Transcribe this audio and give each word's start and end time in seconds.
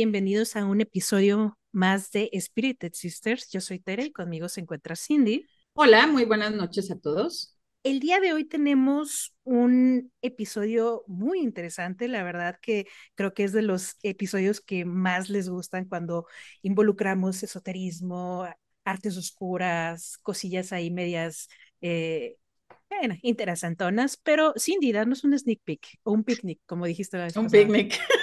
bienvenidos 0.00 0.56
a 0.56 0.64
un 0.64 0.80
episodio 0.80 1.58
más 1.72 2.10
de 2.10 2.30
Spirited 2.40 2.94
Sisters. 2.94 3.50
Yo 3.50 3.60
soy 3.60 3.80
Tere 3.80 4.06
y 4.06 4.12
conmigo 4.12 4.48
se 4.48 4.62
encuentra 4.62 4.96
Cindy. 4.96 5.44
Hola, 5.74 6.06
muy 6.06 6.24
buenas 6.24 6.54
noches 6.54 6.90
a 6.90 6.98
todos. 6.98 7.58
El 7.82 8.00
día 8.00 8.18
de 8.18 8.32
hoy 8.32 8.46
tenemos 8.46 9.34
un 9.44 10.10
episodio 10.22 11.04
muy 11.06 11.40
interesante, 11.40 12.08
la 12.08 12.22
verdad 12.22 12.56
que 12.62 12.86
creo 13.14 13.34
que 13.34 13.44
es 13.44 13.52
de 13.52 13.60
los 13.60 13.96
episodios 14.02 14.62
que 14.62 14.86
más 14.86 15.28
les 15.28 15.50
gustan 15.50 15.84
cuando 15.84 16.24
involucramos 16.62 17.42
esoterismo, 17.42 18.48
artes 18.86 19.18
oscuras, 19.18 20.16
cosillas 20.22 20.72
ahí 20.72 20.90
medias 20.90 21.50
eh, 21.82 22.38
bueno, 22.88 23.16
interesantonas, 23.22 24.16
pero 24.16 24.54
Cindy, 24.58 24.92
danos 24.92 25.24
un 25.24 25.38
sneak 25.38 25.60
peek 25.62 26.00
o 26.02 26.12
un 26.12 26.24
picnic, 26.24 26.60
como 26.66 26.86
dijiste 26.86 27.18
la 27.18 27.24
vez 27.24 27.36
Un 27.36 27.50
picnic. 27.50 27.98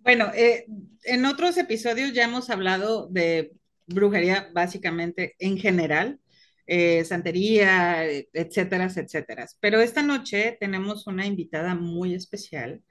bueno, 0.00 0.30
eh, 0.34 0.66
en 1.04 1.24
otros 1.26 1.56
episodios 1.58 2.12
ya 2.12 2.24
hemos 2.24 2.50
hablado 2.50 3.08
de 3.08 3.52
brujería 3.86 4.50
básicamente 4.52 5.34
en 5.38 5.58
general, 5.58 6.20
eh, 6.66 7.04
santería, 7.04 8.04
etcétera, 8.06 8.84
etcétera. 8.84 9.46
Pero 9.60 9.80
esta 9.80 10.02
noche 10.02 10.56
tenemos 10.60 11.06
una 11.06 11.26
invitada 11.26 11.74
muy 11.74 12.14
especial 12.14 12.82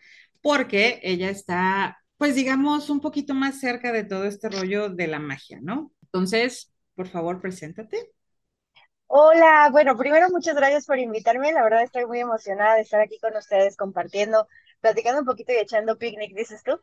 porque 0.42 1.00
ella 1.04 1.30
está, 1.30 2.00
pues 2.18 2.36
digamos, 2.36 2.90
un 2.90 3.02
poquito 3.02 3.34
más 3.34 3.60
cerca 3.60 3.92
de 3.92 4.04
todo 4.04 4.26
este 4.26 4.50
rollo 4.50 4.90
de 4.90 5.08
la 5.08 5.20
magia, 5.20 5.60
¿no? 5.62 5.92
Entonces, 6.04 6.74
por 6.96 7.08
favor, 7.08 7.42
preséntate. 7.42 8.12
Hola, 9.08 9.70
bueno, 9.72 9.98
primero 9.98 10.28
muchas 10.30 10.56
gracias 10.56 10.86
por 10.86 11.00
invitarme. 11.00 11.52
La 11.52 11.64
verdad 11.64 11.84
estoy 11.84 12.06
muy 12.06 12.20
emocionada 12.20 12.76
de 12.76 12.82
estar 12.82 13.02
aquí 13.02 13.18
con 13.20 13.36
ustedes 13.36 13.76
compartiendo, 13.76 14.48
platicando 14.82 15.22
un 15.22 15.26
poquito 15.26 15.54
y 15.54 15.58
echando 15.58 15.98
picnic, 15.98 16.36
dices 16.36 16.64
tú. 16.64 16.80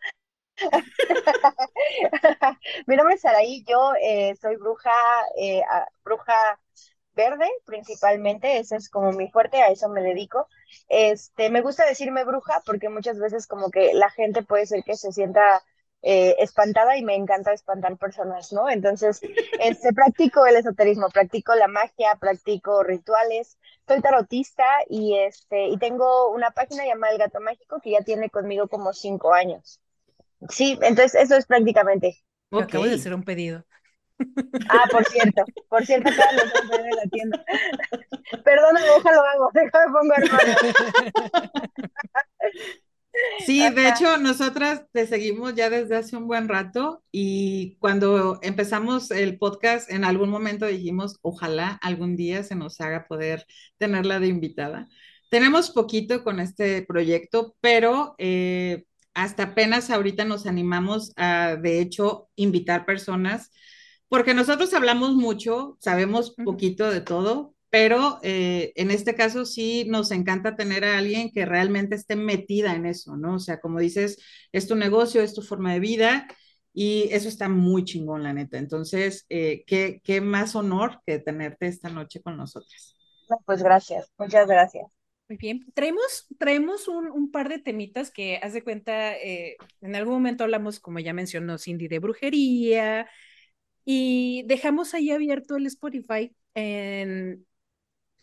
Mi 2.86 2.96
nombre 2.96 3.14
es 3.14 3.20
Saraí, 3.20 3.64
yo 3.64 3.92
eh, 4.00 4.34
soy 4.40 4.56
bruja, 4.56 4.90
eh, 5.38 5.62
bruja 6.04 6.58
verde 7.14 7.48
principalmente, 7.64 8.58
ese 8.58 8.76
es 8.76 8.90
como 8.90 9.12
mi 9.12 9.30
fuerte, 9.30 9.62
a 9.62 9.68
eso 9.68 9.88
me 9.88 10.02
dedico. 10.02 10.48
Este, 10.88 11.50
me 11.50 11.62
gusta 11.62 11.86
decirme 11.86 12.24
bruja 12.24 12.62
porque 12.64 12.88
muchas 12.88 13.18
veces 13.18 13.46
como 13.46 13.70
que 13.70 13.94
la 13.94 14.10
gente 14.10 14.42
puede 14.42 14.66
ser 14.66 14.82
que 14.84 14.96
se 14.96 15.12
sienta 15.12 15.62
eh, 16.08 16.36
espantada 16.38 16.96
y 16.96 17.02
me 17.02 17.16
encanta 17.16 17.52
espantar 17.52 17.96
personas, 17.96 18.52
¿no? 18.52 18.70
Entonces, 18.70 19.20
este, 19.58 19.92
practico 19.92 20.46
el 20.46 20.54
esoterismo, 20.54 21.08
practico 21.10 21.52
la 21.56 21.66
magia, 21.66 22.14
practico 22.20 22.84
rituales, 22.84 23.58
soy 23.88 24.00
tarotista 24.00 24.64
y, 24.88 25.18
este, 25.18 25.66
y 25.66 25.76
tengo 25.78 26.30
una 26.30 26.52
página 26.52 26.86
llamada 26.86 27.12
El 27.12 27.18
Gato 27.18 27.40
Mágico 27.40 27.80
que 27.82 27.90
ya 27.90 28.02
tiene 28.02 28.30
conmigo 28.30 28.68
como 28.68 28.92
cinco 28.92 29.34
años. 29.34 29.80
Sí, 30.48 30.78
entonces 30.80 31.20
eso 31.20 31.34
es 31.34 31.44
prácticamente. 31.44 32.22
Acabo 32.52 32.84
de 32.84 32.94
hacer 32.94 33.12
un 33.12 33.24
pedido. 33.24 33.64
Ah, 34.68 34.84
por 34.88 35.04
cierto, 35.06 35.44
por 35.68 35.84
cierto, 35.84 36.08
acabo 36.08 36.84
de 36.84 36.90
la 36.90 37.10
tienda. 37.10 37.44
Perdona, 38.44 38.80
déjalo 38.80 39.22
hago, 39.22 39.50
déjame 39.54 39.92
pongo 39.92 40.14
hermano. 40.14 40.54
Sí, 43.44 43.68
de 43.70 43.88
hecho, 43.88 44.16
nosotras 44.18 44.84
te 44.92 45.06
seguimos 45.06 45.54
ya 45.54 45.70
desde 45.70 45.96
hace 45.96 46.16
un 46.16 46.26
buen 46.26 46.48
rato 46.48 47.02
y 47.12 47.76
cuando 47.78 48.38
empezamos 48.42 49.10
el 49.10 49.38
podcast, 49.38 49.90
en 49.90 50.04
algún 50.04 50.30
momento 50.30 50.66
dijimos, 50.66 51.18
ojalá 51.22 51.78
algún 51.82 52.16
día 52.16 52.42
se 52.42 52.56
nos 52.56 52.80
haga 52.80 53.06
poder 53.06 53.46
tenerla 53.78 54.20
de 54.20 54.28
invitada. 54.28 54.88
Tenemos 55.30 55.70
poquito 55.70 56.22
con 56.24 56.40
este 56.40 56.82
proyecto, 56.82 57.56
pero 57.60 58.14
eh, 58.18 58.84
hasta 59.14 59.44
apenas 59.44 59.90
ahorita 59.90 60.24
nos 60.24 60.46
animamos 60.46 61.12
a, 61.16 61.56
de 61.56 61.80
hecho, 61.80 62.28
invitar 62.36 62.86
personas, 62.86 63.50
porque 64.08 64.34
nosotros 64.34 64.72
hablamos 64.74 65.14
mucho, 65.14 65.76
sabemos 65.80 66.34
poquito 66.44 66.90
de 66.90 67.00
todo, 67.00 67.55
pero 67.70 68.18
eh, 68.22 68.72
en 68.76 68.90
este 68.90 69.14
caso 69.14 69.44
sí 69.44 69.84
nos 69.88 70.10
encanta 70.10 70.56
tener 70.56 70.84
a 70.84 70.98
alguien 70.98 71.30
que 71.30 71.44
realmente 71.44 71.94
esté 71.94 72.16
metida 72.16 72.74
en 72.74 72.86
eso, 72.86 73.16
¿no? 73.16 73.34
O 73.34 73.38
sea, 73.38 73.60
como 73.60 73.80
dices, 73.80 74.18
es 74.52 74.66
tu 74.66 74.76
negocio, 74.76 75.22
es 75.22 75.34
tu 75.34 75.42
forma 75.42 75.72
de 75.72 75.80
vida 75.80 76.28
y 76.72 77.08
eso 77.10 77.28
está 77.28 77.48
muy 77.48 77.84
chingón, 77.84 78.22
la 78.22 78.32
neta. 78.32 78.58
Entonces, 78.58 79.26
eh, 79.28 79.64
¿qué, 79.66 80.00
¿qué, 80.04 80.20
más 80.20 80.54
honor 80.54 81.00
que 81.06 81.18
tenerte 81.18 81.66
esta 81.66 81.88
noche 81.88 82.20
con 82.22 82.36
nosotras. 82.36 82.96
Pues 83.44 83.62
gracias, 83.62 84.12
muchas 84.18 84.46
gracias. 84.46 84.86
Muy 85.28 85.38
bien, 85.38 85.66
traemos, 85.74 86.28
traemos 86.38 86.86
un, 86.86 87.10
un 87.10 87.32
par 87.32 87.48
de 87.48 87.58
temitas 87.58 88.12
que, 88.12 88.38
haz 88.40 88.52
de 88.52 88.62
cuenta, 88.62 89.16
eh, 89.16 89.56
en 89.80 89.96
algún 89.96 90.14
momento 90.14 90.44
hablamos, 90.44 90.78
como 90.78 91.00
ya 91.00 91.12
mencionó 91.12 91.58
Cindy, 91.58 91.88
de 91.88 91.98
brujería 91.98 93.08
y 93.84 94.44
dejamos 94.46 94.94
ahí 94.94 95.10
abierto 95.10 95.56
el 95.56 95.66
Spotify 95.66 96.32
en 96.54 97.44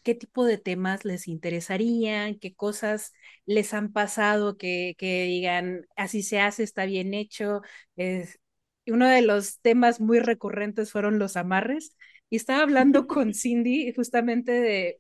qué 0.04 0.16
tipo 0.16 0.46
de 0.46 0.58
temas 0.58 1.06
les 1.06 1.28
interesarían, 1.28 2.38
qué 2.40 2.54
cosas 2.54 3.14
les 3.46 3.74
han 3.74 3.92
pasado, 3.92 4.58
que, 4.58 4.96
que 4.98 5.24
digan, 5.26 5.88
así 5.96 6.24
se 6.24 6.40
hace, 6.40 6.64
está 6.64 6.86
bien 6.86 7.14
hecho. 7.14 7.62
Es, 7.96 8.40
uno 8.88 9.08
de 9.08 9.22
los 9.22 9.60
temas 9.62 10.00
muy 10.02 10.20
recurrentes 10.20 10.92
fueron 10.92 11.20
los 11.20 11.38
amarres. 11.38 11.96
Y 12.30 12.36
estaba 12.36 12.62
hablando 12.64 13.08
con 13.08 13.34
Cindy 13.34 13.94
justamente 13.94 14.52
de, 14.52 15.00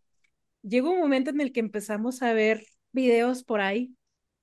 llegó 0.63 0.91
un 0.91 0.99
momento 0.99 1.29
en 1.31 1.41
el 1.41 1.51
que 1.51 1.59
empezamos 1.59 2.21
a 2.21 2.33
ver 2.33 2.65
videos 2.91 3.43
por 3.43 3.61
ahí 3.61 3.95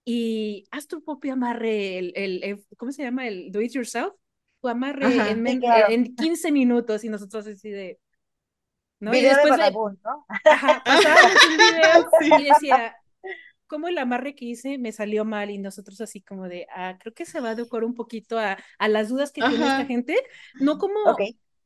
y 0.05 0.67
haz 0.71 0.87
tu 0.87 1.03
propio 1.05 1.35
amarre, 1.35 1.99
el, 1.99 2.13
el, 2.17 2.65
¿cómo 2.77 2.93
se 2.93 3.03
llama? 3.03 3.29
El 3.29 3.53
do 3.53 3.61
it 3.61 3.73
yourself. 3.73 4.13
Tu 4.61 4.69
amarre 4.69 5.31
en, 5.31 5.47
en 5.47 6.15
15 6.15 6.53
minutos 6.53 7.03
y 7.05 7.09
nosotros 7.09 7.47
así 7.47 7.71
de, 7.71 7.99
¿no? 9.01 9.15
y 9.15 9.21
después 9.21 9.57
de 9.57 9.71
¿no? 9.73 10.27
Ajá, 10.45 10.83
un 10.85 11.57
video 11.57 12.09
y 12.41 12.45
decía, 12.45 12.97
¿cómo 13.67 13.89
el 13.89 13.99
amarre 13.99 14.35
que 14.35 14.45
hice 14.45 14.79
me 14.79 14.93
salió 14.93 15.25
mal? 15.25 15.51
Y 15.51 15.59
nosotros 15.59 16.01
así 16.01 16.21
como 16.21 16.49
de, 16.49 16.67
ah, 16.75 16.97
creo 17.01 17.15
que 17.15 17.25
se 17.25 17.41
va 17.41 17.49
a 17.49 17.53
adecuar 17.53 17.85
un 17.85 17.95
poquito 17.95 18.39
a, 18.39 18.59
a 18.79 18.89
las 18.89 19.09
dudas 19.09 19.33
que 19.33 19.41
tiene 19.41 19.65
esta 19.65 19.87
gente, 19.87 20.17
no 20.61 20.79
como 20.79 21.17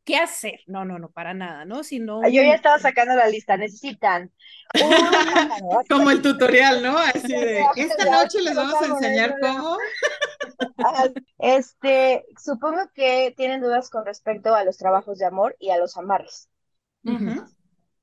qué 0.05 0.19
hacer, 0.19 0.61
no, 0.67 0.85
no, 0.85 0.99
no, 0.99 1.11
para 1.11 1.35
nada, 1.35 1.65
¿no? 1.65 1.83
Sino... 1.83 2.23
Yo 2.25 2.43
ya 2.43 2.55
estaba 2.55 2.79
sacando 2.79 3.15
la 3.15 3.27
lista, 3.27 3.57
necesitan 3.57 4.31
como 5.89 6.11
el 6.11 6.21
tutorial, 6.21 6.83
¿no? 6.83 6.99
Así 6.99 7.33
de, 7.33 7.65
esta 7.77 8.11
noche 8.11 8.43
les 8.43 8.55
vamos 8.55 8.81
a 8.83 8.87
enseñar 8.87 9.37
cómo. 9.41 9.79
Este, 11.39 12.25
supongo 12.43 12.91
que 12.95 13.33
tienen 13.37 13.63
dudas 13.63 13.89
con 13.89 14.05
respecto 14.05 14.55
a 14.55 14.65
los 14.65 14.77
trabajos 14.77 15.19
de 15.19 15.25
amor 15.25 15.57
y 15.59 15.71
a 15.71 15.79
los 15.79 15.97
amarres. 15.97 16.51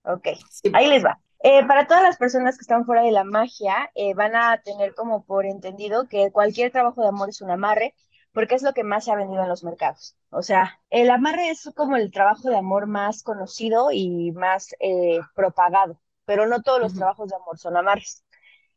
Ok, 0.04 0.28
ahí 0.74 0.88
les 0.88 1.04
va. 1.04 1.20
Eh, 1.44 1.66
para 1.66 1.88
todas 1.88 2.04
las 2.04 2.18
personas 2.18 2.58
que 2.58 2.62
están 2.62 2.86
fuera 2.86 3.02
de 3.02 3.12
la 3.12 3.24
magia, 3.24 3.90
eh, 3.96 4.14
van 4.14 4.36
a 4.36 4.62
tener 4.64 4.94
como 4.94 5.26
por 5.26 5.46
entendido 5.46 6.08
que 6.08 6.32
cualquier 6.32 6.72
trabajo 6.72 7.02
de 7.02 7.08
amor 7.08 7.30
es 7.30 7.42
un 7.42 7.50
amarre, 7.50 7.96
porque 8.32 8.56
es 8.56 8.64
lo 8.64 8.74
que 8.74 8.84
más 8.84 9.06
se 9.06 9.12
ha 9.12 9.16
vendido 9.16 9.42
en 9.44 9.50
los 9.50 9.64
mercados. 9.64 10.16
O 10.30 10.42
sea, 10.44 10.80
el 10.90 11.10
amarre 11.10 11.50
es 11.50 11.70
como 11.76 11.98
el 11.98 12.12
trabajo 12.12 12.50
de 12.50 12.58
amor 12.58 12.88
más 12.88 13.24
conocido 13.24 13.92
y 13.92 14.32
más 14.32 14.76
eh, 14.80 15.20
propagado, 15.36 16.00
pero 16.26 16.48
no 16.48 16.62
todos 16.62 16.80
los 16.80 16.94
trabajos 16.94 17.30
de 17.30 17.36
amor 17.36 17.58
son 17.58 17.76
amarres. 17.78 18.24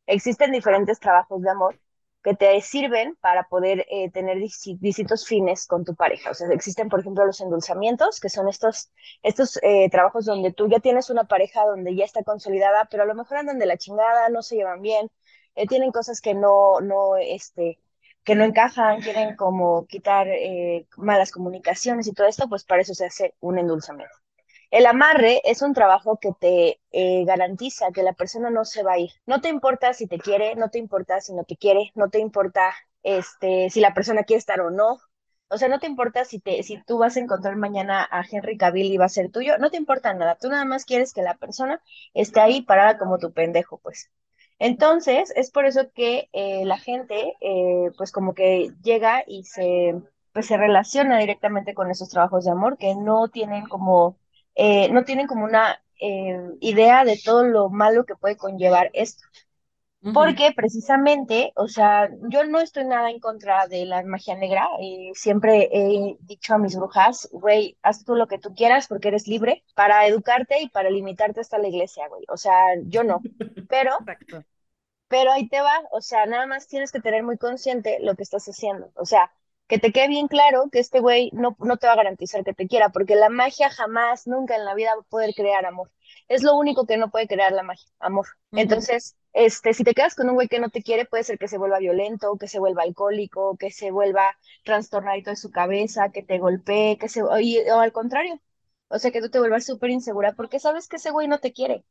Existen 0.06 0.52
diferentes 0.52 0.98
trabajos 1.00 1.42
de 1.42 1.50
amor 1.50 1.78
que 2.24 2.34
te 2.34 2.58
sirven 2.62 3.16
para 3.20 3.48
poder 3.48 3.86
eh, 3.90 4.10
tener 4.10 4.38
distintos 4.38 5.26
fines 5.26 5.66
con 5.66 5.84
tu 5.84 5.94
pareja. 5.94 6.30
O 6.30 6.34
sea, 6.34 6.48
existen, 6.52 6.88
por 6.88 7.00
ejemplo, 7.00 7.26
los 7.26 7.40
endulzamientos, 7.42 8.18
que 8.18 8.30
son 8.30 8.48
estos, 8.48 8.90
estos 9.22 9.58
eh, 9.62 9.90
trabajos 9.90 10.24
donde 10.24 10.50
tú 10.50 10.66
ya 10.68 10.80
tienes 10.80 11.10
una 11.10 11.24
pareja 11.24 11.66
donde 11.66 11.94
ya 11.94 12.06
está 12.06 12.22
consolidada, 12.24 12.88
pero 12.90 13.02
a 13.02 13.06
lo 13.06 13.14
mejor 13.14 13.36
andan 13.36 13.58
de 13.58 13.66
la 13.66 13.76
chingada, 13.76 14.30
no 14.30 14.42
se 14.42 14.56
llevan 14.56 14.80
bien, 14.80 15.10
eh, 15.54 15.66
tienen 15.66 15.92
cosas 15.92 16.22
que 16.22 16.32
no, 16.34 16.80
no, 16.80 17.16
este, 17.16 17.78
que 18.24 18.34
no 18.34 18.44
encajan, 18.44 19.02
quieren 19.02 19.36
como 19.36 19.86
quitar 19.86 20.26
malas 20.96 21.30
comunicaciones 21.30 22.06
y 22.06 22.14
todo 22.14 22.26
esto, 22.26 22.48
pues 22.48 22.64
para 22.64 22.80
eso 22.80 22.94
se 22.94 23.04
hace 23.04 23.34
un 23.40 23.58
endulzamiento. 23.58 24.23
El 24.74 24.86
amarre 24.86 25.40
es 25.44 25.62
un 25.62 25.72
trabajo 25.72 26.18
que 26.20 26.32
te 26.32 26.80
eh, 26.90 27.24
garantiza 27.24 27.92
que 27.92 28.02
la 28.02 28.12
persona 28.12 28.50
no 28.50 28.64
se 28.64 28.82
va 28.82 28.94
a 28.94 28.98
ir. 28.98 29.12
No 29.24 29.40
te 29.40 29.48
importa 29.48 29.94
si 29.94 30.08
te 30.08 30.18
quiere, 30.18 30.56
no 30.56 30.68
te 30.68 30.78
importa 30.80 31.20
si 31.20 31.32
no 31.32 31.44
te 31.44 31.56
quiere, 31.56 31.92
no 31.94 32.10
te 32.10 32.18
importa 32.18 32.74
este, 33.04 33.70
si 33.70 33.78
la 33.80 33.94
persona 33.94 34.24
quiere 34.24 34.40
estar 34.40 34.60
o 34.60 34.72
no. 34.72 34.98
O 35.46 35.58
sea, 35.58 35.68
no 35.68 35.78
te 35.78 35.86
importa 35.86 36.24
si, 36.24 36.40
te, 36.40 36.60
si 36.64 36.82
tú 36.82 36.98
vas 36.98 37.16
a 37.16 37.20
encontrar 37.20 37.54
mañana 37.54 38.02
a 38.10 38.24
Henry 38.28 38.56
Cavill 38.58 38.92
y 38.92 38.96
va 38.96 39.04
a 39.04 39.08
ser 39.08 39.30
tuyo, 39.30 39.58
no 39.58 39.70
te 39.70 39.76
importa 39.76 40.12
nada. 40.12 40.36
Tú 40.40 40.48
nada 40.48 40.64
más 40.64 40.84
quieres 40.84 41.12
que 41.12 41.22
la 41.22 41.36
persona 41.36 41.80
esté 42.12 42.40
ahí 42.40 42.62
parada 42.62 42.98
como 42.98 43.18
tu 43.18 43.32
pendejo, 43.32 43.78
pues. 43.78 44.10
Entonces, 44.58 45.32
es 45.36 45.52
por 45.52 45.66
eso 45.66 45.92
que 45.94 46.28
eh, 46.32 46.64
la 46.64 46.78
gente, 46.78 47.36
eh, 47.40 47.92
pues 47.96 48.10
como 48.10 48.34
que 48.34 48.72
llega 48.82 49.22
y 49.24 49.44
se, 49.44 50.02
pues 50.32 50.46
se 50.46 50.56
relaciona 50.56 51.18
directamente 51.18 51.74
con 51.74 51.92
esos 51.92 52.08
trabajos 52.08 52.44
de 52.44 52.50
amor 52.50 52.76
que 52.76 52.96
no 52.96 53.28
tienen 53.28 53.66
como 53.68 54.18
eh, 54.54 54.88
no 54.90 55.04
tienen 55.04 55.26
como 55.26 55.44
una 55.44 55.82
eh, 56.00 56.38
idea 56.60 57.04
de 57.04 57.20
todo 57.24 57.44
lo 57.44 57.70
malo 57.70 58.04
que 58.06 58.16
puede 58.16 58.36
conllevar 58.36 58.90
esto. 58.94 59.24
porque 60.12 60.52
precisamente, 60.56 61.52
o 61.56 61.68
sea, 61.68 62.08
yo 62.30 62.44
no 62.44 62.60
estoy 62.60 62.84
nada 62.84 63.10
en 63.10 63.20
contra 63.20 63.66
de 63.68 63.84
la 63.86 64.02
magia 64.04 64.36
negra. 64.36 64.68
y 64.80 65.12
siempre 65.14 65.68
he 65.72 66.16
dicho 66.20 66.54
a 66.54 66.58
mis 66.58 66.76
brujas, 66.76 67.28
güey, 67.32 67.76
haz 67.82 68.04
tú 68.04 68.14
lo 68.14 68.28
que 68.28 68.38
tú 68.38 68.54
quieras 68.54 68.86
porque 68.88 69.08
eres 69.08 69.26
libre 69.28 69.64
para 69.74 70.06
educarte 70.06 70.60
y 70.62 70.68
para 70.70 70.90
limitarte 70.90 71.40
hasta 71.40 71.58
la 71.58 71.68
iglesia, 71.68 72.08
güey. 72.08 72.24
O 72.28 72.36
sea, 72.36 72.54
yo 72.86 73.04
no. 73.04 73.26
Pero, 73.68 73.90
pero 75.08 75.32
ahí 75.32 75.48
te 75.48 75.60
va. 75.60 75.72
O 75.92 76.00
sea, 76.00 76.26
nada 76.26 76.46
más 76.46 76.66
tienes 76.66 76.92
que 76.92 77.00
tener 77.00 77.22
muy 77.22 77.38
consciente 77.38 77.98
lo 78.00 78.14
que 78.16 78.22
estás 78.22 78.46
haciendo. 78.48 78.90
O 78.96 79.04
sea, 79.06 79.32
que 79.68 79.78
te 79.78 79.92
quede 79.92 80.08
bien 80.08 80.28
claro 80.28 80.68
que 80.70 80.78
este 80.78 81.00
güey 81.00 81.30
no, 81.32 81.56
no 81.60 81.76
te 81.78 81.86
va 81.86 81.94
a 81.94 81.96
garantizar 81.96 82.44
que 82.44 82.54
te 82.54 82.66
quiera, 82.68 82.90
porque 82.90 83.16
la 83.16 83.28
magia 83.30 83.70
jamás, 83.70 84.26
nunca 84.26 84.56
en 84.56 84.64
la 84.64 84.74
vida 84.74 84.94
va 84.94 85.00
a 85.02 85.04
poder 85.04 85.34
crear 85.34 85.64
amor. 85.66 85.90
Es 86.28 86.42
lo 86.42 86.56
único 86.56 86.86
que 86.86 86.96
no 86.96 87.10
puede 87.10 87.26
crear 87.28 87.52
la 87.52 87.62
magia, 87.62 87.86
amor. 87.98 88.26
Entonces, 88.54 89.16
este, 89.32 89.74
si 89.74 89.84
te 89.84 89.94
quedas 89.94 90.14
con 90.14 90.28
un 90.28 90.34
güey 90.34 90.48
que 90.48 90.60
no 90.60 90.70
te 90.70 90.82
quiere, 90.82 91.06
puede 91.06 91.24
ser 91.24 91.38
que 91.38 91.48
se 91.48 91.58
vuelva 91.58 91.78
violento, 91.78 92.36
que 92.38 92.48
se 92.48 92.58
vuelva 92.58 92.82
alcohólico, 92.82 93.56
que 93.56 93.70
se 93.70 93.90
vuelva 93.90 94.36
trastornadito 94.64 95.30
de 95.30 95.36
su 95.36 95.50
cabeza, 95.50 96.10
que 96.12 96.22
te 96.22 96.38
golpee, 96.38 96.98
que 96.98 97.08
se, 97.08 97.22
o, 97.22 97.28
o 97.30 97.80
al 97.80 97.92
contrario. 97.92 98.40
O 98.88 98.98
sea, 98.98 99.10
que 99.10 99.20
tú 99.20 99.28
te 99.30 99.38
vuelvas 99.38 99.64
súper 99.66 99.90
insegura 99.90 100.32
porque 100.34 100.58
sabes 100.60 100.88
que 100.88 100.96
ese 100.96 101.10
güey 101.10 101.28
no 101.28 101.38
te 101.40 101.52
quiere 101.52 101.84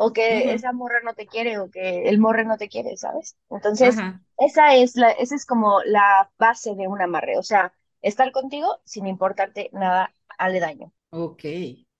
o 0.00 0.12
que 0.12 0.52
esa 0.52 0.72
morra 0.72 1.00
no 1.04 1.14
te 1.14 1.26
quiere 1.26 1.58
o 1.58 1.70
que 1.70 2.08
el 2.08 2.20
morre 2.20 2.44
no 2.44 2.56
te 2.56 2.68
quiere, 2.68 2.96
¿sabes? 2.96 3.36
Entonces, 3.50 3.96
esa 4.38 4.74
es 4.76 4.94
la, 4.94 5.10
esa 5.10 5.34
es 5.34 5.44
como 5.44 5.82
la 5.82 6.30
base 6.38 6.76
de 6.76 6.86
un 6.86 7.02
amarre, 7.02 7.36
o 7.36 7.42
sea, 7.42 7.72
estar 8.00 8.30
contigo 8.30 8.78
sin 8.84 9.08
importarte 9.08 9.70
nada 9.72 10.14
aledaño. 10.38 10.92
Ok. 11.10 11.44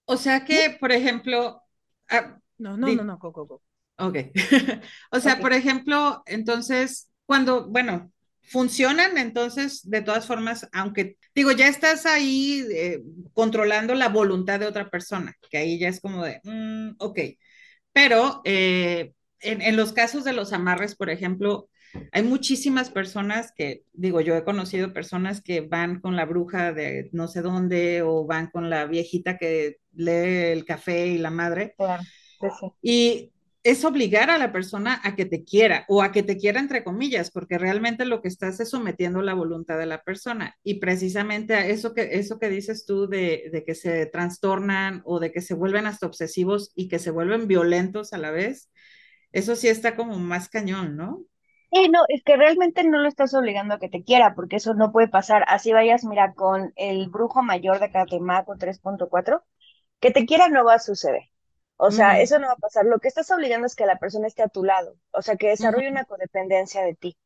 O 0.05 0.15
sea 0.15 0.45
que, 0.45 0.77
por 0.79 0.93
ejemplo, 0.93 1.61
ah, 2.09 2.39
no, 2.57 2.77
no, 2.77 2.87
no, 2.87 3.03
no, 3.03 3.19
coco, 3.19 3.45
coco. 3.45 3.63
Ok. 3.97 4.17
o 5.11 5.19
sea, 5.19 5.41
por 5.41 5.51
ejemplo, 5.51 6.23
entonces, 6.25 7.11
cuando, 7.25 7.67
bueno, 7.67 8.13
funcionan, 8.43 9.17
entonces, 9.17 9.81
de 9.89 10.01
todas 10.01 10.25
formas, 10.25 10.69
aunque, 10.71 11.17
digo, 11.35 11.51
ya 11.51 11.67
estás 11.67 12.05
ahí 12.05 12.65
eh, 12.71 13.03
controlando 13.33 13.93
la 13.93 14.07
voluntad 14.07 14.57
de 14.57 14.67
otra 14.67 14.89
persona, 14.89 15.35
que 15.51 15.57
ahí 15.57 15.77
ya 15.77 15.89
es 15.89 15.99
como 15.99 16.23
de, 16.23 16.39
mm, 16.45 16.95
ok. 16.99 17.19
Pero 17.99 18.39
eh, 18.45 19.11
en, 19.41 19.75
los 19.75 19.91
casos 19.91 20.23
de 20.23 20.31
los 20.31 20.53
amarres, 20.53 20.95
por 20.95 21.09
ejemplo, 21.09 21.67
hay 22.13 22.23
muchísimas 22.23 22.89
personas 22.89 23.51
que, 23.53 23.83
digo, 23.91 24.21
yo 24.21 24.37
he 24.37 24.45
conocido 24.45 24.93
personas 24.93 25.41
que 25.41 25.59
van 25.59 25.99
con 25.99 26.15
la 26.15 26.23
bruja 26.23 26.71
de 26.71 27.09
no 27.11 27.27
sé 27.27 27.41
dónde 27.41 28.01
o 28.01 28.25
van 28.25 28.51
con 28.51 28.69
la 28.69 28.85
viejita 28.85 29.37
que 29.37 29.79
lee 29.91 30.53
el 30.53 30.63
café 30.63 31.07
y 31.07 31.17
la 31.17 31.29
madre. 31.29 31.73
Claro, 31.75 32.03
sí. 32.39 32.71
Y 32.81 33.31
es 33.63 33.83
obligar 33.85 34.29
a 34.29 34.37
la 34.37 34.51
persona 34.51 35.01
a 35.03 35.15
que 35.15 35.25
te 35.25 35.43
quiera 35.43 35.85
o 35.89 36.01
a 36.01 36.11
que 36.11 36.23
te 36.23 36.37
quiera 36.37 36.59
entre 36.59 36.83
comillas, 36.83 37.31
porque 37.31 37.57
realmente 37.57 38.05
lo 38.05 38.21
que 38.21 38.29
estás 38.29 38.59
es 38.59 38.69
sometiendo 38.69 39.21
la 39.21 39.33
voluntad 39.33 39.77
de 39.77 39.85
la 39.85 40.03
persona. 40.03 40.55
Y 40.63 40.75
precisamente 40.79 41.53
a 41.55 41.67
eso 41.67 41.93
que, 41.93 42.09
eso 42.13 42.39
que 42.39 42.49
dices 42.49 42.85
tú 42.85 43.07
de, 43.07 43.49
de 43.51 43.63
que 43.65 43.75
se 43.75 44.05
trastornan 44.05 45.01
o 45.05 45.19
de 45.19 45.31
que 45.31 45.41
se 45.41 45.55
vuelven 45.55 45.85
hasta 45.87 46.07
obsesivos 46.07 46.71
y 46.75 46.87
que 46.87 46.99
se 46.99 47.11
vuelven 47.11 47.47
violentos 47.47 48.13
a 48.13 48.17
la 48.17 48.31
vez, 48.31 48.69
eso 49.31 49.55
sí 49.55 49.67
está 49.67 49.95
como 49.95 50.17
más 50.19 50.49
cañón, 50.49 50.95
¿no? 50.97 51.25
Sí, 51.71 51.87
no, 51.89 51.99
es 52.09 52.23
que 52.23 52.35
realmente 52.35 52.83
no 52.83 52.99
lo 52.99 53.07
estás 53.07 53.33
obligando 53.35 53.75
a 53.75 53.79
que 53.79 53.89
te 53.89 54.03
quiera, 54.03 54.33
porque 54.35 54.55
eso 54.57 54.73
no 54.73 54.91
puede 54.91 55.07
pasar. 55.07 55.43
Así 55.47 55.71
vayas, 55.71 56.03
mira, 56.03 56.33
con 56.33 56.73
el 56.75 57.09
brujo 57.09 57.43
mayor 57.43 57.79
de 57.79 57.91
Catemaco 57.91 58.55
3.4, 58.57 59.43
que 59.99 60.11
te 60.11 60.25
quiera 60.25 60.49
no 60.49 60.65
va 60.65 60.75
a 60.75 60.79
suceder. 60.79 61.23
O 61.81 61.91
sea, 61.91 62.19
eso 62.19 62.39
no 62.39 62.47
va 62.47 62.53
a 62.53 62.57
pasar. 62.57 62.85
Lo 62.85 62.99
que 62.99 63.07
estás 63.07 63.31
obligando 63.31 63.65
es 63.65 63.75
que 63.75 63.85
la 63.85 63.99
persona 63.99 64.27
esté 64.27 64.43
a 64.43 64.49
tu 64.49 64.63
lado, 64.65 64.97
o 65.11 65.21
sea, 65.21 65.37
que 65.37 65.47
desarrolle 65.47 65.89
una 65.89 66.03
codependencia 66.03 66.83
de 66.83 66.93
ti. 66.93 67.17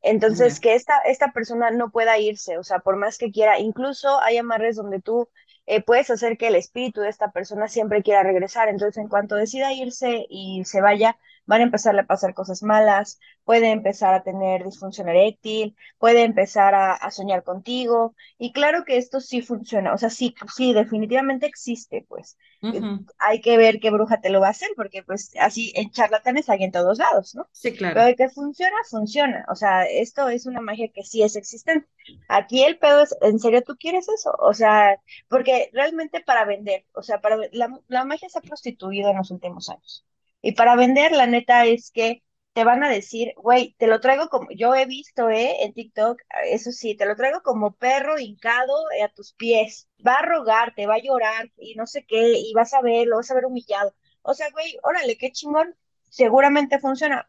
Entonces, 0.00 0.60
que 0.60 0.74
esta, 0.74 0.98
esta 1.00 1.32
persona 1.32 1.70
no 1.70 1.90
pueda 1.90 2.18
irse, 2.18 2.56
o 2.56 2.64
sea, 2.64 2.78
por 2.78 2.96
más 2.96 3.18
que 3.18 3.32
quiera, 3.32 3.58
incluso 3.58 4.20
hay 4.22 4.38
amarres 4.38 4.76
donde 4.76 5.00
tú 5.02 5.28
eh, 5.66 5.82
puedes 5.82 6.10
hacer 6.10 6.38
que 6.38 6.48
el 6.48 6.54
espíritu 6.56 7.02
de 7.02 7.10
esta 7.10 7.32
persona 7.32 7.68
siempre 7.68 8.02
quiera 8.02 8.22
regresar. 8.22 8.68
Entonces, 8.68 8.96
en 8.98 9.08
cuanto 9.08 9.34
decida 9.34 9.72
irse 9.74 10.24
y 10.30 10.64
se 10.64 10.80
vaya, 10.80 11.18
van 11.48 11.62
a 11.62 11.64
empezar 11.64 11.98
a 11.98 12.06
pasar 12.06 12.34
cosas 12.34 12.62
malas, 12.62 13.18
puede 13.42 13.70
empezar 13.70 14.12
a 14.12 14.22
tener 14.22 14.64
disfunción 14.64 15.08
eréctil, 15.08 15.74
puede 15.96 16.22
empezar 16.22 16.74
a, 16.74 17.10
soñar 17.10 17.42
contigo. 17.42 18.14
Y 18.36 18.52
claro 18.52 18.84
que 18.84 18.98
esto 18.98 19.18
sí 19.18 19.40
funciona, 19.40 19.94
o 19.94 19.98
sea, 19.98 20.10
sí, 20.10 20.34
sí, 20.54 20.74
definitivamente 20.74 21.46
existe, 21.46 22.04
pues. 22.06 22.36
Eh, 22.60 22.82
hay 23.18 23.40
que 23.40 23.56
ver 23.56 23.80
qué 23.80 23.90
bruja 23.90 24.20
te 24.20 24.28
lo 24.28 24.40
va 24.40 24.48
a 24.48 24.50
hacer, 24.50 24.68
porque 24.76 25.02
pues 25.02 25.32
así 25.40 25.72
en 25.74 25.90
charlatanes 25.90 26.50
hay 26.50 26.64
en 26.64 26.72
todos 26.72 26.98
lados, 26.98 27.34
¿no? 27.34 27.48
Sí, 27.52 27.72
claro. 27.72 27.94
Pero 27.94 28.06
de 28.08 28.16
que 28.16 28.28
funciona, 28.28 28.76
funciona. 28.90 29.46
O 29.48 29.54
sea, 29.54 29.84
esto 29.84 30.28
es 30.28 30.44
una 30.44 30.60
magia 30.60 30.88
que 30.92 31.02
sí 31.02 31.22
es 31.22 31.34
existente. 31.34 31.88
Aquí 32.28 32.62
el 32.62 32.78
pedo 32.78 33.00
es, 33.00 33.16
¿en 33.22 33.38
serio 33.38 33.62
tú 33.62 33.76
quieres 33.78 34.06
eso? 34.10 34.32
O 34.38 34.52
sea, 34.52 35.00
porque 35.28 35.70
realmente 35.72 36.20
para 36.20 36.44
vender, 36.44 36.84
o 36.92 37.02
sea, 37.02 37.22
para 37.22 37.38
la, 37.52 37.80
la 37.88 38.04
magia 38.04 38.28
se 38.28 38.38
ha 38.38 38.42
prostituido 38.42 39.10
en 39.10 39.16
los 39.16 39.30
últimos 39.30 39.70
años. 39.70 40.04
Y 40.42 40.52
para 40.52 40.76
vender, 40.76 41.12
la 41.12 41.26
neta 41.26 41.66
es 41.66 41.90
que 41.90 42.22
te 42.52 42.64
van 42.64 42.82
a 42.82 42.88
decir, 42.90 43.34
güey, 43.36 43.74
te 43.78 43.86
lo 43.86 44.00
traigo 44.00 44.28
como, 44.28 44.48
yo 44.50 44.74
he 44.74 44.86
visto, 44.86 45.30
¿eh? 45.30 45.64
En 45.64 45.72
TikTok, 45.74 46.20
eso 46.46 46.72
sí, 46.72 46.96
te 46.96 47.06
lo 47.06 47.14
traigo 47.16 47.42
como 47.42 47.76
perro 47.76 48.18
hincado 48.18 48.74
eh, 48.98 49.02
a 49.04 49.08
tus 49.08 49.32
pies. 49.34 49.88
Va 50.04 50.14
a 50.14 50.22
rogar, 50.26 50.74
te 50.74 50.86
va 50.86 50.94
a 50.96 51.02
llorar 51.02 51.52
y 51.56 51.74
no 51.76 51.86
sé 51.86 52.04
qué, 52.06 52.34
y 52.38 52.52
vas 52.54 52.74
a 52.74 52.80
ver, 52.82 53.06
lo 53.06 53.16
vas 53.16 53.30
a 53.30 53.34
ver 53.34 53.46
humillado. 53.46 53.94
O 54.22 54.34
sea, 54.34 54.50
güey, 54.50 54.76
órale, 54.82 55.16
qué 55.18 55.30
chingón, 55.32 55.74
seguramente 56.08 56.78
funciona, 56.80 57.28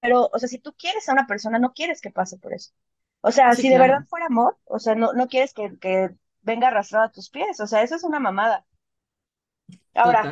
pero, 0.00 0.28
o 0.32 0.38
sea, 0.38 0.48
si 0.48 0.58
tú 0.58 0.74
quieres 0.74 1.08
a 1.08 1.12
una 1.12 1.26
persona, 1.26 1.58
no 1.58 1.72
quieres 1.72 2.00
que 2.00 2.10
pase 2.10 2.38
por 2.38 2.52
eso. 2.52 2.72
O 3.22 3.30
sea, 3.32 3.54
si 3.54 3.68
de 3.70 3.78
verdad 3.78 4.04
fuera 4.08 4.26
amor, 4.26 4.58
o 4.64 4.78
sea, 4.78 4.94
no, 4.94 5.12
no 5.14 5.26
quieres 5.28 5.52
que, 5.54 5.78
que 5.80 6.10
venga 6.42 6.68
arrastrado 6.68 7.06
a 7.06 7.12
tus 7.12 7.30
pies, 7.30 7.60
o 7.60 7.66
sea, 7.66 7.82
eso 7.82 7.96
es 7.96 8.04
una 8.04 8.20
mamada. 8.20 8.66
Ahora, 9.94 10.22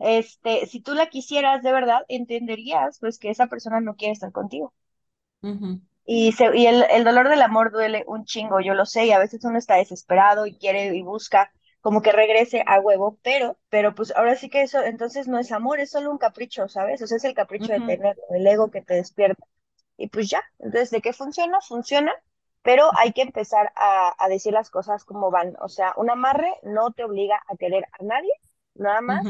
este, 0.00 0.66
si 0.66 0.80
tú 0.80 0.94
la 0.94 1.08
quisieras 1.08 1.62
de 1.62 1.72
verdad, 1.72 2.00
entenderías 2.08 2.98
pues 3.00 3.18
que 3.18 3.30
esa 3.30 3.46
persona 3.46 3.80
no 3.80 3.96
quiere 3.96 4.12
estar 4.12 4.32
contigo. 4.32 4.74
Y, 6.04 6.32
se, 6.32 6.56
y 6.56 6.66
el, 6.66 6.84
el, 6.90 7.04
dolor 7.04 7.28
del 7.28 7.42
amor 7.42 7.70
duele 7.70 8.04
un 8.06 8.24
chingo, 8.24 8.60
yo 8.60 8.74
lo 8.74 8.86
sé, 8.86 9.06
y 9.06 9.12
a 9.12 9.18
veces 9.18 9.44
uno 9.44 9.58
está 9.58 9.76
desesperado 9.76 10.46
y 10.46 10.56
quiere 10.56 10.94
y 10.96 11.02
busca 11.02 11.52
como 11.80 12.02
que 12.02 12.12
regrese 12.12 12.62
a 12.66 12.80
huevo, 12.80 13.18
pero, 13.22 13.58
pero 13.68 13.94
pues 13.94 14.12
ahora 14.16 14.36
sí 14.36 14.50
que 14.50 14.62
eso 14.62 14.82
entonces 14.82 15.28
no 15.28 15.38
es 15.38 15.52
amor, 15.52 15.80
es 15.80 15.90
solo 15.90 16.10
un 16.10 16.18
capricho, 16.18 16.68
¿sabes? 16.68 17.00
O 17.02 17.06
sea, 17.06 17.16
es 17.16 17.24
el 17.24 17.34
capricho 17.34 17.72
de 17.72 17.80
tener 17.80 18.16
el 18.30 18.46
ego 18.46 18.70
que 18.70 18.82
te 18.82 18.94
despierta. 18.94 19.44
Y 19.96 20.08
pues 20.08 20.28
ya, 20.30 20.42
entonces, 20.58 20.90
¿de 20.90 21.00
qué 21.00 21.12
funciona? 21.12 21.60
Funciona, 21.60 22.12
pero 22.62 22.90
hay 22.98 23.12
que 23.12 23.22
empezar 23.22 23.72
a, 23.76 24.14
a 24.18 24.28
decir 24.28 24.52
las 24.52 24.70
cosas 24.70 25.04
como 25.04 25.30
van. 25.30 25.56
O 25.60 25.68
sea, 25.68 25.94
un 25.96 26.10
amarre 26.10 26.52
no 26.62 26.92
te 26.92 27.04
obliga 27.04 27.40
a 27.48 27.56
querer 27.56 27.84
a 27.98 28.04
nadie, 28.04 28.32
nada 28.74 29.00
más 29.00 29.26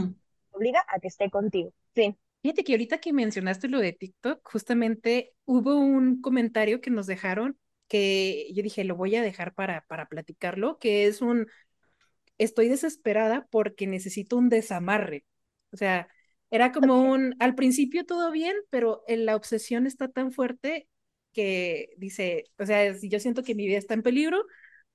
obliga 0.52 0.84
a 0.88 0.98
que 1.00 1.08
esté 1.08 1.30
contigo. 1.30 1.72
Fin. 1.94 2.18
Fíjate 2.42 2.64
que 2.64 2.72
ahorita 2.72 2.98
que 2.98 3.12
mencionaste 3.12 3.68
lo 3.68 3.80
de 3.80 3.92
TikTok, 3.92 4.40
justamente 4.50 5.34
hubo 5.44 5.76
un 5.76 6.20
comentario 6.22 6.80
que 6.80 6.90
nos 6.90 7.06
dejaron 7.06 7.58
que 7.88 8.48
yo 8.54 8.62
dije, 8.62 8.84
lo 8.84 8.94
voy 8.94 9.16
a 9.16 9.22
dejar 9.22 9.52
para, 9.52 9.84
para 9.88 10.06
platicarlo, 10.08 10.78
que 10.78 11.06
es 11.06 11.20
un, 11.22 11.48
estoy 12.38 12.68
desesperada 12.68 13.46
porque 13.50 13.86
necesito 13.86 14.36
un 14.36 14.48
desamarre. 14.48 15.24
O 15.72 15.76
sea, 15.76 16.08
era 16.50 16.72
como 16.72 17.02
un, 17.02 17.34
al 17.40 17.54
principio 17.54 18.06
todo 18.06 18.30
bien, 18.30 18.56
pero 18.70 19.02
la 19.08 19.36
obsesión 19.36 19.86
está 19.86 20.08
tan 20.08 20.32
fuerte 20.32 20.88
que 21.32 21.90
dice, 21.96 22.44
o 22.58 22.66
sea, 22.66 22.92
yo 23.02 23.20
siento 23.20 23.42
que 23.42 23.54
mi 23.54 23.66
vida 23.66 23.78
está 23.78 23.94
en 23.94 24.02
peligro, 24.02 24.44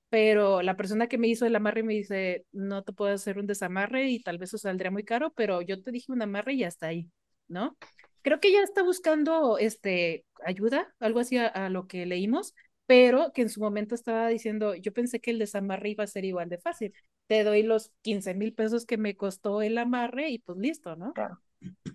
pero 0.08 0.62
la 0.62 0.76
persona 0.76 1.08
que 1.08 1.18
me 1.18 1.28
hizo 1.28 1.46
el 1.46 1.56
amarre 1.56 1.82
me 1.82 1.94
dice, 1.94 2.44
no 2.52 2.84
te 2.84 2.92
puedo 2.92 3.12
hacer 3.12 3.38
un 3.38 3.46
desamarre 3.46 4.08
y 4.08 4.22
tal 4.22 4.38
vez 4.38 4.50
eso 4.50 4.58
saldría 4.58 4.90
muy 4.90 5.04
caro, 5.04 5.32
pero 5.34 5.62
yo 5.62 5.82
te 5.82 5.90
dije 5.90 6.12
un 6.12 6.22
amarre 6.22 6.54
y 6.54 6.58
ya 6.58 6.68
está 6.68 6.88
ahí, 6.88 7.10
¿no? 7.48 7.76
Creo 8.22 8.40
que 8.40 8.48
ella 8.48 8.62
está 8.62 8.82
buscando 8.82 9.58
este, 9.58 10.24
ayuda, 10.44 10.92
algo 11.00 11.20
así 11.20 11.38
a, 11.38 11.68
lo 11.70 11.86
que 11.86 12.06
leímos, 12.06 12.54
pero 12.86 13.32
que 13.32 13.42
en 13.42 13.48
su 13.48 13.60
momento 13.60 13.94
estaba 13.94 14.28
diciendo, 14.28 14.74
yo 14.74 14.92
pensé 14.92 15.20
que 15.20 15.30
el 15.30 15.38
desamarre 15.38 15.90
iba 15.90 16.04
a 16.04 16.08
ser 16.08 16.24
igual 16.24 16.48
de 16.48 16.58
fácil. 16.58 16.92
Te 17.26 17.42
doy 17.42 17.62
los 17.62 17.92
15 18.02 18.34
mil 18.34 18.52
pesos 18.52 18.86
que 18.86 18.98
me 18.98 19.16
costó 19.16 19.62
el 19.62 19.78
amarre 19.78 20.30
y 20.30 20.38
pues 20.38 20.58
listo, 20.58 20.96
¿no? 20.96 21.12
Claro. 21.12 21.40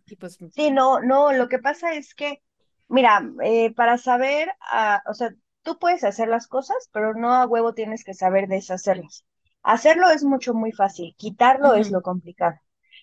Y 0.06 0.16
pues... 0.18 0.38
Sí, 0.52 0.72
no, 0.72 1.02
no, 1.02 1.32
lo 1.32 1.48
que 1.48 1.60
pasa 1.60 1.94
es 1.94 2.14
que, 2.14 2.42
mira, 2.88 3.30
eh, 3.44 3.74
para 3.74 3.98
saber, 3.98 4.50
uh, 4.74 5.10
o 5.10 5.14
sea, 5.14 5.34
tú 5.64 5.78
puedes 5.80 6.04
hacer 6.04 6.28
las 6.28 6.48
cosas, 6.48 6.90
pero 6.92 7.14
no 7.14 7.34
a 7.34 7.46
huevo 7.46 7.74
tienes 7.74 8.04
que 8.04 8.14
saber 8.14 8.48
deshacerlas. 8.48 9.26
Hacerlo 9.64 10.10
es 10.10 10.24
mucho, 10.24 10.54
muy 10.54 10.72
fácil, 10.72 11.16
quitarlo 11.18 11.76
es 11.76 11.92
lo 11.92 12.02
complicado. 12.02 12.56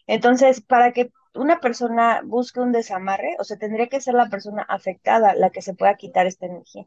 Entonces, 0.07 0.61
para 0.61 0.93
que 0.93 1.13
una 1.35 1.61
persona 1.61 2.23
busque 2.25 2.61
un 2.61 2.73
desamarre, 2.73 3.37
o 3.39 3.45
sea, 3.45 3.59
tendría 3.59 3.89
que 3.89 4.01
ser 4.01 4.15
la 4.15 4.29
persona 4.29 4.63
afectada 4.63 5.35
la 5.35 5.51
que 5.51 5.63
se 5.63 5.75
pueda 5.75 5.97
quitar 5.97 6.27
esta 6.27 6.47
energía. 6.47 6.85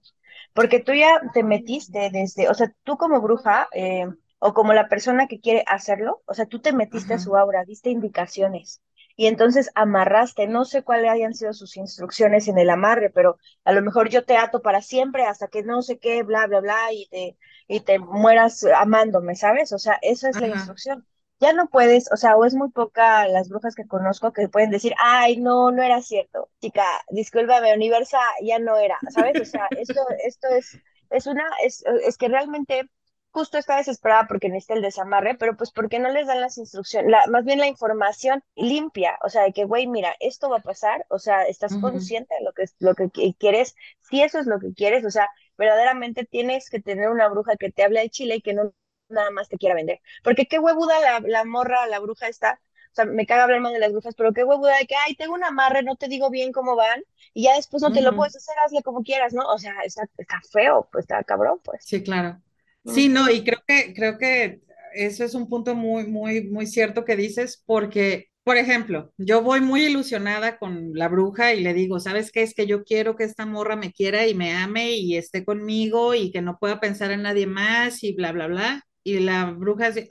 Porque 0.53 0.79
tú 0.81 0.93
ya 0.93 1.21
te 1.33 1.43
metiste 1.43 2.09
desde, 2.11 2.49
o 2.49 2.53
sea, 2.53 2.73
tú 2.83 2.97
como 2.97 3.21
bruja, 3.21 3.69
eh, 3.73 4.07
o 4.39 4.53
como 4.53 4.73
la 4.73 4.89
persona 4.89 5.27
que 5.27 5.39
quiere 5.39 5.63
hacerlo, 5.67 6.21
o 6.25 6.33
sea, 6.33 6.47
tú 6.47 6.59
te 6.59 6.73
metiste 6.73 7.13
a 7.13 7.19
su 7.19 7.37
aura, 7.37 7.63
diste 7.63 7.91
indicaciones 7.91 8.81
y 9.21 9.27
entonces 9.27 9.69
amarraste, 9.75 10.47
no 10.47 10.65
sé 10.65 10.81
cuáles 10.81 11.11
hayan 11.11 11.35
sido 11.35 11.53
sus 11.53 11.77
instrucciones 11.77 12.47
en 12.47 12.57
el 12.57 12.71
amarre, 12.71 13.11
pero 13.11 13.37
a 13.63 13.71
lo 13.71 13.83
mejor 13.83 14.09
yo 14.09 14.25
te 14.25 14.35
ato 14.35 14.63
para 14.63 14.81
siempre 14.81 15.25
hasta 15.27 15.47
que 15.47 15.61
no 15.61 15.83
sé 15.83 15.99
qué, 15.99 16.23
bla, 16.23 16.47
bla, 16.47 16.59
bla, 16.59 16.91
y 16.91 17.07
te, 17.07 17.37
y 17.67 17.81
te 17.81 17.99
mueras 17.99 18.63
amándome, 18.75 19.35
¿sabes? 19.35 19.73
O 19.73 19.77
sea, 19.77 19.99
esa 20.01 20.29
es 20.29 20.41
la 20.41 20.47
instrucción. 20.47 21.05
Ya 21.39 21.53
no 21.53 21.67
puedes, 21.67 22.11
o 22.11 22.17
sea, 22.17 22.35
o 22.35 22.45
es 22.45 22.55
muy 22.55 22.71
poca 22.71 23.27
las 23.27 23.47
brujas 23.47 23.75
que 23.75 23.85
conozco 23.85 24.33
que 24.33 24.49
pueden 24.49 24.71
decir, 24.71 24.95
ay, 24.97 25.37
no, 25.37 25.69
no 25.71 25.83
era 25.83 26.01
cierto, 26.01 26.49
chica, 26.59 26.83
discúlpame, 27.11 27.75
universa, 27.75 28.17
ya 28.41 28.57
no 28.57 28.75
era, 28.77 28.97
¿sabes? 29.09 29.39
O 29.39 29.45
sea, 29.45 29.67
esto, 29.77 30.01
esto 30.25 30.47
es, 30.47 30.79
es 31.11 31.27
una, 31.27 31.43
es, 31.63 31.83
es 32.07 32.17
que 32.17 32.27
realmente 32.27 32.89
justo 33.31 33.57
está 33.57 33.77
desesperada 33.77 34.27
porque 34.27 34.49
necesita 34.49 34.73
el 34.75 34.81
desamarre, 34.81 35.35
pero 35.35 35.55
pues 35.57 35.71
porque 35.71 35.99
no 35.99 36.09
les 36.09 36.27
dan 36.27 36.41
las 36.41 36.57
instrucciones, 36.57 37.09
la, 37.11 37.25
más 37.27 37.45
bien 37.45 37.59
la 37.59 37.67
información 37.67 38.43
limpia, 38.55 39.17
o 39.23 39.29
sea, 39.29 39.43
de 39.43 39.53
que, 39.53 39.65
güey, 39.65 39.87
mira, 39.87 40.15
esto 40.19 40.49
va 40.49 40.57
a 40.57 40.61
pasar, 40.61 41.05
o 41.09 41.19
sea, 41.19 41.43
estás 41.43 41.77
consciente 41.77 42.33
de 42.35 42.45
lo 42.45 42.53
que, 42.53 42.65
lo 42.79 42.95
que 42.95 43.33
quieres, 43.37 43.75
si 44.01 44.21
eso 44.21 44.39
es 44.39 44.47
lo 44.47 44.59
que 44.59 44.73
quieres, 44.73 45.05
o 45.05 45.09
sea, 45.11 45.29
verdaderamente 45.57 46.25
tienes 46.25 46.69
que 46.69 46.81
tener 46.81 47.09
una 47.09 47.29
bruja 47.29 47.55
que 47.57 47.71
te 47.71 47.83
hable 47.83 48.01
de 48.01 48.09
Chile 48.09 48.35
y 48.37 48.41
que 48.41 48.53
no 48.53 48.73
nada 49.09 49.31
más 49.31 49.49
te 49.49 49.57
quiera 49.57 49.75
vender, 49.75 49.99
porque 50.23 50.47
qué 50.47 50.59
huevuda 50.59 50.99
la, 51.01 51.19
la 51.21 51.43
morra, 51.45 51.87
la 51.87 51.99
bruja 51.99 52.27
está, 52.27 52.61
o 52.91 52.93
sea, 52.93 53.05
me 53.05 53.25
caga 53.25 53.43
hablar 53.43 53.61
más 53.61 53.71
de 53.71 53.79
las 53.79 53.91
brujas, 53.91 54.15
pero 54.15 54.33
qué 54.33 54.43
huevuda 54.43 54.77
de 54.77 54.85
que, 54.85 54.95
ay, 54.95 55.15
tengo 55.15 55.33
un 55.33 55.43
amarre, 55.43 55.81
no 55.83 55.95
te 55.95 56.07
digo 56.09 56.29
bien 56.29 56.51
cómo 56.51 56.75
van, 56.75 57.03
y 57.33 57.43
ya 57.43 57.55
después 57.55 57.81
no 57.81 57.91
te 57.91 58.01
lo 58.01 58.15
puedes 58.15 58.35
hacer, 58.35 58.55
hazle 58.65 58.83
como 58.83 59.03
quieras, 59.03 59.33
¿no? 59.33 59.43
O 59.47 59.57
sea, 59.57 59.73
está, 59.85 60.03
está 60.17 60.41
feo, 60.51 60.89
pues 60.91 61.03
está 61.03 61.23
cabrón, 61.23 61.61
pues. 61.63 61.83
Sí, 61.85 62.03
claro. 62.03 62.41
Sí, 62.85 63.09
no, 63.09 63.29
y 63.29 63.43
creo 63.43 63.59
que, 63.67 63.93
creo 63.93 64.17
que 64.17 64.61
eso 64.93 65.23
es 65.23 65.33
un 65.35 65.47
punto 65.47 65.75
muy, 65.75 66.05
muy, 66.07 66.43
muy 66.49 66.67
cierto 66.67 67.05
que 67.05 67.15
dices, 67.15 67.63
porque, 67.65 68.27
por 68.43 68.57
ejemplo, 68.57 69.13
yo 69.17 69.41
voy 69.41 69.61
muy 69.61 69.85
ilusionada 69.85 70.57
con 70.57 70.91
la 70.93 71.07
bruja 71.07 71.53
y 71.53 71.61
le 71.61 71.73
digo, 71.73 71.99
¿sabes 71.99 72.31
qué? 72.31 72.41
Es 72.43 72.53
que 72.53 72.67
yo 72.67 72.83
quiero 72.83 73.15
que 73.15 73.23
esta 73.23 73.45
morra 73.45 73.75
me 73.75 73.91
quiera 73.93 74.27
y 74.27 74.33
me 74.33 74.53
ame 74.53 74.91
y 74.97 75.15
esté 75.15 75.45
conmigo 75.45 76.13
y 76.15 76.31
que 76.31 76.41
no 76.41 76.57
pueda 76.59 76.79
pensar 76.79 77.11
en 77.11 77.21
nadie 77.23 77.47
más 77.47 78.03
y 78.03 78.13
bla, 78.13 78.31
bla, 78.31 78.47
bla. 78.47 78.83
Y 79.03 79.19
la 79.19 79.45
bruja 79.51 79.87
dice, 79.91 80.09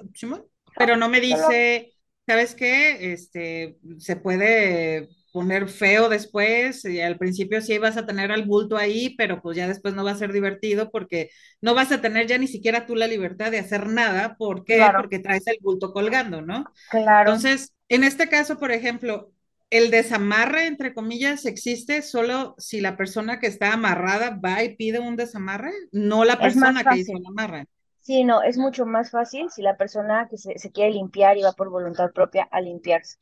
pero 0.77 0.97
no 0.97 1.09
me 1.09 1.21
dice, 1.21 1.93
¿sabes 2.27 2.55
qué? 2.55 3.13
Este, 3.13 3.79
se 3.99 4.17
puede 4.17 5.09
poner 5.33 5.69
feo 5.69 6.09
después 6.09 6.85
y 6.85 7.01
al 7.01 7.19
principio 7.19 7.61
sí 7.61 7.79
vas 7.79 7.97
a 7.97 8.07
tener 8.07 8.33
al 8.33 8.45
bulto 8.45 8.77
ahí, 8.77 9.15
pero 9.17 9.41
pues 9.41 9.57
ya 9.57 9.69
después 9.69 9.95
no 9.95 10.05
va 10.05 10.13
a 10.13 10.17
ser 10.17 10.33
divertido 10.33 10.91
porque 10.91 11.31
no 11.61 11.75
vas 11.75 11.93
a 11.93 12.01
tener 12.01 12.27
ya 12.27 12.39
ni 12.39 12.47
siquiera 12.47 12.87
tú 12.87 12.97
la 12.97 13.07
libertad 13.07 13.51
de 13.51 13.59
hacer 13.59 13.87
nada. 13.89 14.37
¿Por 14.37 14.65
qué? 14.65 14.85
Porque 14.97 15.19
traes 15.19 15.47
el 15.47 15.59
bulto 15.61 15.93
colgando, 15.93 16.43
¿no? 16.43 16.65
Claro. 16.91 17.31
Entonces, 17.31 17.75
en 17.89 18.05
este 18.05 18.29
caso, 18.29 18.59
por 18.59 18.73
ejemplo, 18.73 19.33
el 19.71 19.91
desamarre, 19.91 20.67
entre 20.67 20.93
comillas, 20.93 21.47
existe 21.47 22.03
solo 22.03 22.55
si 22.59 22.81
la 22.81 22.97
persona 22.97 23.39
que 23.39 23.47
está 23.47 23.73
amarrada 23.73 24.39
va 24.45 24.65
y 24.65 24.75
pide 24.75 24.99
un 24.99 25.17
desamarre, 25.17 25.71
no 25.93 26.25
la 26.25 26.39
persona 26.39 26.83
que 26.83 26.99
hizo 26.99 27.17
el 27.17 27.25
amarre. 27.27 27.67
Sí, 28.01 28.25
no, 28.25 28.43
es 28.43 28.59
mucho 28.59 28.87
más 28.87 29.11
fácil 29.11 29.51
si 29.51 29.63
la 29.63 29.77
persona 29.77 30.27
que 30.29 30.39
se, 30.39 30.59
se, 30.59 30.73
quiere 30.73 30.93
limpiar 30.93 31.37
y 31.37 31.43
va 31.43 31.53
por 31.53 31.71
voluntad 31.71 32.11
propia 32.13 32.49
a 32.51 32.61
limpiarse. 32.61 33.19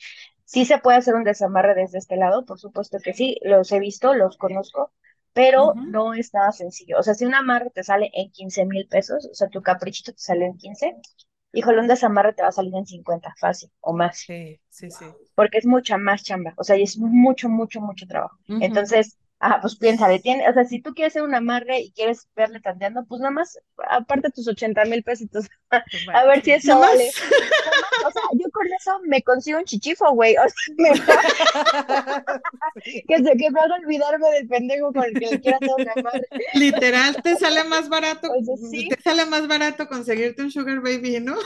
Sí 0.48 0.64
se 0.64 0.78
puede 0.78 0.96
hacer 0.96 1.14
un 1.14 1.24
desamarre 1.24 1.74
desde 1.74 1.98
este 1.98 2.16
lado, 2.16 2.46
por 2.46 2.58
supuesto 2.58 2.96
que 3.04 3.12
sí, 3.12 3.38
los 3.42 3.70
he 3.70 3.78
visto, 3.78 4.14
los 4.14 4.38
conozco, 4.38 4.92
pero 5.34 5.74
no 5.74 6.14
es 6.14 6.32
nada 6.32 6.52
sencillo. 6.52 6.98
O 6.98 7.02
sea, 7.02 7.12
si 7.12 7.26
un 7.26 7.34
amarre 7.34 7.68
te 7.68 7.84
sale 7.84 8.10
en 8.14 8.30
15 8.30 8.64
mil 8.64 8.88
pesos, 8.88 9.28
o 9.30 9.34
sea, 9.34 9.48
tu 9.48 9.60
caprichito 9.60 10.12
te 10.12 10.18
sale 10.18 10.46
en 10.46 10.56
15, 10.56 10.96
híjole, 11.52 11.82
un 11.82 11.86
desamarre 11.86 12.32
te 12.32 12.40
va 12.42 12.48
a 12.48 12.52
salir 12.52 12.74
en 12.74 12.86
50, 12.86 13.34
fácil, 13.38 13.70
o 13.80 13.92
más. 13.92 14.20
Sí, 14.20 14.58
sí, 14.70 14.90
sí. 14.90 15.04
Porque 15.34 15.58
es 15.58 15.66
mucha 15.66 15.98
más 15.98 16.22
chamba, 16.22 16.54
o 16.56 16.64
sea, 16.64 16.78
y 16.78 16.82
es 16.84 16.96
mucho, 16.96 17.50
mucho, 17.50 17.82
mucho 17.82 18.06
trabajo. 18.06 18.38
Entonces, 18.48 19.18
Ah, 19.40 19.58
pues 19.60 19.76
piénsale, 19.76 20.18
tiene, 20.18 20.48
o 20.48 20.52
sea, 20.52 20.64
si 20.64 20.80
tú 20.82 20.92
quieres 20.94 21.12
hacer 21.12 21.22
un 21.22 21.32
amarre 21.32 21.78
y 21.78 21.92
quieres 21.92 22.26
verle 22.34 22.58
tanteando, 22.60 23.04
pues 23.04 23.20
nada 23.20 23.30
más 23.30 23.56
aparte 23.88 24.30
tus 24.30 24.48
80 24.48 24.84
mil 24.86 25.04
pesitos, 25.04 25.46
pues 25.68 25.82
a 26.12 26.24
ver 26.24 26.42
si 26.42 26.50
eso 26.52 26.76
vale. 26.76 27.08
o 28.04 28.10
sea, 28.10 28.22
yo 28.32 28.50
con 28.50 28.66
eso 28.66 28.98
me 29.06 29.22
consigo 29.22 29.58
un 29.58 29.64
chichifo, 29.64 30.10
güey, 30.10 30.34
o 30.36 30.42
sea, 30.42 30.74
me... 30.76 30.90
que 33.06 33.16
se 33.16 33.36
que 33.36 33.50
me 33.50 33.60
haga 33.60 33.76
olvidarme 33.76 34.28
del 34.30 34.48
pendejo 34.48 34.92
con 34.92 35.04
el 35.04 35.14
que 35.14 35.26
le 35.26 35.40
quiera 35.40 35.58
hacer 35.58 35.70
un 35.78 35.88
amarre. 35.88 36.26
Literal, 36.54 37.22
te 37.22 37.36
sale 37.36 37.62
más 37.62 37.88
barato, 37.88 38.28
pues, 38.44 38.70
¿sí? 38.70 38.88
te 38.88 39.00
sale 39.00 39.24
más 39.26 39.46
barato 39.46 39.86
conseguirte 39.88 40.42
un 40.42 40.50
sugar 40.50 40.80
baby, 40.80 41.20
¿no? 41.20 41.36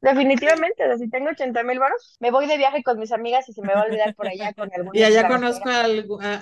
Definitivamente, 0.00 0.84
o 0.84 0.86
sea, 0.86 0.96
si 0.98 1.10
tengo 1.10 1.28
80 1.28 1.62
mil 1.62 1.78
baros, 1.78 2.16
me 2.20 2.30
voy 2.30 2.46
de 2.46 2.56
viaje 2.56 2.82
con 2.82 2.98
mis 2.98 3.12
amigas 3.12 3.46
y 3.50 3.52
se 3.52 3.60
me 3.60 3.74
va 3.74 3.82
a 3.82 3.84
olvidar 3.84 4.14
por 4.14 4.28
allá 4.28 4.54
con 4.54 4.70
algún... 4.74 4.96
Y 4.96 5.02
allá 5.02 5.28
conozco 5.28 5.68
a 5.68 5.89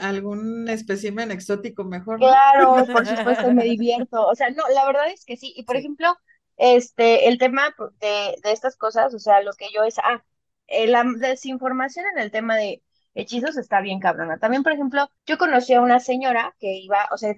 algún 0.01 0.69
espécimen 0.69 1.31
exótico 1.31 1.85
mejor. 1.85 2.19
Claro, 2.19 2.85
por 2.93 3.07
supuesto, 3.07 3.53
me 3.53 3.65
divierto. 3.65 4.27
O 4.27 4.35
sea, 4.35 4.51
no, 4.51 4.63
la 4.75 4.87
verdad 4.87 5.11
es 5.11 5.25
que 5.25 5.37
sí. 5.37 5.53
Y 5.57 5.65
por 5.65 5.77
ejemplo, 5.77 6.17
este, 6.57 7.29
el 7.29 7.39
tema 7.39 7.75
de, 8.01 8.37
de, 8.43 8.53
estas 8.53 8.77
cosas, 8.77 9.15
o 9.15 9.19
sea, 9.19 9.43
lo 9.43 9.53
que 9.53 9.67
yo 9.75 9.85
es, 9.85 9.99
ah, 9.99 10.25
eh, 10.67 10.87
la 10.87 11.05
desinformación 11.05 12.07
en 12.13 12.19
el 12.19 12.31
tema 12.31 12.57
de 12.57 12.83
hechizos 13.15 13.57
está 13.57 13.81
bien 13.81 14.01
cabrona. 14.01 14.39
También, 14.39 14.63
por 14.63 14.73
ejemplo, 14.73 15.11
yo 15.27 15.39
conocí 15.39 15.75
a 15.75 15.81
una 15.81 16.01
señora 16.01 16.55
que 16.59 16.75
iba, 16.75 17.09
o 17.11 17.17
sea, 17.17 17.35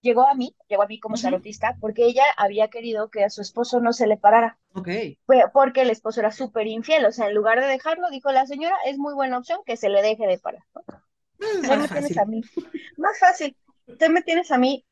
llegó 0.00 0.26
a 0.26 0.34
mí, 0.34 0.56
llegó 0.68 0.82
a 0.82 0.86
mí 0.86 0.98
como 0.98 1.16
tarotista, 1.16 1.76
porque 1.80 2.04
ella 2.04 2.24
había 2.36 2.68
querido 2.68 3.10
que 3.10 3.24
a 3.24 3.30
su 3.30 3.42
esposo 3.42 3.80
no 3.80 3.92
se 3.92 4.06
le 4.06 4.16
parara. 4.16 4.58
Ok. 4.74 4.88
Porque 5.52 5.82
el 5.82 5.90
esposo 5.90 6.20
era 6.20 6.32
súper 6.32 6.66
infiel, 6.66 7.04
o 7.04 7.12
sea, 7.12 7.28
en 7.28 7.34
lugar 7.34 7.60
de 7.60 7.66
dejarlo, 7.66 8.10
dijo 8.10 8.32
la 8.32 8.46
señora, 8.46 8.76
es 8.86 8.98
muy 8.98 9.14
buena 9.14 9.38
opción 9.38 9.60
que 9.64 9.76
se 9.76 9.88
le 9.88 10.02
deje 10.02 10.26
de 10.26 10.38
parar. 10.38 10.62
Tú 11.40 11.76
me 11.76 11.88
tienes 11.88 12.18
a 12.18 12.24
mí. 12.24 12.42
Más 12.96 13.18
fácil. 13.18 13.56
Me 14.10 14.22
tienes 14.22 14.50
a 14.52 14.58
mí, 14.58 14.86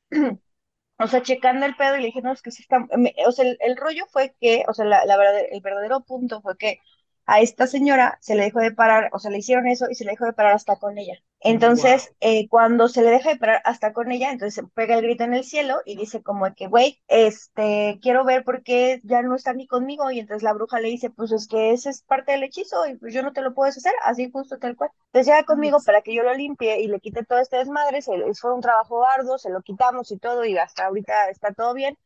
o 0.98 1.06
sea, 1.06 1.22
checando 1.22 1.66
el 1.66 1.76
pedo 1.76 1.96
y 1.96 2.00
le 2.00 2.06
dije, 2.06 2.22
no, 2.22 2.32
es 2.32 2.42
que 2.42 2.50
sí 2.50 2.62
está. 2.62 2.86
o 3.26 3.32
sea, 3.32 3.54
el, 3.60 3.76
rollo 3.76 4.06
fue 4.10 4.34
que, 4.40 4.64
o 4.66 4.74
sea, 4.74 4.84
la, 4.84 5.04
la 5.04 5.16
verdad, 5.16 5.40
el 5.50 5.60
verdadero 5.60 6.00
punto 6.00 6.42
fue 6.42 6.56
que 6.56 6.80
a 7.28 7.40
esta 7.40 7.66
señora 7.66 8.16
se 8.22 8.34
le 8.34 8.44
dejó 8.44 8.60
de 8.60 8.72
parar, 8.72 9.10
o 9.12 9.18
sea, 9.18 9.30
le 9.30 9.38
hicieron 9.38 9.66
eso 9.66 9.86
y 9.90 9.94
se 9.94 10.04
le 10.04 10.12
dejó 10.12 10.24
de 10.24 10.32
parar 10.32 10.54
hasta 10.54 10.76
con 10.76 10.96
ella. 10.96 11.14
Entonces, 11.40 12.10
eh, 12.20 12.48
cuando 12.48 12.88
se 12.88 13.02
le 13.02 13.10
deja 13.10 13.28
de 13.28 13.36
parar 13.36 13.60
hasta 13.66 13.92
con 13.92 14.10
ella, 14.10 14.32
entonces 14.32 14.64
pega 14.74 14.96
el 14.96 15.02
grito 15.02 15.24
en 15.24 15.34
el 15.34 15.44
cielo 15.44 15.76
y 15.84 15.94
dice 15.96 16.22
como 16.22 16.52
que, 16.54 16.66
güey, 16.68 17.00
este, 17.06 17.98
quiero 18.02 18.24
ver 18.24 18.44
por 18.44 18.62
qué 18.62 19.00
ya 19.04 19.20
no 19.22 19.36
está 19.36 19.52
ni 19.52 19.66
conmigo. 19.66 20.10
Y 20.10 20.20
entonces 20.20 20.42
la 20.42 20.54
bruja 20.54 20.80
le 20.80 20.88
dice, 20.88 21.10
pues 21.10 21.30
es 21.30 21.46
que 21.46 21.72
ese 21.72 21.90
es 21.90 22.02
parte 22.02 22.32
del 22.32 22.44
hechizo 22.44 22.86
y 22.86 22.96
pues 22.96 23.12
yo 23.12 23.22
no 23.22 23.32
te 23.34 23.42
lo 23.42 23.54
puedo 23.54 23.68
hacer, 23.68 23.92
así 24.04 24.30
justo 24.32 24.58
tal 24.58 24.74
cual. 24.74 24.90
Entonces 25.12 25.26
llega 25.26 25.44
conmigo 25.44 25.78
para 25.84 26.00
que 26.00 26.14
yo 26.14 26.22
lo 26.22 26.34
limpie 26.34 26.80
y 26.80 26.88
le 26.88 26.98
quite 26.98 27.24
todo 27.24 27.38
este 27.40 27.58
desmadre, 27.58 28.00
se, 28.02 28.12
fue 28.40 28.54
un 28.54 28.62
trabajo 28.62 29.04
arduo, 29.06 29.38
se 29.38 29.50
lo 29.50 29.60
quitamos 29.60 30.10
y 30.12 30.18
todo 30.18 30.44
y 30.46 30.56
hasta 30.56 30.86
ahorita 30.86 31.28
está 31.28 31.52
todo 31.52 31.74
bien 31.74 31.96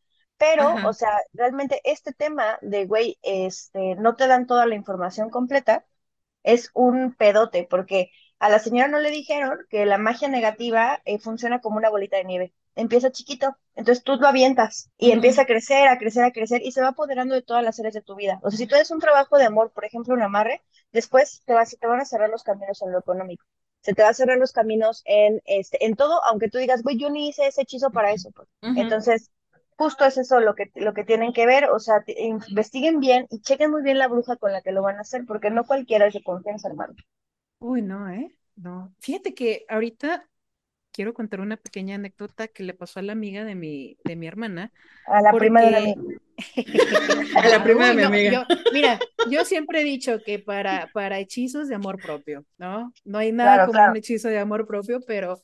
pero, 0.42 0.74
o 0.88 0.92
sea, 0.92 1.16
realmente 1.34 1.80
este 1.84 2.12
tema 2.12 2.58
de, 2.62 2.84
güey, 2.86 3.16
este, 3.22 3.94
no 3.94 4.16
te 4.16 4.26
dan 4.26 4.48
toda 4.48 4.66
la 4.66 4.74
información 4.74 5.30
completa, 5.30 5.86
es 6.42 6.72
un 6.74 7.14
pedote, 7.14 7.64
porque 7.70 8.10
a 8.40 8.48
la 8.48 8.58
señora 8.58 8.88
no 8.88 8.98
le 8.98 9.10
dijeron 9.10 9.60
que 9.70 9.86
la 9.86 9.98
magia 9.98 10.26
negativa 10.26 11.00
eh, 11.04 11.20
funciona 11.20 11.60
como 11.60 11.76
una 11.76 11.90
bolita 11.90 12.16
de 12.16 12.24
nieve. 12.24 12.54
Empieza 12.74 13.12
chiquito, 13.12 13.56
entonces 13.76 14.02
tú 14.02 14.16
lo 14.16 14.26
avientas 14.26 14.90
y 14.98 15.12
empieza 15.12 15.42
a 15.42 15.46
crecer, 15.46 15.86
a 15.86 15.96
crecer, 15.98 16.24
a 16.24 16.32
crecer 16.32 16.60
y 16.64 16.72
se 16.72 16.80
va 16.80 16.88
apoderando 16.88 17.36
de 17.36 17.42
todas 17.42 17.62
las 17.62 17.78
áreas 17.78 17.94
de 17.94 18.02
tu 18.02 18.16
vida. 18.16 18.40
O 18.42 18.50
sea, 18.50 18.58
si 18.58 18.66
tú 18.66 18.74
haces 18.74 18.90
un 18.90 18.98
trabajo 18.98 19.38
de 19.38 19.44
amor, 19.44 19.70
por 19.70 19.84
ejemplo, 19.84 20.12
un 20.12 20.22
amarre, 20.22 20.60
después 20.90 21.42
te, 21.46 21.52
vas, 21.52 21.76
te 21.78 21.86
van 21.86 22.00
a 22.00 22.04
cerrar 22.04 22.30
los 22.30 22.42
caminos 22.42 22.82
en 22.82 22.90
lo 22.90 22.98
económico. 22.98 23.44
Se 23.82 23.94
te 23.94 24.02
va 24.02 24.08
a 24.08 24.14
cerrar 24.14 24.38
los 24.38 24.50
caminos 24.50 25.02
en, 25.04 25.40
este, 25.44 25.84
en 25.86 25.94
todo, 25.94 26.24
aunque 26.24 26.48
tú 26.48 26.58
digas, 26.58 26.82
güey, 26.82 26.98
yo 26.98 27.10
ni 27.10 27.28
hice 27.28 27.46
ese 27.46 27.62
hechizo 27.62 27.90
para 27.90 28.10
eso. 28.10 28.30
Pues. 28.32 28.48
Entonces, 28.76 29.30
justo 29.82 30.04
es 30.04 30.16
eso 30.16 30.38
lo 30.38 30.54
que, 30.54 30.70
lo 30.76 30.94
que 30.94 31.02
tienen 31.02 31.32
que 31.32 31.44
ver, 31.44 31.64
o 31.64 31.80
sea, 31.80 32.04
investiguen 32.16 33.00
bien 33.00 33.26
y 33.30 33.40
chequen 33.40 33.72
muy 33.72 33.82
bien 33.82 33.98
la 33.98 34.06
bruja 34.06 34.36
con 34.36 34.52
la 34.52 34.62
que 34.62 34.70
lo 34.70 34.80
van 34.80 34.98
a 34.98 35.00
hacer, 35.00 35.24
porque 35.26 35.50
no 35.50 35.64
cualquiera 35.64 36.06
es 36.06 36.14
de 36.14 36.22
confianza, 36.22 36.68
hermano. 36.68 36.94
Uy, 37.58 37.82
no, 37.82 38.08
¿eh? 38.08 38.32
No. 38.54 38.94
Fíjate 39.00 39.34
que 39.34 39.64
ahorita 39.68 40.28
quiero 40.92 41.14
contar 41.14 41.40
una 41.40 41.56
pequeña 41.56 41.96
anécdota 41.96 42.46
que 42.46 42.62
le 42.62 42.74
pasó 42.74 43.00
a 43.00 43.02
la 43.02 43.12
amiga 43.12 43.44
de 43.44 43.56
mi, 43.56 43.96
de 44.04 44.14
mi 44.14 44.28
hermana. 44.28 44.70
A 45.06 45.20
la 45.20 45.32
prima 45.32 45.62
de 45.62 45.70
la 45.72 45.78
amiga. 45.78 46.00
a 47.36 47.48
la 47.48 47.64
prima 47.64 47.88
de 47.88 47.94
mi 47.94 48.02
amiga. 48.02 48.46
mira, 48.72 49.00
yo 49.28 49.44
siempre 49.44 49.80
he 49.80 49.84
dicho 49.84 50.20
que 50.24 50.38
para, 50.38 50.90
para 50.92 51.18
hechizos 51.18 51.66
de 51.66 51.74
amor 51.74 52.00
propio, 52.00 52.44
¿no? 52.56 52.92
No 53.04 53.18
hay 53.18 53.32
nada 53.32 53.66
como 53.66 53.84
un 53.84 53.96
hechizo 53.96 54.28
de 54.28 54.38
amor 54.38 54.64
propio, 54.64 55.00
pero 55.08 55.40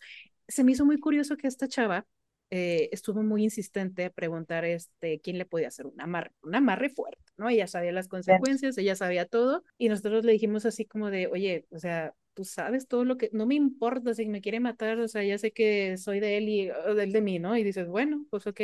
se 0.47 0.63
me 0.63 0.73
hizo 0.73 0.85
muy 0.85 1.01
curioso 1.01 1.37
que 1.37 1.49
esta 1.49 1.67
chava 1.67 2.07
eh, 2.51 2.89
estuvo 2.93 3.23
muy 3.23 3.45
insistente 3.45 4.07
a 4.07 4.11
preguntar 4.11 4.65
este, 4.65 5.21
quién 5.21 5.37
le 5.37 5.45
podía 5.45 5.69
hacer 5.69 5.87
un 5.87 6.01
amarre, 6.01 6.33
un 6.43 6.55
amarre 6.55 6.89
fuerte, 6.89 7.23
¿no? 7.37 7.49
Ella 7.49 7.67
sabía 7.67 7.93
las 7.93 8.09
consecuencias, 8.09 8.79
ella 8.79 8.97
sabía 8.97 9.27
todo, 9.27 9.65
y 9.77 9.89
nosotros 9.89 10.25
le 10.25 10.33
dijimos 10.33 10.65
así 10.65 10.87
como 10.87 11.11
de, 11.11 11.27
oye, 11.27 11.67
o 11.71 11.79
sea, 11.79 12.15
tú 12.33 12.45
sabes 12.45 12.89
todo 12.89 13.05
lo 13.05 13.19
que, 13.19 13.29
no 13.33 13.45
me 13.47 13.55
importa 13.55 14.15
si 14.15 14.27
me 14.27 14.41
quiere 14.41 14.61
matar, 14.61 14.99
o 14.99 15.09
sea, 15.09 15.23
ya 15.25 15.37
sé 15.37 15.53
que 15.53 15.99
soy 15.99 16.21
de 16.21 16.39
él 16.39 16.49
y 16.49 16.67
de 16.67 17.03
él 17.03 17.13
de 17.13 17.21
mí, 17.21 17.39
¿no? 17.39 17.57
Y 17.57 17.65
dices, 17.65 17.87
bueno, 17.87 18.25
pues 18.31 18.47
ok. 18.47 18.61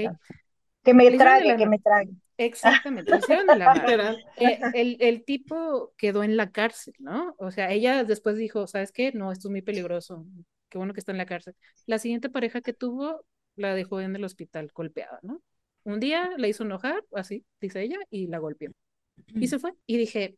Que 0.82 0.94
me 0.94 1.10
trague, 1.18 1.56
que 1.56 1.66
me 1.66 1.78
trague. 1.78 2.10
Exactamente, 2.36 3.10
la 3.10 4.16
eh, 4.38 4.60
el, 4.74 4.96
el, 5.00 5.24
tipo 5.24 5.92
quedó 5.96 6.24
en 6.24 6.36
la 6.36 6.50
cárcel, 6.50 6.94
¿no? 6.98 7.34
O 7.38 7.50
sea, 7.50 7.70
ella 7.70 8.02
después 8.02 8.36
dijo, 8.36 8.66
¿sabes 8.66 8.92
qué? 8.92 9.12
No, 9.12 9.30
esto 9.30 9.48
es 9.48 9.52
muy 9.52 9.62
peligroso, 9.62 10.26
qué 10.68 10.78
bueno 10.78 10.94
que 10.94 11.00
está 11.00 11.12
en 11.12 11.18
la 11.18 11.26
cárcel. 11.26 11.54
La 11.86 11.98
siguiente 11.98 12.30
pareja 12.30 12.60
que 12.60 12.72
tuvo 12.72 13.24
la 13.56 13.74
dejó 13.74 14.00
en 14.00 14.16
el 14.16 14.24
hospital 14.24 14.70
golpeada, 14.74 15.18
¿no? 15.22 15.42
Un 15.84 16.00
día 16.00 16.30
la 16.38 16.48
hizo 16.48 16.64
enojar, 16.64 17.04
así, 17.12 17.44
dice 17.60 17.82
ella, 17.82 17.98
y 18.10 18.26
la 18.26 18.38
golpeó. 18.38 18.70
Y 19.34 19.48
se 19.48 19.58
fue. 19.58 19.72
Y 19.86 19.98
dije, 19.98 20.36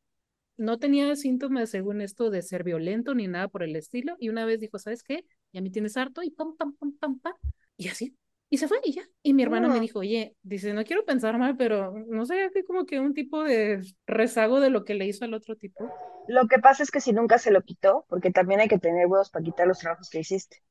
no 0.57 0.79
tenía 0.79 1.15
síntomas 1.17 1.71
según 1.71 2.01
esto 2.01 2.31
de 2.31 2.43
ser 2.43 2.65
violento 2.65 3.15
ni 3.15 3.29
nada 3.29 3.49
por 3.49 3.63
el 3.63 3.77
estilo. 3.77 4.17
Y 4.19 4.29
una 4.29 4.45
vez 4.45 4.61
dijo, 4.61 4.79
¿sabes 4.79 5.03
qué? 5.03 5.25
Ya 5.53 5.61
me 5.61 5.71
tienes 5.71 5.97
harto 5.97 6.23
y 6.23 6.31
pam, 6.31 6.57
pam, 6.57 6.75
pam, 6.75 6.93
pam, 6.99 7.19
pam. 7.21 7.35
Y 7.77 7.89
así. 7.89 8.17
Y 8.49 8.59
se 8.59 8.69
fue 8.69 8.79
y 8.85 8.93
ya. 8.93 9.03
Y 9.23 9.35
mi 9.35 9.43
hermano 9.43 9.69
me 9.69 9.81
dijo, 9.81 9.99
oye, 10.01 10.37
dice, 10.43 10.73
no 10.73 10.85
quiero 10.85 11.05
pensar 11.05 11.37
mal, 11.37 11.57
pero 11.57 11.93
no 12.09 12.25
sé, 12.27 12.51
como 12.67 12.87
que 12.87 13.01
un 13.01 13.13
tipo 13.13 13.43
de 13.43 13.83
rezago 14.07 14.61
de 14.61 14.71
lo 14.71 14.85
que 14.85 14.95
le 14.95 15.07
hizo 15.07 15.25
al 15.25 15.35
otro 15.35 15.57
tipo. 15.57 15.91
Lo 16.29 16.47
que 16.47 16.59
pasa 16.59 16.85
es 16.85 16.93
que 16.93 17.01
si 17.01 17.13
nunca 17.13 17.39
se 17.39 17.51
lo 17.51 17.63
quitó, 17.63 18.05
porque 18.09 18.31
también 18.31 18.61
hay 18.61 18.69
que 18.69 18.79
tener 18.79 19.07
huevos 19.07 19.31
para 19.31 19.45
quitar 19.45 19.67
los 19.67 19.81
trabajos 19.81 20.11
que 20.11 20.21
hiciste. 20.21 20.63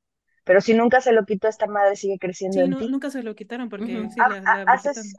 Pero 0.46 0.62
si 0.62 0.76
nunca 0.76 1.02
se 1.02 1.12
lo 1.12 1.26
quitó, 1.26 1.48
esta 1.48 1.68
madre 1.68 1.96
sigue 1.96 2.18
creciendo. 2.20 2.64
Sí, 2.64 2.70
no, 2.70 2.80
nunca 2.88 3.10
se 3.10 3.24
lo 3.24 3.36
quitaron 3.36 3.68
porque 3.68 3.88
sí, 3.88 4.20
la, 4.20 4.64
haces, 4.68 5.18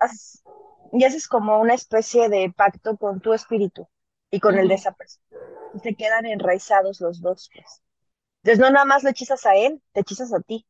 y 0.92 1.04
haces 1.04 1.26
como 1.26 1.60
una 1.60 1.74
especie 1.74 2.28
de 2.28 2.52
pacto 2.56 2.96
con 2.96 3.20
tu 3.20 3.34
espíritu 3.34 3.88
y 4.30 4.38
con 4.38 4.56
el 4.56 4.68
de 4.68 4.74
esa 4.74 4.92
persona. 4.92 5.26
Y 5.74 5.80
te 5.80 5.96
quedan 5.96 6.26
enraizados 6.26 7.00
los 7.00 7.20
dos. 7.20 7.50
Pues. 7.52 7.82
Entonces 8.44 8.60
no 8.60 8.70
nada 8.70 8.84
más 8.84 9.02
lo 9.02 9.10
hechizas 9.10 9.44
a 9.46 9.56
él, 9.56 9.82
te 9.92 10.00
hechizas 10.00 10.32
a 10.32 10.40
ti. 10.40 10.64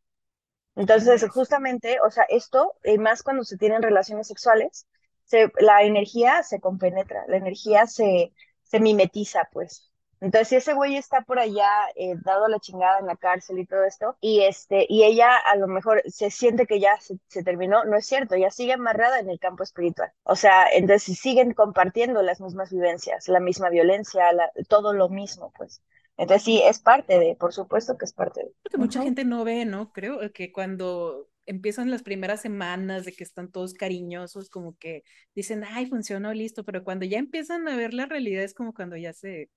Entonces, 0.75 1.25
justamente, 1.31 1.99
o 2.07 2.11
sea, 2.11 2.25
esto, 2.29 2.75
y 2.83 2.99
más 2.99 3.23
cuando 3.23 3.45
se 3.45 3.59
tienen 3.59 3.83
relaciones 3.83 4.27
sexuales, 4.27 4.87
se, 5.25 5.53
la 5.59 5.83
energía 5.83 6.43
se 6.43 6.61
compenetra, 6.61 7.25
la 7.29 7.37
energía 7.37 7.87
se, 7.87 8.33
se 8.63 8.81
mimetiza, 8.81 9.49
pues. 9.53 9.91
Entonces, 10.27 10.49
si 10.49 10.57
ese 10.57 10.75
güey 10.75 10.97
está 10.97 11.21
por 11.21 11.39
allá, 11.39 11.71
eh, 11.95 12.17
dado 12.25 12.49
la 12.49 12.59
chingada 12.59 12.99
en 12.99 13.07
la 13.07 13.15
cárcel 13.15 13.61
y 13.61 13.65
todo 13.65 13.85
esto, 13.85 14.17
y 14.21 14.41
este, 14.41 14.85
y 14.89 15.05
ella 15.05 15.37
a 15.37 15.55
lo 15.55 15.69
mejor 15.69 16.03
se 16.07 16.33
siente 16.33 16.67
que 16.67 16.81
ya 16.81 16.99
se, 16.99 17.45
terminó, 17.45 17.85
no 17.85 17.97
es 17.97 18.07
cierto, 18.07 18.35
ya 18.35 18.51
sigue 18.51 18.73
amarrada 18.73 19.21
en 19.21 19.31
el 19.31 19.39
campo 19.39 19.63
espiritual. 19.63 20.11
O 20.25 20.35
sea, 20.35 20.67
entonces 20.73 21.17
siguen 21.21 21.55
compartiendo 21.55 22.23
las 22.23 22.41
mismas 22.41 22.73
vivencias, 22.73 23.29
la 23.29 23.39
misma 23.39 23.71
violencia, 23.71 24.25
todo 24.69 24.93
lo 24.93 25.09
mismo, 25.09 25.53
pues. 25.57 25.81
Entonces 26.17 26.43
sí, 26.43 26.61
es 26.61 26.81
parte 26.81 27.21
de, 27.21 27.37
por 27.37 27.53
supuesto 27.53 27.97
que 27.97 28.07
es 28.07 28.13
parte 28.13 28.43
de. 28.43 28.53
Porque 28.65 28.79
mucha 28.79 29.03
gente 29.03 29.25
no 29.25 29.45
ve, 29.45 29.65
¿no? 29.65 29.93
Creo 29.93 30.19
que 30.33 30.51
cuando 30.51 31.29
empiezan 31.45 31.89
las 31.89 32.03
primeras 32.03 32.41
semanas 32.41 33.05
de 33.05 33.13
que 33.13 33.23
están 33.23 33.53
todos 33.53 33.75
cariñosos, 33.75 34.51
como 34.51 34.77
que 34.77 35.05
dicen, 35.37 35.63
ay, 35.63 35.87
funcionó, 35.87 36.35
listo, 36.35 36.65
pero 36.65 36.83
cuando 36.83 37.05
ya 37.05 37.19
empiezan 37.19 37.69
a 37.69 37.77
ver 37.77 37.95
la 37.95 38.07
realidad 38.07 38.43
es 38.43 38.55
como 38.55 38.75
cuando 38.75 38.97
ya 38.97 39.13
se 39.13 39.51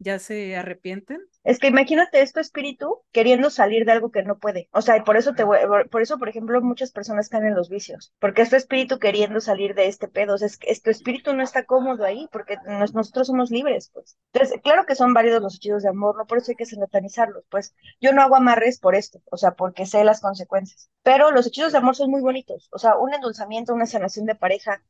ya 0.00 0.18
se 0.18 0.56
arrepienten. 0.56 1.20
Es 1.44 1.58
que 1.58 1.68
imagínate 1.68 2.22
esto 2.22 2.40
espíritu 2.40 3.02
queriendo 3.12 3.50
salir 3.50 3.84
de 3.84 3.92
algo 3.92 4.10
que 4.10 4.22
no 4.22 4.38
puede. 4.38 4.68
O 4.72 4.82
sea, 4.82 5.02
por 5.04 5.16
eso 5.16 5.34
te 5.34 5.44
por 5.44 6.02
eso, 6.02 6.18
por 6.18 6.28
ejemplo, 6.28 6.60
muchas 6.62 6.90
personas 6.90 7.28
caen 7.28 7.46
en 7.46 7.54
los 7.54 7.68
vicios, 7.68 8.12
porque 8.18 8.42
es 8.42 8.50
tu 8.50 8.56
espíritu 8.56 8.98
queriendo 8.98 9.40
salir 9.40 9.74
de 9.74 9.86
este 9.86 10.08
pedo. 10.08 10.34
O 10.34 10.38
sea, 10.38 10.46
es 10.46 10.58
que 10.58 10.74
tu 10.80 10.90
espíritu 10.90 11.34
no 11.34 11.42
está 11.42 11.64
cómodo 11.64 12.04
ahí, 12.04 12.28
porque 12.32 12.56
nosotros 12.66 13.26
somos 13.26 13.50
libres, 13.50 13.90
pues. 13.92 14.16
Entonces, 14.32 14.60
claro 14.62 14.86
que 14.86 14.94
son 14.94 15.14
válidos 15.14 15.42
los 15.42 15.56
hechizos 15.56 15.82
de 15.82 15.90
amor, 15.90 16.16
no 16.16 16.26
por 16.26 16.38
eso 16.38 16.52
hay 16.52 16.56
que 16.56 16.66
satanizarlos, 16.66 17.44
pues. 17.50 17.74
Yo 18.00 18.12
no 18.12 18.22
hago 18.22 18.36
amarres 18.36 18.80
por 18.80 18.94
esto, 18.94 19.20
o 19.30 19.36
sea, 19.36 19.52
porque 19.52 19.86
sé 19.86 20.04
las 20.04 20.20
consecuencias. 20.20 20.90
Pero 21.02 21.30
los 21.30 21.46
hechizos 21.46 21.72
de 21.72 21.78
amor 21.78 21.96
son 21.96 22.10
muy 22.10 22.20
bonitos. 22.22 22.68
O 22.72 22.78
sea, 22.78 22.96
un 22.96 23.12
endulzamiento, 23.14 23.74
una 23.74 23.86
sanación 23.86 24.26
de 24.26 24.34
pareja, 24.34 24.82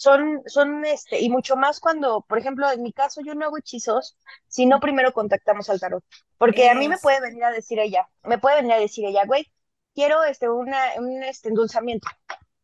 son, 0.00 0.42
son, 0.46 0.86
este, 0.86 1.20
y 1.20 1.28
mucho 1.28 1.56
más 1.56 1.78
cuando, 1.78 2.22
por 2.22 2.38
ejemplo, 2.38 2.70
en 2.70 2.82
mi 2.82 2.90
caso 2.90 3.20
yo 3.20 3.34
no 3.34 3.44
hago 3.44 3.58
hechizos 3.58 4.16
si 4.48 4.64
no 4.64 4.80
primero 4.80 5.12
contactamos 5.12 5.68
al 5.68 5.78
tarot, 5.78 6.02
porque 6.38 6.70
a 6.70 6.74
mí 6.74 6.88
me 6.88 6.96
puede 6.96 7.20
venir 7.20 7.44
a 7.44 7.50
decir 7.50 7.78
ella, 7.78 8.08
me 8.22 8.38
puede 8.38 8.56
venir 8.56 8.72
a 8.72 8.78
decir 8.78 9.04
ella, 9.04 9.24
güey, 9.26 9.46
quiero 9.94 10.24
este, 10.24 10.48
una, 10.48 10.78
un 10.96 11.22
este, 11.22 11.50
endulzamiento. 11.50 12.08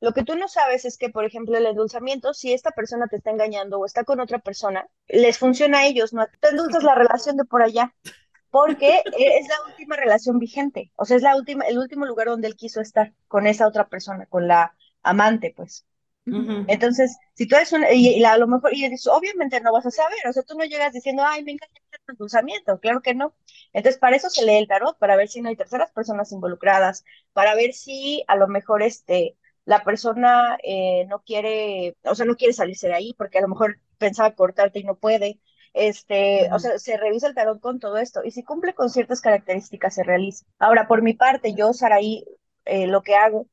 Lo 0.00 0.12
que 0.12 0.24
tú 0.24 0.34
no 0.34 0.48
sabes 0.48 0.86
es 0.86 0.96
que, 0.96 1.10
por 1.10 1.26
ejemplo, 1.26 1.58
el 1.58 1.66
endulzamiento, 1.66 2.32
si 2.32 2.54
esta 2.54 2.70
persona 2.70 3.06
te 3.06 3.16
está 3.16 3.32
engañando 3.32 3.80
o 3.80 3.84
está 3.84 4.04
con 4.04 4.18
otra 4.20 4.38
persona, 4.38 4.86
les 5.06 5.36
funciona 5.36 5.80
a 5.80 5.86
ellos, 5.86 6.14
no 6.14 6.26
te 6.40 6.48
endulzas 6.48 6.84
la 6.84 6.94
relación 6.94 7.36
de 7.36 7.44
por 7.44 7.62
allá, 7.62 7.94
porque 8.50 9.02
es 9.18 9.48
la 9.48 9.56
última 9.68 9.96
relación 9.96 10.38
vigente, 10.38 10.90
o 10.96 11.04
sea, 11.04 11.18
es 11.18 11.22
la 11.22 11.36
última, 11.36 11.66
el 11.66 11.76
último 11.76 12.06
lugar 12.06 12.28
donde 12.28 12.48
él 12.48 12.56
quiso 12.56 12.80
estar 12.80 13.12
con 13.28 13.46
esa 13.46 13.68
otra 13.68 13.88
persona, 13.88 14.24
con 14.24 14.48
la 14.48 14.74
amante, 15.02 15.52
pues. 15.54 15.84
Entonces, 16.26 17.16
si 17.34 17.46
tú 17.46 17.54
eres 17.54 17.72
un, 17.72 17.84
y, 17.92 18.24
a 18.24 18.36
lo 18.36 18.48
mejor, 18.48 18.74
y 18.74 18.84
obviamente 19.10 19.60
no 19.60 19.72
vas 19.72 19.86
a 19.86 19.90
saber, 19.92 20.18
o 20.28 20.32
sea, 20.32 20.42
tú 20.42 20.56
no 20.58 20.64
llegas 20.64 20.92
diciendo, 20.92 21.22
ay, 21.24 21.44
me 21.44 21.52
encanta 21.52 21.78
el 21.92 22.00
endulzamiento, 22.08 22.80
claro 22.80 23.00
que 23.00 23.14
no. 23.14 23.34
Entonces, 23.72 24.00
para 24.00 24.16
eso 24.16 24.28
se 24.28 24.44
lee 24.44 24.56
el 24.56 24.66
tarot, 24.66 24.98
para 24.98 25.16
ver 25.16 25.28
si 25.28 25.40
no 25.40 25.48
hay 25.48 25.56
terceras 25.56 25.92
personas 25.92 26.32
involucradas, 26.32 27.04
para 27.32 27.54
ver 27.54 27.72
si 27.72 28.24
a 28.26 28.34
lo 28.36 28.48
mejor 28.48 28.82
este, 28.82 29.36
la 29.64 29.84
persona 29.84 30.58
eh, 30.64 31.06
no 31.08 31.22
quiere, 31.22 31.96
o 32.04 32.14
sea, 32.16 32.26
no 32.26 32.36
quiere 32.36 32.52
salirse 32.52 32.88
de 32.88 32.94
ahí, 32.94 33.14
porque 33.16 33.38
a 33.38 33.42
lo 33.42 33.48
mejor 33.48 33.78
pensaba 33.98 34.34
cortarte 34.34 34.80
y 34.80 34.84
no 34.84 34.96
puede. 34.96 35.40
Este, 35.74 36.48
o 36.52 36.58
sea, 36.58 36.78
se 36.78 36.96
revisa 36.96 37.28
el 37.28 37.34
tarot 37.34 37.60
con 37.60 37.78
todo 37.78 37.98
esto, 37.98 38.22
y 38.24 38.32
si 38.32 38.42
cumple 38.42 38.74
con 38.74 38.90
ciertas 38.90 39.20
características, 39.20 39.94
se 39.94 40.02
realiza. 40.02 40.44
Ahora, 40.58 40.88
por 40.88 41.02
mi 41.02 41.14
parte, 41.14 41.54
yo, 41.54 41.72
Saraí, 41.72 42.24
eh, 42.64 42.88
lo 42.88 43.02
que 43.02 43.14
hago 43.14 43.46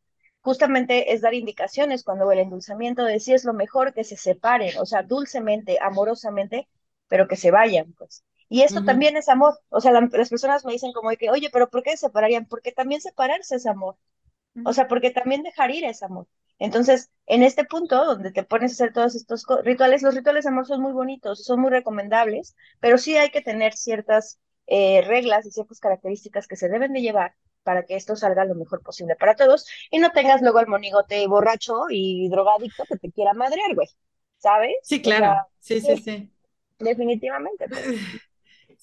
justamente 0.44 1.14
es 1.14 1.22
dar 1.22 1.34
indicaciones 1.34 2.04
cuando 2.04 2.32
el 2.32 2.40
endulzamiento 2.40 3.06
de 3.06 3.20
sí 3.20 3.34
es 3.34 3.46
lo 3.46 3.54
mejor 3.54 3.94
que 3.94 4.04
se 4.04 4.18
separen, 4.18 4.78
o 4.80 4.86
sea, 4.86 5.04
dulcemente, 5.04 5.80
amorosamente, 5.82 6.68
pero 7.08 7.28
que 7.28 7.38
se 7.38 7.52
vayan, 7.52 7.94
pues. 7.94 8.24
Y 8.50 8.62
esto 8.62 8.84
también 8.84 9.18
es 9.18 9.30
amor, 9.30 9.58
o 9.70 9.82
sea, 9.82 9.92
las 9.92 10.30
personas 10.30 10.66
me 10.66 10.74
dicen 10.74 10.94
como 10.94 11.10
de 11.10 11.18
que, 11.18 11.32
oye, 11.32 11.50
pero 11.52 11.70
¿por 11.70 11.82
qué 11.82 11.92
se 11.92 12.08
separarían? 12.08 12.46
Porque 12.46 12.72
también 12.72 13.02
separarse 13.02 13.56
es 13.56 13.66
amor, 13.66 13.98
o 14.66 14.74
sea, 14.74 14.88
porque 14.88 15.12
también 15.12 15.44
dejar 15.44 15.72
ir 15.72 15.86
es 15.86 16.04
amor. 16.04 16.28
Entonces, 16.60 17.12
en 17.26 17.44
este 17.44 17.66
punto 17.66 18.06
donde 18.06 18.32
te 18.32 18.44
pones 18.44 18.72
a 18.72 18.76
hacer 18.76 18.94
todos 18.94 19.16
estos 19.16 19.46
rituales, 19.64 20.04
los 20.04 20.16
rituales 20.16 20.44
de 20.46 20.50
amor 20.52 20.68
son 20.68 20.82
muy 20.82 20.94
bonitos, 20.94 21.44
son 21.44 21.62
muy 21.62 21.72
recomendables, 21.72 22.56
pero 22.80 22.98
sí 22.98 23.18
hay 23.18 23.32
que 23.32 23.42
tener 23.42 23.74
ciertas 23.74 24.40
eh, 24.68 25.02
reglas 25.06 25.46
y 25.46 25.52
ciertas 25.52 25.80
características 25.80 26.48
que 26.48 26.56
se 26.56 26.70
deben 26.70 26.94
de 26.94 27.02
llevar 27.02 27.36
para 27.64 27.86
que 27.86 27.96
esto 27.96 28.16
salga 28.16 28.46
lo 28.46 28.56
mejor 28.56 28.82
posible 28.82 29.16
para 29.16 29.36
todos 29.36 29.66
y 29.90 30.00
no 30.00 30.12
tengas 30.12 30.42
luego 30.42 30.60
al 30.60 30.68
monigote 30.68 31.26
borracho 31.28 31.86
y 31.90 32.30
drogadicto 32.30 32.84
que 32.88 32.98
te 32.98 33.12
quiera 33.12 33.34
madrear, 33.34 33.74
güey, 33.76 33.88
¿sabes? 34.38 34.76
Sí, 34.84 35.02
claro, 35.02 35.36
sí, 35.60 35.82
sí, 35.82 35.98
sí. 35.98 36.32
Definitivamente. 36.80 37.68
Pues. 37.68 37.84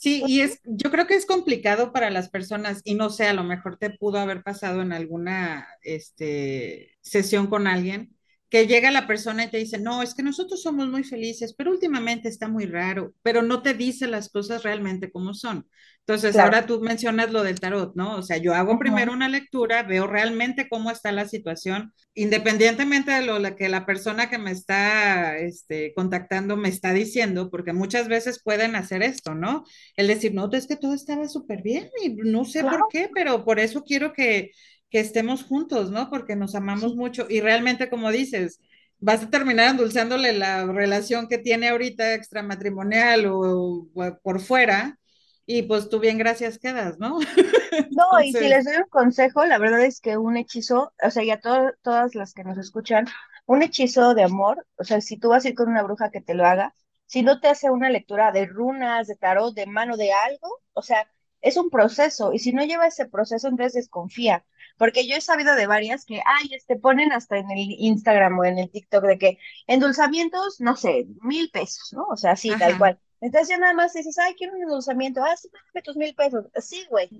Sí, 0.01 0.23
y 0.27 0.40
es, 0.40 0.61
yo 0.64 0.90
creo 0.90 1.07
que 1.07 1.14
es 1.14 1.27
complicado 1.27 1.93
para 1.93 2.09
las 2.09 2.31
personas, 2.31 2.81
y 2.85 2.95
no 2.95 3.11
sé, 3.11 3.27
a 3.27 3.35
lo 3.35 3.45
mejor 3.45 3.77
te 3.77 3.90
pudo 3.90 4.19
haber 4.19 4.43
pasado 4.43 4.81
en 4.81 4.95
alguna 4.95 5.69
este, 5.83 6.97
sesión 7.03 7.49
con 7.49 7.66
alguien, 7.66 8.16
que 8.50 8.66
llega 8.66 8.90
la 8.90 9.06
persona 9.06 9.44
y 9.44 9.48
te 9.48 9.58
dice, 9.58 9.78
no, 9.78 10.02
es 10.02 10.12
que 10.12 10.24
nosotros 10.24 10.60
somos 10.60 10.88
muy 10.88 11.04
felices, 11.04 11.54
pero 11.56 11.70
últimamente 11.70 12.28
está 12.28 12.48
muy 12.48 12.66
raro, 12.66 13.14
pero 13.22 13.42
no 13.42 13.62
te 13.62 13.74
dice 13.74 14.08
las 14.08 14.28
cosas 14.28 14.64
realmente 14.64 15.10
como 15.12 15.34
son. 15.34 15.66
Entonces, 16.00 16.36
ahora 16.36 16.66
tú 16.66 16.80
mencionas 16.80 17.30
lo 17.30 17.44
del 17.44 17.60
tarot, 17.60 17.94
¿no? 17.94 18.16
O 18.16 18.22
sea, 18.22 18.38
yo 18.38 18.52
hago 18.52 18.80
primero 18.80 19.12
una 19.12 19.28
lectura, 19.28 19.84
veo 19.84 20.08
realmente 20.08 20.68
cómo 20.68 20.90
está 20.90 21.12
la 21.12 21.28
situación, 21.28 21.92
independientemente 22.14 23.12
de 23.12 23.22
lo 23.22 23.54
que 23.54 23.68
la 23.68 23.86
persona 23.86 24.28
que 24.28 24.38
me 24.38 24.50
está 24.50 25.38
este, 25.38 25.92
contactando 25.94 26.56
me 26.56 26.68
está 26.68 26.92
diciendo, 26.92 27.48
porque 27.48 27.72
muchas 27.72 28.08
veces 28.08 28.42
pueden 28.42 28.74
hacer 28.74 29.04
esto, 29.04 29.36
¿no? 29.36 29.64
El 29.94 30.08
decir, 30.08 30.34
no, 30.34 30.50
es 30.50 30.66
que 30.66 30.74
todo 30.74 30.94
estaba 30.94 31.28
súper 31.28 31.62
bien 31.62 31.88
y 32.02 32.08
no 32.08 32.44
sé 32.44 32.62
por 32.64 32.88
qué, 32.90 33.08
pero 33.14 33.44
por 33.44 33.60
eso 33.60 33.84
quiero 33.84 34.12
que 34.12 34.50
que 34.90 35.00
estemos 35.00 35.44
juntos, 35.44 35.90
¿no? 35.90 36.11
Porque 36.11 36.37
nos 36.37 36.55
amamos 36.55 36.96
mucho 36.96 37.26
y 37.29 37.40
realmente, 37.40 37.88
como 37.88 38.11
dices, 38.11 38.61
vas 38.98 39.22
a 39.22 39.31
terminar 39.31 39.70
endulzándole 39.70 40.33
la 40.33 40.66
relación 40.66 41.29
que 41.29 41.38
tiene 41.38 41.68
ahorita 41.68 42.14
extramatrimonial 42.14 43.26
o, 43.26 43.88
por 44.22 44.40
fuera 44.40 44.98
y 45.46 45.62
pues 45.62 45.88
tú 45.88 45.98
bien 45.98 46.18
gracias 46.18 46.59
quedas, 46.59 46.98
¿no? 46.98 47.18
No, 47.90 48.20
y 48.20 48.33
si 48.33 48.48
les 48.48 48.64
doy 48.64 48.76
un 48.76 48.88
consejo, 48.88 49.44
la 49.46 49.59
verdad 49.59 49.85
es 49.85 50.00
que 50.00 50.16
un 50.16 50.37
hechizo, 50.37 50.92
o 51.03 51.11
sea, 51.11 51.22
ya 51.22 51.40
todas 51.40 52.14
las 52.14 52.35
que 52.35 52.42
nos 52.42 52.59
escuchan, 52.59 53.07
un 53.46 53.62
hechizo 53.62 54.14
de 54.14 54.24
amor, 54.24 54.66
o 54.76 54.85
sea, 54.85 55.00
si 55.00 55.18
tú 55.18 55.29
vas 55.29 55.44
a 55.44 55.48
ir 55.48 55.55
con 55.55 55.68
una 55.68 55.83
bruja 55.83 56.11
que 56.11 56.20
te 56.20 56.35
lo 56.35 56.44
haga, 56.44 56.74
si 57.07 57.22
no 57.22 57.40
te 57.40 57.48
hace 57.48 57.70
una 57.70 57.90
lectura 57.90 58.33
de 58.33 58.46
runas, 58.46 59.07
de 59.07 59.16
tarot, 59.16 59.55
de 59.55 59.66
mano, 59.66 59.96
de 59.96 60.12
algo, 60.12 60.61
o 60.72 60.83
sea, 60.83 61.09
es 61.40 61.57
un 61.57 61.70
proceso, 61.70 62.33
y 62.33 62.38
si 62.40 62.53
no 62.53 62.64
lleva 62.64 62.87
ese 62.87 63.07
proceso, 63.07 63.48
entonces 63.48 63.74
desconfía, 63.74 64.44
porque 64.81 65.07
yo 65.07 65.14
he 65.14 65.21
sabido 65.21 65.55
de 65.57 65.66
varias 65.66 66.07
que, 66.07 66.23
ay, 66.25 66.55
este, 66.55 66.75
ponen 66.75 67.12
hasta 67.12 67.37
en 67.37 67.51
el 67.51 67.59
Instagram 67.59 68.38
o 68.38 68.47
en 68.47 68.57
el 68.57 68.71
TikTok 68.71 69.05
de 69.05 69.19
que 69.19 69.38
endulzamientos, 69.66 70.59
no 70.59 70.75
sé, 70.75 71.07
mil 71.21 71.51
pesos, 71.51 71.93
¿no? 71.93 72.05
O 72.05 72.16
sea, 72.16 72.31
así, 72.31 72.49
tal 72.59 72.79
cual. 72.79 72.99
Entonces 73.21 73.51
ya 73.51 73.59
nada 73.59 73.75
más 73.75 73.93
dices, 73.93 74.19
ay, 74.19 74.35
quiero 74.37 74.55
un 74.55 74.62
endulzamiento, 74.62 75.23
ah, 75.23 75.37
sí, 75.37 75.51
mándame 75.53 75.83
tus 75.83 75.97
mil 75.97 76.14
pesos, 76.14 76.47
sí, 76.62 76.87
güey, 76.88 77.11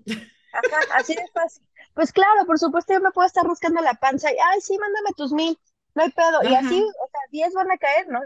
ajá, 0.55 0.81
así 0.95 1.15
de 1.15 1.29
fácil. 1.35 1.63
Pues 1.93 2.13
claro, 2.13 2.47
por 2.47 2.59
supuesto, 2.59 2.95
yo 2.95 3.01
me 3.01 3.11
puedo 3.11 3.27
estar 3.27 3.45
rascando 3.45 3.83
la 3.83 3.93
panza 3.93 4.33
y, 4.33 4.37
ay, 4.39 4.63
sí, 4.63 4.79
mándame 4.79 5.11
tus 5.15 5.31
mil, 5.31 5.59
no 5.95 6.03
hay 6.03 6.11
pedo, 6.13 6.43
y 6.45 6.55
así, 6.55 6.81
o 6.83 7.09
sea, 7.11 7.21
10 7.31 7.53
van 7.53 7.71
a 7.73 7.77
caer, 7.77 8.09
¿no? 8.09 8.21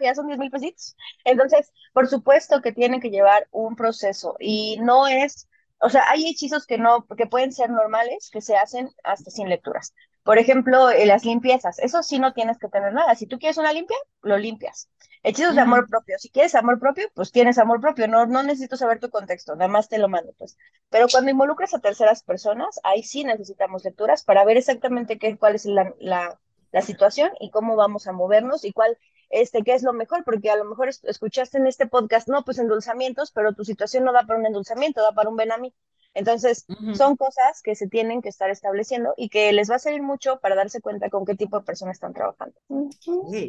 Ya 0.00 0.16
son 0.16 0.26
10 0.26 0.40
mil 0.40 0.50
pesitos. 0.50 0.96
Entonces, 1.24 1.72
por 1.92 2.08
supuesto 2.08 2.60
que 2.60 2.72
tienen 2.72 3.00
que 3.00 3.10
llevar 3.10 3.46
un 3.52 3.76
proceso 3.76 4.34
y 4.40 4.78
no 4.80 5.06
es, 5.06 5.48
o 5.80 5.90
sea, 5.90 6.04
hay 6.08 6.28
hechizos 6.28 6.66
que 6.66 6.78
no, 6.78 7.06
que 7.16 7.26
pueden 7.26 7.52
ser 7.52 7.70
normales, 7.70 8.30
que 8.32 8.40
se 8.40 8.56
hacen 8.56 8.90
hasta 9.04 9.30
sin 9.30 9.48
lecturas. 9.48 9.94
Por 10.22 10.38
ejemplo, 10.38 10.90
eh, 10.90 11.06
las 11.06 11.24
limpiezas, 11.24 11.78
eso 11.78 12.02
sí 12.02 12.18
no 12.18 12.32
tienes 12.34 12.58
que 12.58 12.68
tener 12.68 12.92
nada. 12.92 13.14
Si 13.14 13.26
tú 13.26 13.38
quieres 13.38 13.56
una 13.58 13.72
limpia, 13.72 13.96
lo 14.22 14.36
limpias. 14.38 14.88
Hechizos 15.22 15.54
de 15.54 15.60
amor 15.62 15.88
propio. 15.88 16.18
Si 16.18 16.30
quieres 16.30 16.54
amor 16.54 16.78
propio, 16.78 17.08
pues 17.14 17.32
tienes 17.32 17.58
amor 17.58 17.80
propio. 17.80 18.06
No, 18.08 18.26
no 18.26 18.42
necesito 18.42 18.76
saber 18.76 19.00
tu 19.00 19.10
contexto, 19.10 19.54
nada 19.56 19.68
más 19.68 19.88
te 19.88 19.98
lo 19.98 20.08
mando, 20.08 20.32
pues. 20.38 20.56
Pero 20.90 21.06
cuando 21.10 21.30
involucras 21.30 21.74
a 21.74 21.80
terceras 21.80 22.22
personas, 22.22 22.80
ahí 22.84 23.02
sí 23.02 23.24
necesitamos 23.24 23.84
lecturas 23.84 24.22
para 24.24 24.44
ver 24.44 24.56
exactamente 24.56 25.18
qué, 25.18 25.36
cuál 25.38 25.54
es 25.54 25.64
la, 25.64 25.94
la, 25.98 26.38
la 26.72 26.82
situación 26.82 27.30
y 27.40 27.50
cómo 27.50 27.76
vamos 27.76 28.06
a 28.06 28.12
movernos 28.12 28.64
y 28.64 28.72
cuál, 28.72 28.96
este, 29.30 29.62
qué 29.62 29.74
es 29.74 29.82
lo 29.82 29.92
mejor, 29.92 30.24
porque 30.24 30.50
a 30.50 30.56
lo 30.56 30.64
mejor 30.64 30.88
escuchaste 30.88 31.58
en 31.58 31.66
este 31.66 31.86
podcast, 31.86 32.28
no, 32.28 32.44
pues 32.44 32.58
endulzamientos, 32.58 33.30
pero 33.30 33.54
tu 33.54 33.64
situación 33.64 34.04
no 34.04 34.12
da 34.12 34.26
para 34.26 34.38
un 34.38 34.46
endulzamiento, 34.46 35.00
da 35.00 35.12
para 35.12 35.30
un 35.30 35.36
benami. 35.36 35.72
Entonces, 36.12 36.66
son 36.94 37.16
cosas 37.16 37.62
que 37.62 37.76
se 37.76 37.86
tienen 37.86 38.20
que 38.20 38.28
estar 38.28 38.50
estableciendo 38.50 39.14
y 39.16 39.28
que 39.28 39.52
les 39.52 39.70
va 39.70 39.76
a 39.76 39.78
servir 39.78 40.02
mucho 40.02 40.40
para 40.40 40.56
darse 40.56 40.80
cuenta 40.80 41.08
con 41.08 41.24
qué 41.24 41.36
tipo 41.36 41.58
de 41.58 41.64
personas 41.64 41.96
están 41.96 42.12
trabajando. 42.12 42.54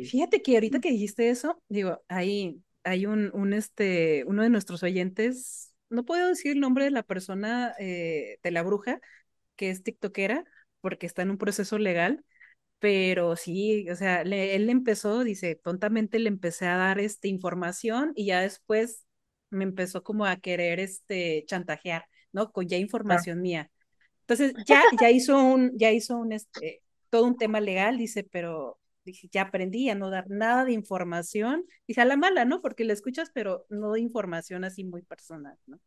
Fíjate 0.05 0.43
que 0.43 0.53
ahorita 0.53 0.79
que 0.79 0.91
dijiste 0.91 1.29
eso, 1.29 1.59
digo, 1.69 2.03
ahí 2.07 2.61
hay 2.83 3.07
un, 3.07 3.31
un, 3.33 3.53
este, 3.53 4.23
uno 4.27 4.43
de 4.43 4.49
nuestros 4.49 4.83
oyentes, 4.83 5.73
no 5.89 6.05
puedo 6.05 6.27
decir 6.27 6.51
el 6.51 6.59
nombre 6.59 6.85
de 6.85 6.91
la 6.91 7.03
persona, 7.03 7.73
eh, 7.79 8.37
de 8.43 8.51
la 8.51 8.61
bruja, 8.61 9.01
que 9.55 9.71
es 9.71 9.83
tiktokera, 9.83 10.45
porque 10.81 11.05
está 11.05 11.21
en 11.23 11.31
un 11.31 11.37
proceso 11.37 11.77
legal, 11.77 12.23
pero 12.81 13.37
sí, 13.37 13.89
o 13.89 13.95
sea, 13.95 14.23
él 14.23 14.69
empezó, 14.69 15.23
dice, 15.23 15.55
tontamente 15.55 16.19
le 16.19 16.27
empecé 16.27 16.67
a 16.67 16.75
dar 16.75 16.99
este, 16.99 17.29
información 17.29 18.11
y 18.15 18.25
ya 18.25 18.41
después 18.41 19.05
me 19.51 19.63
empezó 19.63 20.03
como 20.03 20.25
a 20.25 20.37
querer 20.37 20.79
este, 20.81 21.45
chantajear 21.47 22.05
¿no? 22.31 22.51
Con 22.51 22.67
ya 22.67 22.77
información 22.77 23.41
mía. 23.41 23.69
Entonces, 24.21 24.53
ya, 24.65 24.81
ya 24.99 25.09
hizo 25.09 25.37
un, 25.43 25.77
ya 25.77 25.91
hizo 25.91 26.17
un, 26.17 26.31
este, 26.31 26.83
todo 27.09 27.25
un 27.25 27.37
tema 27.37 27.59
legal, 27.59 27.97
dice, 27.97 28.23
pero 28.23 28.79
dice, 29.03 29.27
ya 29.31 29.43
aprendí 29.43 29.89
a 29.89 29.95
no 29.95 30.09
dar 30.09 30.29
nada 30.29 30.65
de 30.65 30.71
información, 30.71 31.65
dice, 31.87 32.01
a 32.01 32.05
la 32.05 32.17
mala, 32.17 32.45
¿no? 32.45 32.61
Porque 32.61 32.85
la 32.85 32.93
escuchas, 32.93 33.31
pero 33.33 33.65
no 33.69 33.93
de 33.93 33.99
información 33.99 34.63
así 34.63 34.83
muy 34.83 35.01
personal, 35.01 35.57
¿no? 35.65 35.79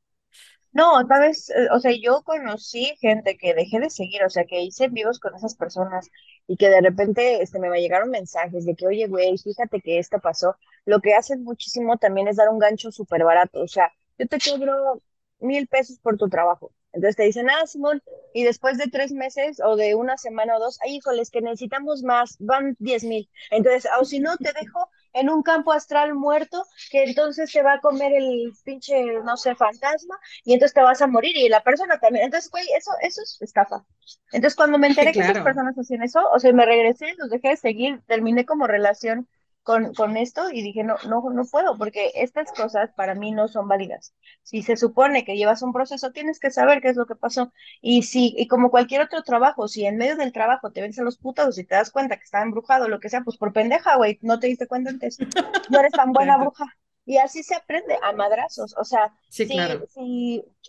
No, 0.75 1.07
sabes, 1.07 1.51
eh, 1.51 1.69
o 1.73 1.79
sea, 1.81 1.93
yo 1.93 2.23
conocí 2.25 2.87
gente 3.01 3.37
que 3.39 3.55
dejé 3.55 3.79
de 3.81 3.91
seguir, 3.91 4.25
o 4.25 4.31
sea, 4.31 4.45
que 4.45 4.61
hice 4.63 4.89
vivos 4.89 5.21
con 5.21 5.35
esas 5.35 5.55
personas 5.55 6.11
y 6.49 6.57
que 6.57 6.69
de 6.69 6.81
repente 6.81 7.41
este, 7.43 7.61
me 7.61 7.81
llegaron 7.81 8.11
mensajes 8.11 8.67
de 8.67 8.75
que, 8.75 8.87
oye, 8.89 9.07
güey, 9.07 9.39
fíjate 9.39 9.81
que 9.81 9.99
esto 10.01 10.19
pasó. 10.21 10.57
Lo 10.85 11.01
que 11.01 11.15
hacen 11.15 11.45
muchísimo 11.45 11.97
también 11.99 12.29
es 12.29 12.37
dar 12.37 12.49
un 12.49 12.59
gancho 12.59 12.91
súper 12.91 13.25
barato, 13.25 13.63
o 13.63 13.69
sea, 13.69 13.93
yo 14.19 14.27
te 14.27 14.39
cobro 14.39 15.01
mil 15.41 15.69
pesos 15.69 15.99
por 16.01 16.17
tu 16.19 16.29
trabajo. 16.29 16.73
Entonces 16.93 17.17
te 17.17 17.25
dicen, 17.25 17.49
ah, 17.51 17.67
Simón, 17.67 18.03
y 18.35 18.45
después 18.45 18.77
de 18.79 18.87
tres 18.89 19.13
meses 19.13 19.61
o 19.65 19.77
de 19.77 19.95
una 19.95 20.17
semana 20.19 20.57
o 20.57 20.61
dos, 20.61 20.79
ay, 20.85 20.97
híjoles, 20.97 21.31
que 21.31 21.41
necesitamos 21.41 22.03
más, 22.03 22.37
van 22.41 22.77
diez 22.81 23.05
mil. 23.05 23.29
Entonces, 23.51 23.89
o 24.01 24.05
si 24.05 24.21
no, 24.21 24.37
te 24.37 24.53
dejo 24.53 24.89
en 25.15 25.31
un 25.31 25.43
campo 25.43 25.73
astral 25.73 26.15
muerto, 26.15 26.65
que 26.91 27.05
entonces 27.05 27.51
te 27.53 27.63
va 27.63 27.75
a 27.75 27.81
comer 27.81 28.13
el 28.13 28.53
pinche, 28.65 29.21
no 29.25 29.37
sé, 29.37 29.55
fantasma, 29.55 30.19
y 30.45 30.53
entonces 30.53 30.75
te 30.75 30.83
vas 30.83 31.01
a 31.01 31.07
morir, 31.07 31.37
y 31.37 31.49
la 31.49 31.63
persona 31.63 31.99
también. 31.99 32.27
Entonces, 32.27 32.51
güey, 32.51 32.67
eso, 32.77 32.91
eso 33.01 33.23
es 33.23 33.39
estafa. 33.41 33.85
Entonces, 34.33 34.57
cuando 34.57 34.79
me 34.79 34.89
enteré 34.89 35.13
que 35.13 35.21
esas 35.21 35.43
personas 35.43 35.79
hacían 35.79 36.03
eso, 36.03 36.21
o 36.33 36.39
sea, 36.39 36.53
me 36.53 36.67
regresé, 36.67 37.15
los 37.17 37.31
dejé 37.31 37.51
de 37.51 37.57
seguir, 37.57 38.03
terminé 38.07 38.45
como 38.45 38.67
relación 38.67 39.29
con, 39.65 39.95
con 39.95 40.17
esto 40.17 40.51
y 40.53 40.63
dije, 40.63 40.85
no, 40.85 40.97
no, 41.09 41.23
no 41.31 41.45
puedo, 41.47 41.77
porque 41.77 42.13
estas 42.15 42.53
cosas 42.53 42.93
para 42.95 43.15
mí 43.15 43.33
no 43.33 43.49
son 43.49 43.67
válidas. 43.67 44.15
Si 44.43 44.63
se 44.63 44.77
supone 44.77 45.25
que 45.25 45.37
llevas 45.37 45.63
un 45.63 45.73
proceso, 45.73 46.13
tienes 46.13 46.39
que 46.39 46.51
saber 46.51 46.83
qué 46.83 46.91
es 46.91 46.97
lo 46.97 47.07
que 47.07 47.17
pasó. 47.17 47.53
Y 47.81 48.03
si, 48.03 48.35
y 48.37 48.47
como 48.47 48.71
cualquier 48.71 49.01
otro 49.01 49.23
trabajo, 49.23 49.67
si 49.67 49.87
en 49.87 49.97
medio 49.97 50.17
del 50.17 50.33
trabajo 50.33 50.71
te 50.71 50.85
a 50.85 51.03
los 51.03 51.17
putados 51.17 51.59
y 51.59 51.65
te 51.65 51.75
das 51.75 51.91
cuenta 51.91 52.17
que 52.17 52.25
está 52.25 52.43
embrujado, 52.43 52.89
lo 52.89 53.01
que 53.01 53.09
sea, 53.09 53.23
pues 53.23 53.39
por 53.39 53.55
pendeja, 53.55 53.97
güey, 53.97 54.19
no 54.21 54.39
te 54.39 54.49
diste 54.49 54.67
cuenta 54.67 54.91
antes, 54.91 55.19
no 55.71 55.81
eres 55.81 55.93
tan 55.93 56.13
buena 56.13 56.37
bruja. 56.37 56.67
Y 57.07 57.17
así 57.19 57.43
se 57.43 57.55
aprende 57.55 57.99
a 58.03 58.13
madrazos, 58.13 58.75
o 58.79 58.85
sea, 58.85 59.15
sí, 59.29 59.47
claro. 59.47 59.87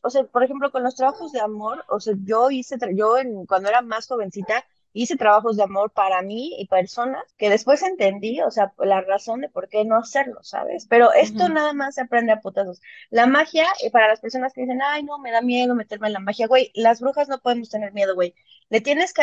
o 0.04 0.10
sea, 0.10 0.24
por 0.26 0.44
ejemplo, 0.44 0.70
con 0.70 0.84
los 0.84 0.96
trabajos 0.96 1.32
de 1.32 1.40
amor, 1.40 1.86
o 1.88 2.02
sea, 2.02 2.14
yo 2.24 2.52
hice, 2.52 2.78
yo 2.94 3.18
en, 3.18 3.46
cuando 3.46 3.70
era 3.70 3.82
más 3.82 4.08
jovencita, 4.08 4.66
hice 4.96 5.18
trabajos 5.18 5.58
de 5.58 5.64
amor 5.64 5.92
para 5.92 6.22
mí 6.22 6.56
y 6.58 6.68
personas 6.68 7.24
que 7.38 7.50
después 7.50 7.84
entendí, 7.84 8.42
o 8.42 8.50
sea, 8.50 8.74
la 8.80 9.02
razón 9.02 9.42
de 9.42 9.50
por 9.50 9.68
qué 9.68 9.84
no 9.84 9.98
hacerlo, 9.98 10.42
¿sabes? 10.42 10.88
Pero 10.88 11.12
esto 11.14 11.50
nada 11.50 11.74
más 11.74 11.96
se 11.96 12.02
aprende 12.02 12.32
a 12.32 12.40
putazos. 12.40 12.82
La 13.10 13.28
magia, 13.28 13.68
y 13.84 13.90
para 13.90 14.08
las 14.08 14.22
personas 14.22 14.54
que 14.54 14.62
dicen, 14.62 14.82
ay, 14.82 15.04
no, 15.04 15.20
me 15.20 15.32
da 15.32 15.42
miedo 15.42 15.76
meterme 15.76 16.08
en 16.08 16.14
la 16.14 16.20
magia, 16.20 16.48
güey, 16.48 16.72
las 16.76 17.02
brujas 17.02 17.28
no 17.28 17.42
podemos 17.42 17.70
tener 17.70 17.92
miedo, 17.94 18.16
güey. 18.16 18.36
Le 18.70 18.80
tienes 18.80 19.14
que 19.14 19.22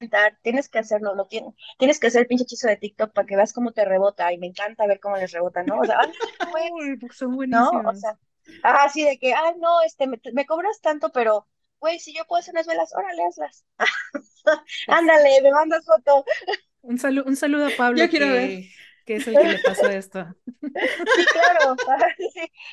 aventar, 0.00 0.38
tienes 0.42 0.68
que 0.68 0.78
hacerlo, 0.80 1.14
lo 1.14 1.26
tienes, 1.26 1.54
tienes 1.78 1.98
que 1.98 2.08
hacer 2.08 2.22
el 2.22 2.26
pinche 2.26 2.44
hechizo 2.44 2.68
de 2.68 2.76
TikTok 2.76 3.12
para 3.14 3.26
que 3.26 3.36
veas 3.36 3.54
cómo 3.54 3.72
te 3.72 3.86
rebota, 3.86 4.32
y 4.34 4.38
me 4.38 4.48
encanta 4.48 4.86
ver 4.86 5.00
cómo 5.00 5.16
les 5.16 5.32
rebota, 5.32 5.62
¿no? 5.62 5.80
O 5.80 5.84
sea, 5.84 5.98
güey, 6.50 6.70
son 7.12 7.34
buenísimos. 7.34 7.82
¿no? 7.82 7.90
O 7.90 7.94
sea, 7.94 8.18
así 8.62 9.02
de 9.02 9.18
que, 9.18 9.32
ay, 9.32 9.54
no, 9.58 9.82
este, 9.82 10.06
me, 10.06 10.20
me 10.34 10.44
cobras 10.44 10.80
tanto, 10.82 11.10
pero 11.10 11.46
güey, 11.80 11.98
si 11.98 12.14
yo 12.14 12.24
puedo 12.26 12.40
hacer 12.40 12.54
unas 12.54 12.66
velas, 12.66 12.92
órale, 12.94 13.22
hazlas. 13.24 13.64
Ándale, 14.88 15.42
me 15.42 15.52
mandas 15.52 15.84
foto. 15.84 16.24
Un, 16.82 16.98
saludo, 16.98 17.24
un 17.26 17.36
saludo 17.36 17.66
a 17.66 17.70
Pablo. 17.76 17.98
Yo 17.98 18.10
quiero 18.10 18.26
que, 18.26 18.32
ver. 18.32 18.64
Que 19.04 19.16
es 19.16 19.28
el 19.28 19.36
que 19.36 19.44
le 19.44 19.58
pasó 19.60 19.88
esto. 19.88 20.26
Sí, 20.76 21.24
claro. 21.32 21.76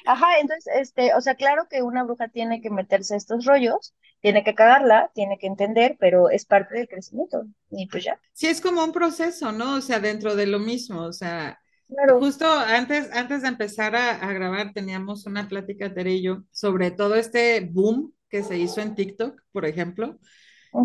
Ajá, 0.05 0.39
entonces, 0.39 0.73
este, 0.75 1.13
o 1.13 1.21
sea, 1.21 1.35
claro 1.35 1.67
que 1.69 1.83
una 1.83 2.03
bruja 2.03 2.27
tiene 2.27 2.59
que 2.59 2.69
meterse 2.69 3.15
estos 3.15 3.45
rollos, 3.45 3.93
tiene 4.19 4.43
que 4.43 4.55
cagarla, 4.55 5.11
tiene 5.13 5.37
que 5.37 5.47
entender, 5.47 5.95
pero 5.99 6.29
es 6.29 6.45
parte 6.45 6.75
del 6.75 6.89
crecimiento. 6.89 7.45
Y 7.69 7.87
pues 7.87 8.03
ya. 8.03 8.19
Sí, 8.33 8.47
es 8.47 8.59
como 8.59 8.83
un 8.83 8.91
proceso, 8.91 9.53
¿no? 9.53 9.75
O 9.75 9.81
sea, 9.81 9.99
dentro 9.99 10.35
de 10.35 10.47
lo 10.47 10.59
mismo, 10.59 11.03
o 11.03 11.13
sea, 11.13 11.59
Claro. 11.87 12.19
Justo 12.19 12.47
antes, 12.47 13.11
antes 13.13 13.43
de 13.43 13.49
empezar 13.49 13.95
a, 13.95 14.15
a, 14.15 14.33
grabar 14.33 14.73
teníamos 14.73 15.27
una 15.27 15.47
plática, 15.47 15.93
Tere 15.93 16.13
y 16.13 16.23
yo, 16.23 16.43
sobre 16.51 16.89
todo 16.91 17.13
este 17.15 17.59
boom 17.71 18.13
que 18.33 18.41
se 18.41 18.57
hizo 18.57 18.81
en 18.81 18.95
TikTok, 18.95 19.39
por 19.51 19.63
ejemplo, 19.63 20.17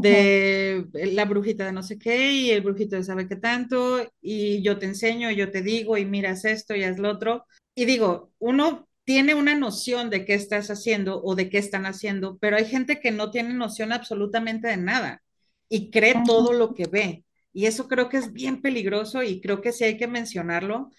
de 0.03 0.85
la 0.93 1.25
brujita 1.25 1.65
de 1.65 1.73
no 1.73 1.83
sé 1.83 1.99
qué 1.99 2.31
y 2.31 2.51
el 2.51 2.61
brujito 2.61 2.95
de 2.95 3.03
sabe 3.03 3.27
qué 3.27 3.37
tanto, 3.37 4.07
y 4.21 4.61
yo 4.61 4.79
te 4.79 4.85
enseño, 4.85 5.31
yo 5.31 5.51
te 5.51 5.63
digo, 5.63 5.97
y 5.97 6.05
miras 6.05 6.45
esto 6.45 6.77
y 6.77 6.85
haz 6.85 6.99
lo 6.99 7.09
otro. 7.09 7.47
Y 7.75 7.87
digo, 7.87 8.33
uno 8.39 8.87
tiene 9.05 9.35
una 9.35 9.55
noción 9.55 10.11
de 10.11 10.27
qué 10.27 10.35
estás 10.35 10.71
haciendo 10.71 11.23
o 11.23 11.35
de 11.35 11.49
qué 11.49 11.57
están 11.57 11.87
haciendo, 11.87 12.37
pero 12.37 12.59
hay 12.59 12.67
gente 12.67 13.01
que 13.01 13.13
no 13.13 13.31
tiene 13.31 13.55
noción 13.55 13.93
absolutamente 13.93 14.69
de 14.69 14.77
nada 14.77 15.23
y 15.71 15.91
cree 15.91 16.17
todo 16.27 16.53
lo 16.53 16.75
que 16.75 16.87
ve. 16.87 17.25
Y 17.55 17.65
eso 17.65 17.89
creo 17.89 18.11
que 18.11 18.19
es 18.19 18.35
bien 18.35 18.61
peligroso 18.61 19.23
y 19.23 19.41
creo 19.41 19.63
que 19.63 19.73
sí 19.73 19.85
hay 19.85 19.97
que 19.97 20.07
mencionarlo 20.07 20.91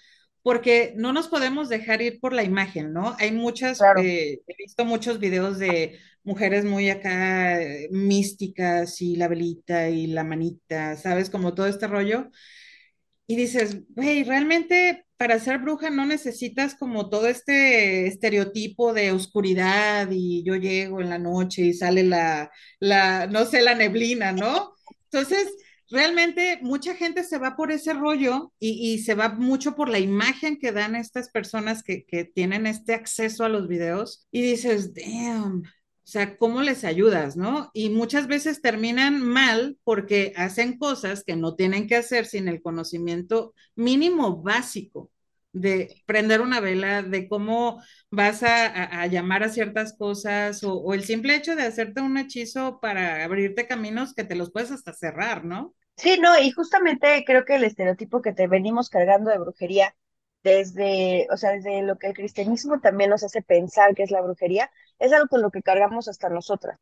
porque 0.44 0.94
no 0.98 1.14
nos 1.14 1.28
podemos 1.28 1.70
dejar 1.70 2.02
ir 2.02 2.20
por 2.20 2.34
la 2.34 2.44
imagen, 2.44 2.94
¿no? 2.94 3.16
Hay 3.20 3.32
muchas, 3.32 3.82
eh, 3.96 4.42
he 4.48 4.56
visto 4.58 4.86
muchos 4.86 5.20
videos 5.20 5.60
de 5.60 6.00
mujeres 6.24 6.66
muy 6.66 6.90
acá 6.90 7.62
eh, 7.62 7.90
místicas 7.92 9.02
y 9.02 9.16
la 9.16 9.28
velita 9.28 9.90
y 9.90 10.08
la 10.08 10.24
manita, 10.24 10.96
¿sabes? 10.98 11.30
Como 11.30 11.54
todo 11.54 11.68
este 11.68 11.88
rollo. 11.88 12.30
Y 13.28 13.36
dices, 13.36 13.78
güey, 13.90 14.24
realmente 14.24 15.06
para 15.18 15.38
ser 15.40 15.60
bruja 15.60 15.90
no 15.90 16.06
necesitas 16.06 16.76
como 16.76 17.10
todo 17.10 17.28
este 17.28 18.08
estereotipo 18.08 18.94
de 18.94 19.12
oscuridad 19.12 20.08
y 20.12 20.44
yo 20.44 20.56
llego 20.56 21.02
en 21.02 21.10
la 21.10 21.20
noche 21.20 21.64
y 21.64 21.74
sale 21.74 22.04
la, 22.04 22.52
la 22.80 23.28
no 23.28 23.46
sé, 23.46 23.62
la 23.62 23.76
neblina, 23.76 24.32
¿no? 24.32 24.74
Entonces, 25.12 25.48
realmente 25.90 26.60
mucha 26.62 26.96
gente 26.96 27.24
se 27.24 27.38
va 27.38 27.56
por 27.56 27.72
ese 27.72 27.94
rollo 27.94 28.54
y, 28.60 29.00
se 29.00 29.16
va 29.16 29.30
mucho 29.30 29.76
por 29.76 29.90
la 29.90 30.00
imagen 30.00 30.58
que 30.60 30.72
dan 30.72 30.96
estas 30.96 31.30
personas 31.30 31.84
que, 31.84 32.06
que 32.06 32.26
tienen 32.26 32.68
este 32.68 32.94
acceso 32.94 33.44
a 33.44 33.50
los 33.50 33.68
videos 33.68 34.28
y 34.32 34.42
dices, 34.42 34.94
damn, 34.94 35.64
o 36.10 36.12
sea, 36.12 36.38
¿cómo 36.38 36.64
les 36.64 36.86
ayudas, 36.86 37.38
no? 37.38 37.70
Y 37.72 37.90
muchas 37.92 38.26
veces 38.28 38.62
terminan 38.62 39.22
mal 39.22 39.78
porque 39.84 40.34
hacen 40.36 40.80
cosas 40.80 41.24
que 41.24 41.36
no 41.36 41.56
tienen 41.56 41.88
que 41.88 41.98
hacer 41.98 42.26
sin 42.26 42.48
el 42.48 42.64
conocimiento 42.64 43.54
mínimo 43.76 44.42
básico 44.42 45.12
de 45.54 46.02
prender 46.06 46.42
una 46.42 46.60
vela, 46.60 47.04
de 47.04 47.28
cómo 47.28 47.82
vas 48.12 48.44
a, 48.44 49.06
llamar 49.08 49.44
a 49.44 49.50
ciertas 49.50 49.96
cosas 49.98 50.64
o, 50.64 50.74
o, 50.76 50.94
el 50.94 51.04
simple 51.04 51.36
hecho 51.36 51.56
de 51.56 51.64
hacerte 51.64 52.02
un 52.02 52.18
hechizo 52.18 52.80
para 52.80 53.24
abrirte 53.24 53.68
caminos 53.68 54.14
que 54.16 54.24
te 54.24 54.36
los 54.36 54.52
puedes 54.52 54.72
hasta 54.72 54.94
cerrar, 54.94 55.46
¿no? 55.46 55.76
Sí, 56.00 56.18
no, 56.20 56.38
y 56.40 56.52
justamente 56.52 57.24
creo 57.26 57.44
que 57.46 57.56
el 57.56 57.64
estereotipo 57.66 58.22
que 58.22 58.32
te 58.34 58.48
venimos 58.48 58.90
cargando 58.90 59.30
de 59.32 59.38
brujería 59.38 59.96
desde, 60.44 61.28
o 61.32 61.36
sea, 61.38 61.52
desde 61.52 61.82
lo 61.82 61.98
que 61.98 62.08
el 62.08 62.14
cristianismo 62.14 62.80
también 62.80 63.10
nos 63.10 63.24
hace 63.24 63.42
pensar 63.42 63.94
que 63.96 64.04
es 64.04 64.12
la 64.12 64.22
brujería, 64.22 64.72
es 64.98 65.12
algo 65.12 65.28
con 65.28 65.42
lo 65.42 65.52
que 65.52 65.62
cargamos 65.62 66.08
hasta 66.08 66.30
nosotras. 66.30 66.80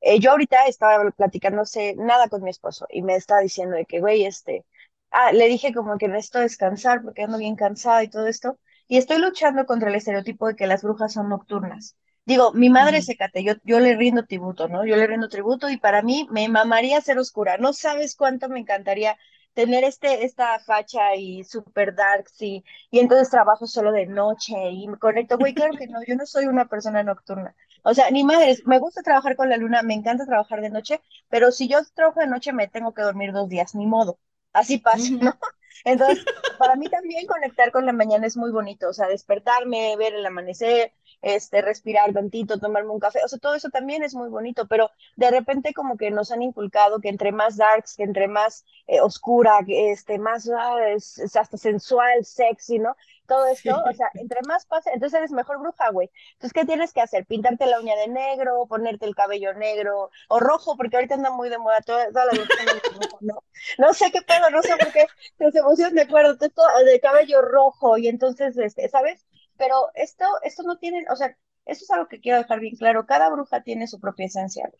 Eh, 0.00 0.20
yo 0.20 0.32
ahorita 0.32 0.66
estaba 0.66 1.10
platicándose 1.12 1.94
nada 1.96 2.28
con 2.28 2.42
mi 2.42 2.50
esposo 2.50 2.86
y 2.90 3.02
me 3.02 3.16
estaba 3.16 3.40
diciendo 3.42 3.76
de 3.76 3.86
que, 3.86 4.00
güey, 4.00 4.24
este, 4.26 4.66
ah, 5.10 5.32
le 5.32 5.48
dije 5.48 5.74
como 5.74 5.98
que 5.98 6.08
necesito 6.08 6.40
descansar 6.40 7.02
porque 7.02 7.22
ando 7.24 7.38
bien 7.38 7.56
cansada 7.56 8.04
y 8.04 8.08
todo 8.10 8.26
esto, 8.28 8.58
y 8.88 8.98
estoy 8.98 9.18
luchando 9.20 9.66
contra 9.66 9.90
el 9.90 9.96
estereotipo 9.96 10.48
de 10.48 10.56
que 10.56 10.66
las 10.68 10.82
brujas 10.82 11.12
son 11.14 11.28
nocturnas. 11.30 11.96
Digo, 12.26 12.52
mi 12.52 12.70
madre 12.70 13.02
se 13.02 13.16
cate, 13.16 13.44
yo, 13.44 13.54
yo 13.64 13.80
le 13.80 13.96
rindo 13.96 14.24
tributo, 14.24 14.68
¿no? 14.68 14.84
Yo 14.86 14.96
le 14.96 15.06
rindo 15.06 15.28
tributo 15.28 15.68
y 15.68 15.76
para 15.76 16.02
mí 16.02 16.26
me 16.30 16.48
mamaría 16.48 17.00
ser 17.00 17.18
oscura. 17.18 17.58
No 17.58 17.72
sabes 17.74 18.16
cuánto 18.16 18.48
me 18.48 18.60
encantaría 18.60 19.18
tener 19.54 19.84
este, 19.84 20.24
esta 20.24 20.58
facha 20.58 21.14
y 21.16 21.44
super 21.44 21.94
dark, 21.94 22.28
sí, 22.28 22.64
y 22.90 22.98
entonces 22.98 23.30
trabajo 23.30 23.66
solo 23.66 23.92
de 23.92 24.06
noche 24.06 24.54
y 24.70 24.88
me 24.88 24.98
conecto, 24.98 25.38
güey, 25.38 25.54
claro 25.54 25.74
que 25.78 25.86
no, 25.86 26.00
yo 26.06 26.16
no 26.16 26.26
soy 26.26 26.46
una 26.46 26.66
persona 26.66 27.02
nocturna. 27.02 27.54
O 27.84 27.94
sea, 27.94 28.10
ni 28.10 28.24
madres, 28.24 28.66
me 28.66 28.78
gusta 28.78 29.02
trabajar 29.02 29.36
con 29.36 29.48
la 29.48 29.56
luna, 29.56 29.82
me 29.82 29.94
encanta 29.94 30.26
trabajar 30.26 30.60
de 30.60 30.70
noche, 30.70 31.00
pero 31.28 31.52
si 31.52 31.68
yo 31.68 31.78
trabajo 31.94 32.20
de 32.20 32.26
noche 32.26 32.52
me 32.52 32.68
tengo 32.68 32.92
que 32.94 33.02
dormir 33.02 33.32
dos 33.32 33.48
días, 33.48 33.74
ni 33.74 33.86
modo. 33.86 34.18
Así 34.52 34.78
pasa, 34.78 35.08
¿no? 35.20 35.34
Entonces, 35.84 36.24
para 36.58 36.76
mí 36.76 36.88
también 36.88 37.26
conectar 37.26 37.70
con 37.72 37.86
la 37.86 37.92
mañana 37.92 38.26
es 38.26 38.36
muy 38.36 38.50
bonito, 38.50 38.88
o 38.88 38.92
sea, 38.92 39.08
despertarme, 39.08 39.96
ver 39.96 40.14
el 40.14 40.24
amanecer, 40.26 40.92
este, 41.24 41.62
respirar 41.62 42.12
tantito, 42.12 42.58
tomarme 42.58 42.90
un 42.90 43.00
café, 43.00 43.20
o 43.24 43.28
sea, 43.28 43.38
todo 43.38 43.54
eso 43.54 43.70
también 43.70 44.02
es 44.02 44.14
muy 44.14 44.28
bonito, 44.28 44.66
pero 44.66 44.90
de 45.16 45.30
repente 45.30 45.72
como 45.72 45.96
que 45.96 46.10
nos 46.10 46.30
han 46.30 46.42
inculcado 46.42 47.00
que 47.00 47.08
entre 47.08 47.32
más 47.32 47.56
darks, 47.56 47.96
que 47.96 48.02
entre 48.02 48.28
más 48.28 48.66
eh, 48.86 49.00
oscura, 49.00 49.60
que 49.66 49.90
este, 49.90 50.18
más 50.18 50.50
ah, 50.54 50.76
es, 50.86 51.34
hasta 51.34 51.56
sensual, 51.56 52.24
sexy, 52.26 52.78
¿no? 52.78 52.94
Todo 53.26 53.46
esto, 53.46 53.70
o 53.70 53.92
sea, 53.94 54.10
entre 54.14 54.40
más 54.46 54.66
pasa, 54.66 54.90
entonces 54.92 55.18
eres 55.18 55.32
mejor 55.32 55.58
bruja, 55.58 55.90
güey. 55.90 56.10
Entonces, 56.34 56.52
¿qué 56.52 56.66
tienes 56.66 56.92
que 56.92 57.00
hacer? 57.00 57.24
Pintarte 57.24 57.64
la 57.64 57.80
uña 57.80 57.96
de 57.96 58.08
negro, 58.08 58.66
ponerte 58.68 59.06
el 59.06 59.14
cabello 59.14 59.54
negro 59.54 60.10
o 60.28 60.40
rojo, 60.40 60.76
porque 60.76 60.96
ahorita 60.96 61.14
anda 61.14 61.30
muy 61.30 61.48
de 61.48 61.56
moda 61.56 61.80
toda, 61.80 62.08
toda 62.08 62.26
la 62.26 62.32
rojo, 62.32 63.18
¿no? 63.22 63.42
No 63.78 63.94
sé 63.94 64.12
qué 64.12 64.20
pedo, 64.20 64.50
no 64.50 64.60
sé 64.62 64.76
por 64.76 64.92
qué, 64.92 65.06
las 65.38 65.54
emociones 65.54 65.94
me 65.94 66.02
acuerdo, 66.02 66.36
todo 66.36 66.66
de 66.84 67.00
cabello 67.00 67.40
rojo 67.40 67.96
y 67.96 68.08
entonces, 68.08 68.58
este, 68.58 68.90
¿sabes? 68.90 69.24
Pero 69.64 69.90
esto, 69.94 70.26
esto 70.42 70.62
no 70.62 70.76
tiene, 70.76 71.06
o 71.10 71.16
sea, 71.16 71.34
eso 71.64 71.84
es 71.84 71.90
algo 71.90 72.06
que 72.06 72.20
quiero 72.20 72.36
dejar 72.36 72.60
bien 72.60 72.76
claro. 72.76 73.06
Cada 73.06 73.30
bruja 73.30 73.62
tiene 73.62 73.86
su 73.86 73.98
propia 73.98 74.26
esencia. 74.26 74.70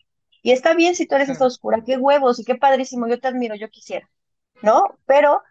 Y 0.43 0.51
está 0.51 0.75
bien 0.75 0.93
si 0.93 1.07
tú 1.07 1.15
eres 1.15 1.29
esta 1.29 1.47
oscura, 1.47 1.81
qué 1.83 1.97
huevos 1.97 2.37
y 2.37 2.45
qué 2.45 2.53
padrísimo, 2.53 3.07
yo 3.07 3.19
te 3.19 3.27
admiro, 3.27 3.55
yo 3.55 3.67
quisiera, 3.71 4.07
¿no? 4.61 4.83
Pero 5.07 5.41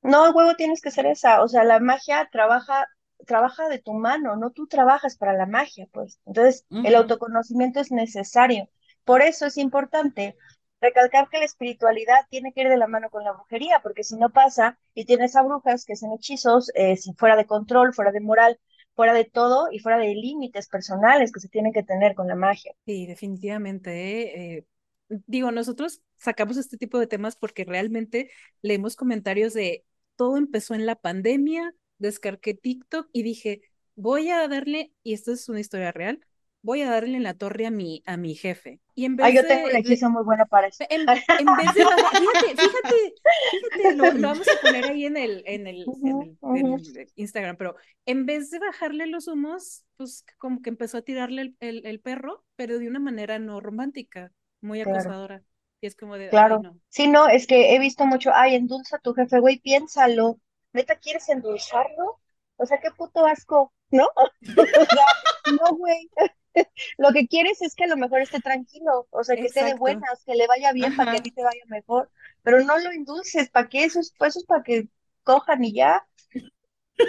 no, 0.00 0.30
huevo 0.30 0.54
tienes 0.56 0.80
que 0.80 0.90
ser 0.90 1.04
esa. 1.04 1.42
O 1.42 1.48
sea, 1.48 1.62
la 1.62 1.78
magia 1.78 2.26
trabaja, 2.32 2.86
trabaja 3.26 3.68
de 3.68 3.80
tu 3.80 3.92
mano, 3.92 4.36
no 4.36 4.50
tú 4.50 4.66
trabajas 4.66 5.18
para 5.18 5.34
la 5.34 5.44
magia, 5.44 5.86
pues. 5.92 6.18
Entonces, 6.24 6.64
el 6.70 6.94
autoconocimiento 6.94 7.80
es 7.80 7.92
necesario. 7.92 8.70
Por 9.04 9.20
eso 9.20 9.44
es 9.44 9.58
importante 9.58 10.38
recalcar 10.80 11.28
que 11.28 11.38
la 11.38 11.44
espiritualidad 11.44 12.26
tiene 12.30 12.54
que 12.54 12.62
ir 12.62 12.70
de 12.70 12.78
la 12.78 12.86
mano 12.86 13.10
con 13.10 13.24
la 13.24 13.32
brujería, 13.32 13.80
porque 13.82 14.04
si 14.04 14.16
no 14.16 14.30
pasa 14.30 14.78
y 14.94 15.04
tienes 15.04 15.36
a 15.36 15.42
brujas 15.42 15.84
que 15.84 15.92
hacen 15.92 16.12
hechizos 16.12 16.72
eh, 16.74 16.96
fuera 17.18 17.36
de 17.36 17.44
control, 17.44 17.92
fuera 17.92 18.12
de 18.12 18.20
moral, 18.20 18.58
fuera 19.00 19.14
de 19.14 19.24
todo 19.24 19.68
y 19.72 19.78
fuera 19.78 19.96
de 19.96 20.14
límites 20.14 20.68
personales 20.68 21.32
que 21.32 21.40
se 21.40 21.48
tienen 21.48 21.72
que 21.72 21.82
tener 21.82 22.14
con 22.14 22.28
la 22.28 22.34
magia. 22.34 22.74
Sí, 22.84 23.06
definitivamente. 23.06 23.90
¿eh? 23.92 24.58
Eh, 24.58 24.64
digo, 25.26 25.50
nosotros 25.52 26.02
sacamos 26.18 26.58
este 26.58 26.76
tipo 26.76 26.98
de 26.98 27.06
temas 27.06 27.34
porque 27.34 27.64
realmente 27.64 28.30
leemos 28.60 28.96
comentarios 28.96 29.54
de 29.54 29.86
todo 30.16 30.36
empezó 30.36 30.74
en 30.74 30.84
la 30.84 30.96
pandemia, 30.96 31.74
descargué 31.96 32.52
TikTok 32.52 33.08
y 33.10 33.22
dije, 33.22 33.62
voy 33.94 34.28
a 34.28 34.46
darle, 34.48 34.92
y 35.02 35.14
esto 35.14 35.32
es 35.32 35.48
una 35.48 35.60
historia 35.60 35.92
real, 35.92 36.20
voy 36.62 36.82
a 36.82 36.90
darle 36.90 37.16
en 37.16 37.22
la 37.22 37.34
torre 37.34 37.66
a 37.66 37.70
mi, 37.70 38.02
a 38.06 38.16
mi 38.16 38.34
jefe. 38.34 38.80
Y 38.94 39.04
en 39.04 39.16
vez 39.16 39.26
Ay, 39.26 39.34
yo 39.36 39.46
tengo 39.46 39.68
una 39.68 39.78
hechizo 39.78 40.10
muy 40.10 40.22
buena 40.24 40.44
para 40.44 40.68
eso. 40.68 40.84
En, 40.90 41.06
vez 41.06 41.24
de 41.26 41.36
fíjate, 41.36 42.56
fíjate, 42.56 43.14
fíjate, 43.50 43.96
lo, 43.96 44.28
vamos 44.28 44.46
a 44.46 44.60
poner 44.60 44.84
ahí 44.84 45.06
en 45.06 45.16
el, 45.16 45.42
en 45.46 45.66
el, 45.66 45.86
Instagram, 47.16 47.56
pero 47.56 47.76
en 48.06 48.26
vez 48.26 48.50
de 48.50 48.58
bajarle 48.58 49.06
los 49.06 49.26
humos, 49.28 49.84
pues 49.96 50.24
como 50.38 50.60
que 50.60 50.70
empezó 50.70 50.98
a 50.98 51.02
tirarle 51.02 51.54
el, 51.60 51.86
el, 51.86 52.00
perro, 52.00 52.44
pero 52.56 52.78
de 52.78 52.88
una 52.88 53.00
manera 53.00 53.38
no 53.38 53.60
romántica, 53.60 54.32
muy 54.60 54.80
acosadora. 54.80 55.42
Y 55.80 55.86
es 55.86 55.96
como 55.96 56.16
de, 56.16 56.28
claro. 56.28 56.58
no. 56.58 56.78
Sí, 56.88 57.08
no, 57.08 57.28
es 57.28 57.46
que 57.46 57.74
he 57.74 57.78
visto 57.78 58.04
mucho, 58.04 58.30
ay, 58.34 58.54
endulza 58.54 58.96
a 58.96 59.00
tu 59.00 59.14
jefe, 59.14 59.38
güey, 59.40 59.60
piénsalo. 59.60 60.38
¿Neta 60.74 60.96
quieres 60.96 61.28
endulzarlo? 61.30 62.20
O 62.56 62.66
sea, 62.66 62.78
qué 62.78 62.90
puto 62.90 63.24
asco, 63.24 63.72
¿no? 63.90 64.06
no, 65.60 65.76
güey. 65.76 66.10
lo 66.98 67.12
que 67.12 67.26
quieres 67.26 67.62
es 67.62 67.74
que 67.74 67.84
a 67.84 67.88
lo 67.88 67.96
mejor 67.96 68.20
esté 68.20 68.40
tranquilo, 68.40 69.06
o 69.10 69.24
sea, 69.24 69.36
que 69.36 69.46
esté 69.46 69.64
de 69.64 69.74
buenas, 69.74 70.24
que 70.24 70.34
le 70.34 70.46
vaya 70.46 70.72
bien 70.72 70.96
para 70.96 71.12
que 71.12 71.18
a 71.18 71.22
ti 71.22 71.30
te 71.30 71.42
vaya 71.42 71.62
mejor, 71.66 72.10
pero 72.42 72.62
no 72.64 72.78
lo 72.78 72.92
indulces, 72.92 73.50
¿para 73.50 73.68
qué? 73.68 73.84
Eso 73.84 74.00
es, 74.00 74.14
pues, 74.18 74.30
eso 74.30 74.40
es 74.40 74.46
para 74.46 74.62
que 74.62 74.88
cojan 75.22 75.64
y 75.64 75.74
ya. 75.74 76.06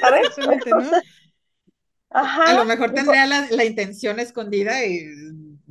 A 0.03 0.11
ver, 0.11 0.23
Ajá. 2.13 2.43
A 2.43 2.53
lo 2.55 2.65
mejor 2.65 2.91
tendría 2.93 3.25
la, 3.25 3.47
la, 3.49 3.63
intención 3.63 4.19
escondida 4.19 4.85
y 4.85 5.05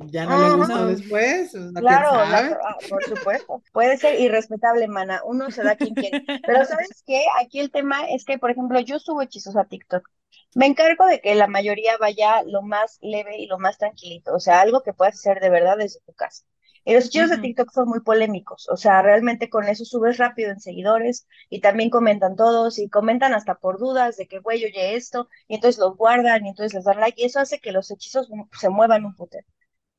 ya 0.07 0.25
no 0.25 0.41
le 0.41 0.55
gustó 0.55 0.87
después. 0.87 1.51
claro, 1.75 2.09
ah, 2.13 2.77
por 2.89 3.03
supuesto. 3.03 3.61
Puede 3.71 3.97
ser 3.97 4.19
irrespetable, 4.19 4.87
mana. 4.87 5.21
Uno 5.23 5.51
se 5.51 5.63
da 5.63 5.75
quien 5.75 5.93
quiere. 5.93 6.23
Pero 6.25 6.65
¿sabes 6.65 7.03
qué? 7.05 7.23
Aquí 7.39 7.59
el 7.59 7.69
tema 7.69 8.09
es 8.09 8.25
que, 8.25 8.39
por 8.39 8.49
ejemplo, 8.49 8.79
yo 8.79 8.97
subo 8.97 9.21
hechizos 9.21 9.55
a 9.55 9.65
TikTok 9.65 10.09
me 10.55 10.65
encargo 10.65 11.05
de 11.05 11.21
que 11.21 11.35
la 11.35 11.47
mayoría 11.47 11.97
vaya 11.97 12.43
lo 12.43 12.61
más 12.61 12.97
leve 13.01 13.37
y 13.39 13.47
lo 13.47 13.59
más 13.59 13.77
tranquilito, 13.77 14.33
o 14.33 14.39
sea, 14.39 14.61
algo 14.61 14.81
que 14.83 14.93
puedas 14.93 15.15
hacer 15.15 15.39
de 15.39 15.49
verdad 15.49 15.77
desde 15.77 16.01
tu 16.01 16.13
casa. 16.13 16.43
Y 16.83 16.93
los 16.95 17.05
hechizos 17.05 17.29
de 17.29 17.37
TikTok 17.37 17.71
son 17.71 17.89
muy 17.89 18.01
polémicos, 18.01 18.67
o 18.69 18.75
sea, 18.75 19.01
realmente 19.03 19.49
con 19.49 19.67
eso 19.67 19.85
subes 19.85 20.17
rápido 20.17 20.51
en 20.51 20.59
seguidores 20.59 21.27
y 21.49 21.61
también 21.61 21.91
comentan 21.91 22.35
todos 22.35 22.79
y 22.79 22.89
comentan 22.89 23.33
hasta 23.35 23.55
por 23.55 23.77
dudas 23.77 24.17
de 24.17 24.27
que, 24.27 24.39
güey, 24.39 24.65
oye 24.65 24.95
esto, 24.95 25.29
y 25.47 25.55
entonces 25.55 25.79
los 25.79 25.95
guardan 25.95 26.45
y 26.45 26.49
entonces 26.49 26.73
les 26.73 26.83
dan 26.85 26.99
like 26.99 27.21
y 27.21 27.25
eso 27.25 27.39
hace 27.39 27.59
que 27.59 27.71
los 27.71 27.91
hechizos 27.91 28.29
se 28.59 28.69
muevan 28.69 29.05
un 29.05 29.15
putero. 29.15 29.45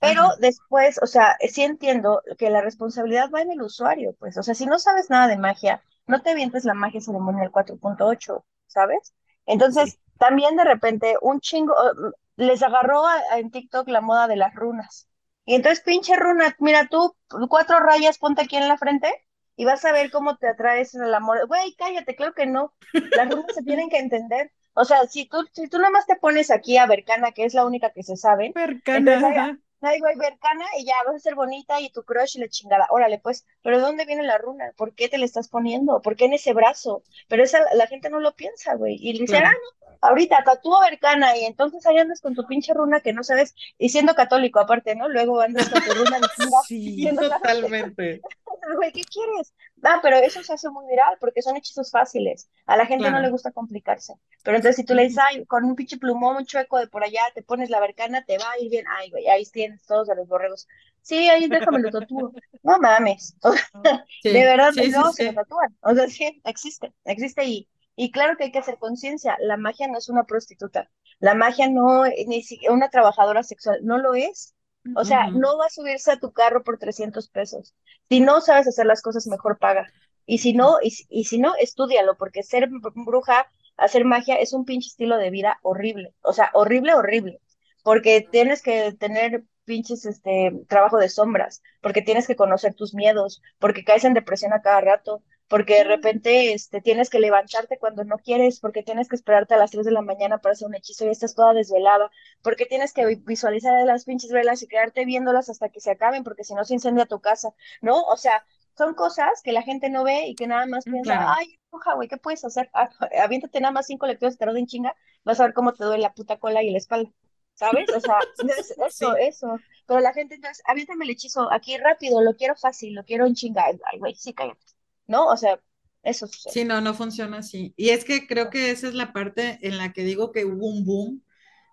Pero 0.01 0.31
después, 0.41 0.99
o 1.01 1.07
sea, 1.07 1.37
sí 1.49 1.63
entiendo 1.63 2.23
que 2.37 2.51
la 2.51 2.61
responsabilidad 2.61 3.31
va 3.33 3.43
en 3.43 3.53
el 3.53 3.63
usuario, 3.63 4.17
pues, 4.19 4.37
o 4.37 4.43
sea, 4.43 4.55
si 4.55 4.67
no 4.67 4.81
sabes 4.81 5.09
nada 5.11 5.29
de 5.29 5.39
magia, 5.39 5.81
no 6.09 6.23
te 6.23 6.31
avientes 6.31 6.65
la 6.65 6.75
magia 6.75 7.01
ceremonial 7.01 7.53
4.8, 7.53 8.45
¿sabes? 8.67 9.15
Entonces, 9.47 10.01
también 10.23 10.55
de 10.55 10.63
repente 10.63 11.17
un 11.21 11.41
chingo, 11.41 11.75
oh, 11.75 12.13
les 12.37 12.63
agarró 12.63 13.03
en 13.35 13.51
TikTok 13.51 13.89
la 13.89 14.01
moda 14.01 14.29
de 14.29 14.37
las 14.37 14.55
runas. 14.55 15.09
Y 15.45 15.57
entonces, 15.57 15.83
pinche 15.83 16.15
runa, 16.15 16.55
mira 16.61 16.87
tú, 16.87 17.17
cuatro 17.49 17.81
rayas, 17.81 18.19
ponte 18.19 18.43
aquí 18.43 18.57
en 18.57 18.69
la 18.69 18.79
frente 18.79 19.13
y 19.57 19.65
vas 19.65 19.85
a 19.85 19.91
ver 19.91 20.13
cómo 20.13 20.37
te 20.37 20.47
atraes 20.47 20.95
en 20.95 21.03
el 21.03 21.13
amor. 21.13 21.45
Güey, 21.49 21.75
cállate, 21.75 22.15
creo 22.15 22.35
que 22.35 22.47
no. 22.47 22.73
Las 22.93 23.31
runas 23.31 23.53
se 23.53 23.65
tienen 23.65 23.91
que 23.91 23.99
entender. 23.99 24.53
O 24.75 24.85
sea, 24.85 25.09
si 25.09 25.27
tú, 25.29 25.39
si 25.53 25.69
tú 25.69 25.79
nada 25.79 25.91
más 25.91 26.07
te 26.07 26.15
pones 26.15 26.53
aquí 26.53 26.79
a 26.79 26.87
Bercana, 26.87 27.33
que 27.33 27.45
es 27.45 27.55
la 27.55 27.67
única 27.67 27.91
que 27.91 28.05
se 28.05 28.17
sabe, 28.17 28.53
Bercana, 28.55 29.59
ay, 29.83 29.99
güey, 30.01 30.17
Bercana, 30.17 30.65
y 30.79 30.85
ya 30.85 30.95
vas 31.07 31.17
a 31.17 31.19
ser 31.19 31.35
bonita 31.35 31.81
y 31.81 31.91
tu 31.91 32.05
crush 32.05 32.37
y 32.37 32.41
la 32.41 32.49
chingada. 32.49 32.87
Órale, 32.91 33.19
pues, 33.19 33.47
pero 33.63 33.81
¿dónde 33.81 34.05
viene 34.05 34.23
la 34.23 34.39
runa? 34.39 34.73
¿Por 34.77 34.95
qué 34.95 35.09
te 35.09 35.19
la 35.19 35.25
estás 35.25 35.49
poniendo? 35.49 36.01
¿Por 36.01 36.17
qué 36.17 36.27
en 36.27 36.35
ese 36.35 36.53
brazo? 36.53 37.03
Pero 37.29 37.43
esa 37.43 37.61
la 37.75 37.87
gente 37.87 38.11
no 38.11 38.21
lo 38.21 38.35
piensa, 38.35 38.75
güey. 38.75 38.97
Y 39.01 39.13
le 39.13 39.21
dice, 39.21 39.39
ah, 39.39 39.53
no, 39.53 39.97
ahorita 40.03 40.43
tatúo 40.45 40.81
Bercana 40.81 41.37
y 41.37 41.45
entonces 41.45 41.87
ahí 41.87 41.99
andas 41.99 42.21
con 42.21 42.35
tu 42.35 42.47
pinche 42.47 42.75
runa 42.75 43.01
que 43.01 43.13
no 43.13 43.23
sabes, 43.23 43.55
y 43.79 43.89
siendo 43.89 44.15
católico 44.15 44.61
aparte, 44.61 44.95
¿no? 44.95 45.09
Luego 45.09 45.41
andas 45.41 45.69
con 45.69 45.83
tu 45.83 45.95
runa 45.95 46.19
de 46.19 46.29
Sí, 46.67 47.09
totalmente. 47.17 48.21
Güey, 48.77 48.93
¿qué 48.93 49.03
quieres? 49.03 49.53
Ah, 49.83 49.99
pero 50.03 50.17
eso 50.19 50.43
se 50.43 50.53
hace 50.53 50.71
muy 50.71 50.87
viral 50.87 51.17
porque 51.21 51.43
son 51.43 51.57
hechizos 51.57 51.91
fáciles. 51.91 52.49
A 52.67 52.77
la 52.77 52.87
gente 52.87 53.11
no 53.11 53.21
le 53.21 53.31
gusta 53.31 53.51
complicarse. 53.51 54.15
Pero 54.45 54.57
entonces 54.57 54.77
si 54.77 54.85
tú 54.85 54.95
le 54.95 55.03
dices, 55.03 55.23
ay, 55.29 55.45
con 55.47 55.65
un 55.65 55.75
pinche 55.75 55.99
plumón, 55.99 56.37
un 56.37 56.47
chueco 56.47 56.79
de 56.79 56.87
por 56.87 57.03
allá, 57.03 57.23
te 57.35 57.43
pones 57.43 57.69
la 57.69 57.81
bercana, 57.81 58.25
te 58.25 58.39
va 58.39 58.51
a 58.53 58.59
ir 58.61 58.71
bien. 58.71 58.85
Ay, 58.89 59.11
güey, 59.11 59.29
ahí 59.29 59.45
tienes 59.47 59.85
todos 59.87 60.09
a 60.09 60.15
los 60.15 60.29
borregos. 60.29 60.69
Sí, 61.01 61.29
ahí 61.29 61.49
déjame 61.49 61.81
lo 61.81 61.91
tatúo. 61.91 62.33
No 62.63 62.79
mames. 62.79 63.37
de 64.23 64.33
verdad, 64.33 64.73
no, 64.91 65.13
se 65.13 65.25
lo 65.25 65.35
tatúan. 65.35 65.77
O 65.83 65.95
sea, 65.95 66.09
sí, 66.09 66.41
existe, 66.45 66.93
existe 67.05 67.45
y 67.45 67.69
y 67.97 68.11
claro 68.11 68.37
que 68.37 68.45
hay 68.45 68.53
que 68.53 68.59
hacer 68.59 68.79
conciencia, 68.79 69.37
la 69.41 69.57
magia 69.57 69.87
no 69.89 69.99
es 69.99 70.09
una 70.09 70.25
prostituta, 70.25 70.91
la 71.19 71.35
magia 71.35 71.69
no 71.69 72.07
es 72.07 72.27
ni 72.27 72.43
una 72.71 72.89
trabajadora 72.89 73.43
sexual, 73.43 73.81
no 73.83 73.99
lo 73.99 74.15
es. 74.15 74.55
O 74.95 75.05
sea, 75.05 75.31
no 75.31 75.57
va 75.59 75.67
a 75.67 75.71
subirse 75.71 76.13
a 76.13 76.19
tu 76.19 76.33
carro 76.33 76.63
por 76.65 76.79
300 76.79 77.29
pesos. 77.29 77.75
Si 78.09 78.21
no 78.21 78.41
sabes 78.41 78.69
hacer 78.69 78.87
las 78.87 79.03
cosas, 79.03 79.27
mejor 79.27 79.59
paga. 79.59 79.89
Y 80.27 80.39
si 80.39 80.53
no, 80.55 80.79
y, 80.83 80.93
y 81.09 81.25
si 81.25 81.39
no, 81.39 81.55
estudialo, 81.57 82.17
porque 82.17 82.43
ser 82.43 82.69
bruja, 82.95 83.47
hacer 83.77 84.05
magia 84.05 84.37
es 84.37 84.53
un 84.53 84.65
pinche 84.65 84.89
estilo 84.89 85.17
de 85.19 85.31
vida 85.31 85.59
horrible. 85.63 86.15
O 86.23 86.33
sea, 86.33 86.51
horrible, 86.55 86.95
horrible. 86.95 87.41
Porque 87.83 88.27
tienes 88.31 88.63
que 88.63 88.93
tener 88.93 89.45
pinches 89.65 90.05
este 90.07 90.53
trabajo 90.69 90.99
de 90.99 91.09
sombras, 91.09 91.63
porque 91.81 92.03
tienes 92.03 92.27
que 92.27 92.37
conocer 92.37 92.75
tus 92.75 92.95
miedos, 92.95 93.43
porque 93.59 93.85
caes 93.85 94.05
en 94.05 94.15
depresión 94.15 94.53
a 94.53 94.63
cada 94.63 94.81
rato, 94.81 95.23
porque 95.53 95.75
de 95.75 95.85
repente 95.85 96.55
este, 96.55 96.81
tienes 96.81 97.11
que 97.11 97.21
levantarte 97.21 97.77
cuando 97.77 98.05
no 98.05 98.17
quieres, 98.17 98.59
porque 98.59 98.83
tienes 98.83 99.07
que 99.07 99.17
esperarte 99.17 99.53
a 99.53 99.59
las 99.59 99.71
3 99.71 99.85
de 99.85 99.93
la 99.93 100.01
mañana 100.01 100.39
para 100.39 100.55
hacer 100.55 100.67
un 100.67 100.75
hechizo 100.75 101.05
y 101.05 101.11
estás 101.11 101.35
toda 101.35 101.53
desvelada, 101.53 102.11
porque 102.41 102.65
tienes 102.65 102.95
que 102.95 103.05
visualizar 103.17 103.85
las 103.85 104.07
pinches 104.07 104.33
velas 104.33 104.63
y 104.63 104.67
quedarte 104.67 105.05
viéndolas 105.05 105.51
hasta 105.51 105.69
que 105.69 105.81
se 105.81 105.91
acaben, 105.91 106.25
porque 106.25 106.43
si 106.43 106.55
no 106.55 106.65
se 106.65 106.73
incendia 106.73 107.05
tu 107.05 107.21
casa, 107.21 107.51
¿no? 107.83 108.01
O 108.05 108.17
sea, 108.17 108.47
son 108.79 108.95
cosas 108.95 109.43
que 109.45 109.53
la 109.53 109.61
gente 109.61 109.91
no 109.91 110.05
ve 110.05 110.29
y 110.29 110.35
que 110.37 110.47
nada 110.47 110.65
más 110.65 110.85
piensa, 110.85 111.35
ay, 111.35 111.61
bruja, 111.71 111.97
güey, 111.97 112.09
¿qué 112.09 112.17
puedes 112.17 112.43
hacer? 112.47 112.71
Ah, 112.73 112.89
aviéntate 113.23 113.61
nada 113.61 113.73
más 113.73 113.87
cinco 113.87 114.07
lecturas 114.07 114.33
de 114.33 114.39
tarot 114.39 114.57
en 114.57 114.67
chinga, 114.67 114.97
vas 115.23 115.39
a 115.39 115.45
ver 115.45 115.53
cómo 115.53 115.75
te 115.75 115.85
duele 115.85 116.03
la 116.03 116.15
puta 116.15 116.39
cola 116.39 116.63
y 116.63 116.71
la 116.71 116.79
espalda. 116.79 117.11
¿Sabes? 117.53 117.91
O 117.95 118.01
sea, 118.01 118.17
eso, 118.89 119.17
eso. 119.17 119.59
Pero 119.87 120.01
la 120.01 120.15
gente 120.15 120.37
entonces, 120.37 120.63
aviéntame 120.67 121.05
el 121.05 121.11
hechizo 121.11 121.53
aquí 121.53 121.77
rápido, 121.77 122.23
lo 122.23 122.35
quiero 122.37 122.57
fácil, 122.57 122.95
lo 122.95 123.05
quiero 123.05 123.27
en 123.27 123.35
chinga. 123.35 123.67
Ay, 123.67 123.99
güey, 123.99 124.15
sí, 124.15 124.33
cállate. 124.33 124.72
¿No? 125.07 125.27
O 125.27 125.37
sea, 125.37 125.61
eso 126.03 126.27
sucede. 126.27 126.53
Sí, 126.53 126.65
no, 126.65 126.81
no 126.81 126.95
funciona 126.95 127.39
así. 127.39 127.75
Y 127.77 127.91
es 127.91 128.05
que 128.05 128.27
creo 128.27 128.51
que 128.51 128.71
esa 128.71 128.89
es 128.89 128.95
la 128.95 129.13
parte 129.13 129.59
en 129.63 129.79
la 129.79 129.93
que 129.93 130.05
digo 130.05 130.33
que 130.33 130.45
hubo 130.45 130.67
un 130.67 130.85
boom, 130.85 131.23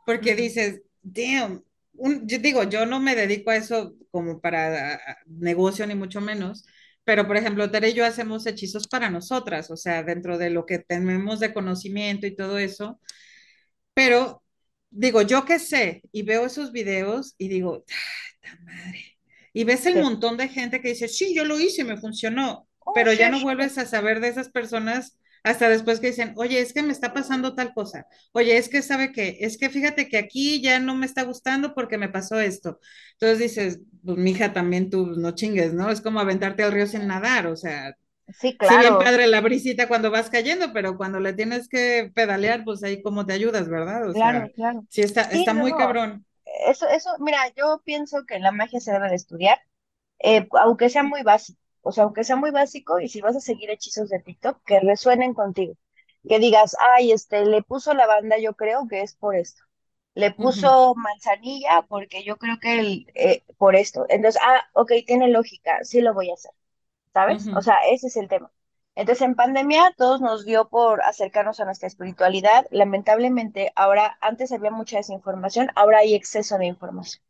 porque 0.06 0.36
dices, 0.36 0.82
damn, 1.02 1.63
yo 1.94 2.38
digo, 2.39 2.63
yo 2.63 2.86
no 2.86 3.00
me 3.00 3.15
dedico 3.15 3.52
a 3.52 3.58
eso 3.58 3.96
como 4.12 4.39
para 4.39 5.00
negocio 5.26 5.86
ni 5.86 5.96
mucho 5.96 6.22
menos, 6.22 6.65
pero 7.04 7.28
por 7.28 7.38
ejemplo, 7.38 7.72
Tere 7.72 7.89
y 7.89 7.94
yo 7.94 8.06
hacemos 8.06 8.46
hechizos 8.46 8.88
para 8.88 9.10
nosotras, 9.10 9.72
o 9.72 9.78
sea, 9.78 10.04
dentro 10.04 10.38
de 10.38 10.50
lo 10.52 10.65
que 10.65 10.80
tenemos 10.80 11.39
de 11.39 11.54
conocimiento 11.54 12.28
y 12.28 12.36
todo 12.36 12.58
eso, 12.60 13.00
pero 13.94 14.44
digo, 14.89 15.22
yo 15.24 15.46
qué 15.46 15.60
sé, 15.60 16.04
y 16.12 16.24
veo 16.24 16.46
esos 16.46 16.72
videos 16.72 17.36
y 17.38 17.50
digo, 17.50 17.84
¡ta 18.42 18.58
madre! 18.63 19.18
Y 19.54 19.63
ves 19.63 19.86
el 19.88 19.96
montón 20.02 20.38
de 20.38 20.48
gente 20.48 20.82
que 20.82 20.89
dice, 20.89 21.08
sí, 21.08 21.34
yo 21.36 21.44
lo 21.44 21.60
hice, 21.60 21.84
me 21.84 21.98
funcionó, 21.98 22.68
oh, 22.89 22.93
pero 22.93 23.13
ya 23.13 23.30
no 23.30 23.39
vuelves 23.41 23.78
a 23.78 23.86
saber 23.86 24.19
de 24.19 24.30
esas 24.30 24.49
personas 24.49 25.17
hasta 25.43 25.69
después 25.69 25.99
que 25.99 26.08
dicen, 26.08 26.34
oye, 26.36 26.60
es 26.60 26.73
que 26.73 26.84
me 26.84 26.91
está 26.91 27.13
pasando 27.13 27.56
tal 27.56 27.73
cosa, 27.73 28.08
oye, 28.34 28.58
es 28.58 28.69
que 28.69 28.82
sabe 28.82 29.12
que, 29.12 29.38
es 29.41 29.58
que 29.58 29.69
fíjate 29.69 30.10
que 30.10 30.17
aquí 30.17 30.62
ya 30.62 30.80
no 30.80 30.95
me 30.95 31.06
está 31.06 31.23
gustando 31.23 31.73
porque 31.73 31.97
me 31.97 32.10
pasó 32.10 32.39
esto. 32.39 32.80
Entonces 33.13 33.39
dices, 33.39 33.80
pues 34.04 34.17
mija, 34.17 34.54
también 34.54 34.89
tú 34.89 35.08
no 35.17 35.32
chingues, 35.32 35.73
¿no? 35.73 35.89
Es 35.89 36.02
como 36.02 36.19
aventarte 36.19 36.63
al 36.63 36.71
río 36.71 36.88
sin 36.88 37.08
nadar, 37.08 37.47
o 37.47 37.56
sea. 37.56 37.95
Sí, 38.28 38.56
claro. 38.58 38.75
Sí, 38.75 38.80
bien 38.82 38.97
padre 38.99 39.28
la 39.28 39.41
brisita 39.41 39.88
cuando 39.88 40.12
vas 40.12 40.30
cayendo, 40.30 40.71
pero 40.71 40.97
cuando 40.97 41.19
le 41.19 41.34
tienes 41.34 41.67
que 41.67 42.12
pedalear, 42.13 42.63
pues 42.63 42.84
ahí 42.84 43.02
cómo 43.02 43.25
te 43.25 43.34
ayudas, 43.34 43.67
¿verdad? 43.69 44.08
O 44.08 44.13
claro, 44.13 44.39
sea, 44.39 44.49
claro. 44.54 44.86
Sí, 44.89 45.02
está, 45.02 45.21
está 45.23 45.54
muy 45.54 45.71
cabrón. 45.71 46.25
Eso, 46.67 46.88
eso, 46.89 47.10
mira, 47.19 47.39
yo 47.56 47.82
pienso 47.84 48.25
que 48.28 48.39
la 48.39 48.52
magia 48.52 48.80
se 48.80 48.91
debe 48.91 49.10
de 49.10 49.15
estudiar, 49.15 49.60
eh, 50.19 50.47
aunque 50.52 50.89
sea 50.89 51.04
muy 51.04 51.23
básico 51.23 51.60
o 51.82 51.92
sea, 51.92 52.04
aunque 52.06 52.24
sea 52.24 52.36
muy 52.36 52.52
básico, 52.52 53.00
y 53.00 53.10
si 53.10 53.22
vas 53.22 53.36
a 53.36 53.39
seguir 53.42 53.70
hechizos 53.70 54.10
de 54.10 54.20
TikTok, 54.20 54.63
que 54.65 54.80
resuenen 54.80 55.34
contigo. 55.34 55.76
Que 56.28 56.39
digas, 56.39 56.76
ay, 56.96 57.12
este, 57.12 57.46
le 57.46 57.63
puso 57.63 57.94
la 57.94 58.08
banda, 58.08 58.38
yo 58.39 58.56
creo 58.56 58.88
que 58.88 59.02
es 59.02 59.15
por 59.15 59.36
esto. 59.36 59.63
Le 60.15 60.32
puso 60.32 60.94
manzanilla 60.96 61.84
porque 61.88 62.24
yo 62.24 62.38
creo 62.38 62.60
que 62.60 62.80
el, 62.80 63.08
eh, 63.15 63.44
por 63.58 63.76
esto. 63.76 64.06
Entonces, 64.10 64.42
ah, 64.46 64.62
ok, 64.74 64.92
tiene 65.08 65.30
lógica, 65.30 65.84
sí 65.84 66.02
lo 66.02 66.13
voy 66.13 66.30
a 66.32 66.34
hacer. 66.34 66.52
¿Sabes? 67.13 67.50
O 67.54 67.62
sea, 67.62 67.76
ese 67.92 68.08
es 68.08 68.18
el 68.18 68.28
tema. 68.28 68.52
Entonces, 68.96 69.24
en 69.24 69.36
pandemia, 69.36 69.94
todos 69.98 70.22
nos 70.22 70.46
dio 70.46 70.70
por 70.70 71.02
acercarnos 71.04 71.60
a 71.60 71.65
nuestra 71.65 71.88
espiritualidad. 71.88 72.65
Lamentablemente, 72.72 73.72
ahora, 73.76 74.18
antes 74.22 74.52
había 74.52 74.72
mucha 74.72 74.98
desinformación, 74.98 75.70
ahora 75.76 76.00
hay 76.00 76.15
exceso 76.15 76.58
de 76.58 76.68
información. 76.68 77.24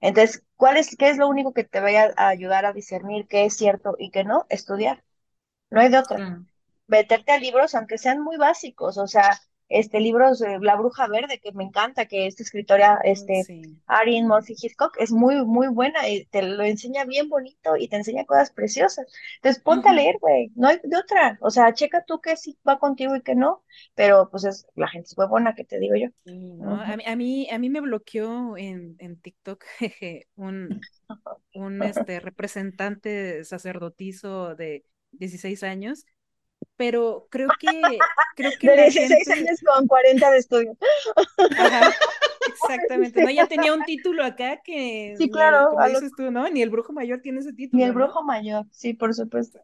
Entonces, 0.00 0.44
¿cuál 0.56 0.76
es, 0.76 0.96
qué 0.96 1.10
es 1.10 1.16
lo 1.18 1.28
único 1.28 1.52
que 1.54 1.64
te 1.64 1.80
vaya 1.80 2.12
a 2.16 2.28
ayudar 2.28 2.66
a 2.66 2.72
discernir 2.72 3.26
qué 3.28 3.44
es 3.46 3.56
cierto 3.56 3.96
y 3.98 4.10
qué 4.10 4.24
no? 4.24 4.46
Estudiar. 4.50 5.04
No 5.70 5.80
hay 5.80 5.90
de 5.90 5.98
otra. 5.98 6.24
Meterte 6.88 7.32
a 7.32 7.38
libros, 7.38 7.74
aunque 7.74 7.98
sean 7.98 8.22
muy 8.22 8.36
básicos, 8.38 8.98
o 8.98 9.06
sea, 9.08 9.40
este 9.68 10.00
libros 10.00 10.38
de 10.38 10.58
La 10.60 10.76
Bruja 10.76 11.06
Verde, 11.08 11.40
que 11.40 11.52
me 11.52 11.64
encanta, 11.64 12.06
que 12.06 12.26
esta 12.26 12.42
escritora, 12.42 13.00
este, 13.04 13.44
sí. 13.44 13.62
Arin 13.86 14.26
Murphy 14.26 14.54
Hitchcock, 14.60 14.96
es 14.98 15.10
muy, 15.10 15.44
muy 15.44 15.68
buena 15.68 16.08
y 16.08 16.26
te 16.26 16.42
lo 16.42 16.62
enseña 16.62 17.04
bien 17.04 17.28
bonito 17.28 17.76
y 17.76 17.88
te 17.88 17.96
enseña 17.96 18.24
cosas 18.24 18.50
preciosas. 18.50 19.06
Entonces, 19.36 19.62
ponte 19.62 19.88
a 19.88 19.92
leer, 19.92 20.16
güey, 20.20 20.52
no 20.54 20.68
hay 20.68 20.78
de 20.82 20.96
otra. 20.96 21.38
O 21.40 21.50
sea, 21.50 21.72
checa 21.72 22.04
tú 22.04 22.20
que 22.20 22.36
sí 22.36 22.58
va 22.66 22.78
contigo 22.78 23.16
y 23.16 23.22
que 23.22 23.34
no, 23.34 23.64
pero 23.94 24.28
pues 24.30 24.44
es, 24.44 24.66
la 24.74 24.88
gente 24.88 25.08
es 25.08 25.28
buena, 25.28 25.54
que 25.54 25.64
te 25.64 25.78
digo 25.78 25.94
yo. 25.96 26.08
a, 26.66 27.16
mí, 27.16 27.48
a, 27.50 27.58
mí, 27.58 27.70
me 27.70 27.80
bloqueó 27.80 28.56
en, 28.56 28.96
en 28.98 29.20
TikTok 29.20 29.64
un, 30.36 30.80
un 31.54 31.82
este, 31.82 32.20
representante 32.20 33.44
sacerdotizo 33.44 34.54
de 34.54 34.84
16 35.12 35.62
años 35.62 36.04
pero 36.76 37.26
creo 37.30 37.48
que 37.58 37.98
creo 38.36 38.52
que 38.58 38.70
de 38.70 38.90
16 38.90 39.28
años 39.30 39.60
con 39.64 39.86
40 39.86 40.30
de 40.30 40.38
estudio. 40.38 40.76
Exactamente, 42.46 43.22
no, 43.22 43.30
ya 43.30 43.46
tenía 43.46 43.74
un 43.74 43.84
título 43.84 44.24
acá 44.24 44.60
que 44.62 45.14
Sí, 45.18 45.30
claro, 45.30 45.70
como 45.70 45.86
dices 45.86 46.12
tú, 46.16 46.30
¿no? 46.30 46.48
Ni 46.48 46.62
el 46.62 46.70
brujo 46.70 46.92
mayor 46.92 47.20
tiene 47.20 47.40
ese 47.40 47.52
título. 47.52 47.78
Ni 47.78 47.84
el 47.84 47.92
brujo 47.92 48.22
mayor, 48.22 48.66
sí, 48.70 48.94
por 48.94 49.14
supuesto. 49.14 49.60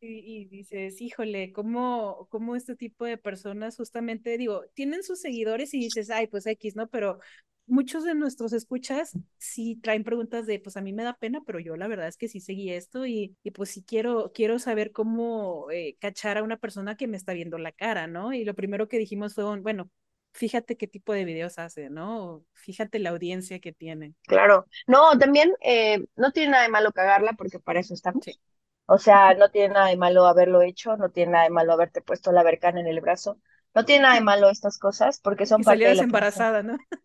Y, 0.00 0.42
y, 0.42 0.44
dices, 0.44 1.00
híjole, 1.00 1.52
¿cómo, 1.52 2.28
¿cómo 2.30 2.54
este 2.54 2.76
tipo 2.76 3.06
de 3.06 3.16
personas 3.16 3.76
justamente, 3.76 4.36
digo, 4.36 4.62
tienen 4.74 5.02
sus 5.02 5.20
seguidores 5.20 5.72
y 5.72 5.78
dices, 5.78 6.10
ay, 6.10 6.26
pues 6.26 6.46
X, 6.46 6.76
¿no? 6.76 6.88
Pero 6.88 7.18
muchos 7.66 8.04
de 8.04 8.14
nuestros 8.14 8.52
escuchas 8.52 9.12
sí 9.38 9.76
traen 9.82 10.04
preguntas 10.04 10.46
de, 10.46 10.60
pues 10.60 10.76
a 10.76 10.80
mí 10.80 10.92
me 10.92 11.02
da 11.02 11.16
pena, 11.16 11.42
pero 11.46 11.60
yo 11.60 11.76
la 11.76 11.88
verdad 11.88 12.08
es 12.08 12.16
que 12.16 12.28
sí 12.28 12.40
seguí 12.40 12.70
esto 12.70 13.06
y, 13.06 13.36
y 13.42 13.50
pues 13.52 13.70
sí 13.70 13.82
quiero, 13.82 14.32
quiero 14.34 14.58
saber 14.58 14.92
cómo 14.92 15.70
eh, 15.70 15.96
cachar 15.98 16.38
a 16.38 16.42
una 16.42 16.58
persona 16.58 16.96
que 16.96 17.08
me 17.08 17.16
está 17.16 17.32
viendo 17.32 17.58
la 17.58 17.72
cara, 17.72 18.06
¿no? 18.06 18.32
Y 18.32 18.44
lo 18.44 18.54
primero 18.54 18.88
que 18.88 18.98
dijimos 18.98 19.34
fue, 19.34 19.60
bueno, 19.60 19.90
fíjate 20.34 20.76
qué 20.76 20.86
tipo 20.86 21.12
de 21.12 21.24
videos 21.24 21.58
hace, 21.58 21.88
¿no? 21.88 22.44
Fíjate 22.52 22.98
la 22.98 23.10
audiencia 23.10 23.60
que 23.60 23.72
tiene. 23.72 24.14
Claro, 24.26 24.66
no, 24.86 25.16
también 25.16 25.54
eh, 25.62 26.04
no 26.16 26.32
tiene 26.32 26.50
nada 26.50 26.64
de 26.64 26.70
malo 26.70 26.92
cagarla 26.92 27.32
porque 27.34 27.60
para 27.60 27.80
eso 27.80 27.94
estamos. 27.94 28.26
O 28.86 28.98
sea, 28.98 29.34
no 29.34 29.50
tiene 29.50 29.72
nada 29.74 29.86
de 29.86 29.96
malo 29.96 30.26
haberlo 30.26 30.60
hecho, 30.60 30.96
no 30.96 31.10
tiene 31.10 31.32
nada 31.32 31.44
de 31.44 31.50
malo 31.50 31.72
haberte 31.72 32.02
puesto 32.02 32.32
la 32.32 32.42
vercana 32.42 32.80
en 32.80 32.88
el 32.88 33.00
brazo, 33.00 33.38
no 33.74 33.84
tiene 33.84 34.02
nada 34.02 34.16
de 34.16 34.20
malo 34.32 34.50
estas 34.50 34.78
cosas 34.78 35.20
porque 35.20 35.46
son 35.46 35.62
parte 35.62 35.84
de 35.84 35.94
la 35.94 36.02
embarazada, 36.02 36.62
¿no? 36.62 36.76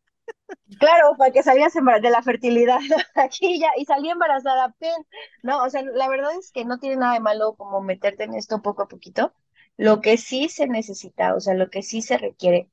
Claro, 0.79 1.15
para 1.17 1.31
que 1.31 1.43
salías 1.43 1.73
de 1.73 2.09
la 2.09 2.23
fertilidad 2.23 2.79
aquí 3.15 3.59
ya 3.59 3.69
y 3.77 3.85
salí 3.85 4.09
embarazada, 4.09 4.75
no, 5.43 5.63
o 5.63 5.69
sea, 5.69 5.83
la 5.83 6.07
verdad 6.09 6.31
es 6.39 6.51
que 6.51 6.65
no 6.65 6.79
tiene 6.79 6.95
nada 6.97 7.13
de 7.13 7.19
malo 7.19 7.55
como 7.55 7.81
meterte 7.81 8.23
en 8.23 8.33
esto 8.33 8.61
poco 8.61 8.83
a 8.83 8.87
poquito. 8.87 9.33
Lo 9.77 10.01
que 10.01 10.17
sí 10.17 10.49
se 10.49 10.67
necesita, 10.67 11.35
o 11.35 11.39
sea, 11.39 11.53
lo 11.53 11.69
que 11.69 11.83
sí 11.83 12.01
se 12.01 12.17
requiere 12.17 12.69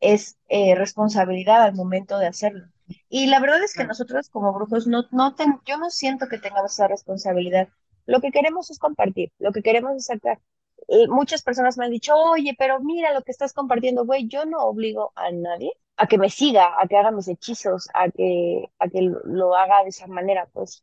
es 0.00 0.38
eh, 0.48 0.74
responsabilidad 0.74 1.62
al 1.62 1.74
momento 1.74 2.18
de 2.18 2.26
hacerlo. 2.26 2.66
Y 3.08 3.26
la 3.26 3.40
verdad 3.40 3.62
es 3.62 3.74
que 3.74 3.84
nosotros 3.84 4.28
como 4.30 4.52
brujos 4.52 4.86
no, 4.86 5.04
no 5.12 5.34
yo 5.66 5.78
no 5.78 5.90
siento 5.90 6.26
que 6.28 6.38
tengamos 6.38 6.72
esa 6.72 6.88
responsabilidad. 6.88 7.68
Lo 8.06 8.20
que 8.20 8.32
queremos 8.32 8.70
es 8.70 8.78
compartir, 8.78 9.32
lo 9.38 9.52
que 9.52 9.62
queremos 9.62 9.96
es 9.96 10.06
sacar. 10.06 10.40
Eh, 10.88 11.06
muchas 11.08 11.42
personas 11.42 11.78
me 11.78 11.84
han 11.84 11.92
dicho, 11.92 12.14
oye, 12.16 12.54
pero 12.58 12.80
mira 12.80 13.12
lo 13.14 13.22
que 13.22 13.30
estás 13.30 13.52
compartiendo, 13.52 14.04
güey, 14.04 14.26
yo 14.26 14.44
no 14.46 14.58
obligo 14.64 15.12
a 15.14 15.30
nadie 15.30 15.72
a 16.00 16.06
que 16.06 16.16
me 16.18 16.30
siga, 16.30 16.80
a 16.80 16.88
que 16.88 16.96
haga 16.96 17.10
mis 17.10 17.28
hechizos, 17.28 17.88
a 17.92 18.08
que, 18.10 18.70
a 18.78 18.88
que 18.88 19.02
lo 19.24 19.54
haga 19.54 19.82
de 19.82 19.90
esa 19.90 20.06
manera, 20.06 20.48
pues 20.52 20.82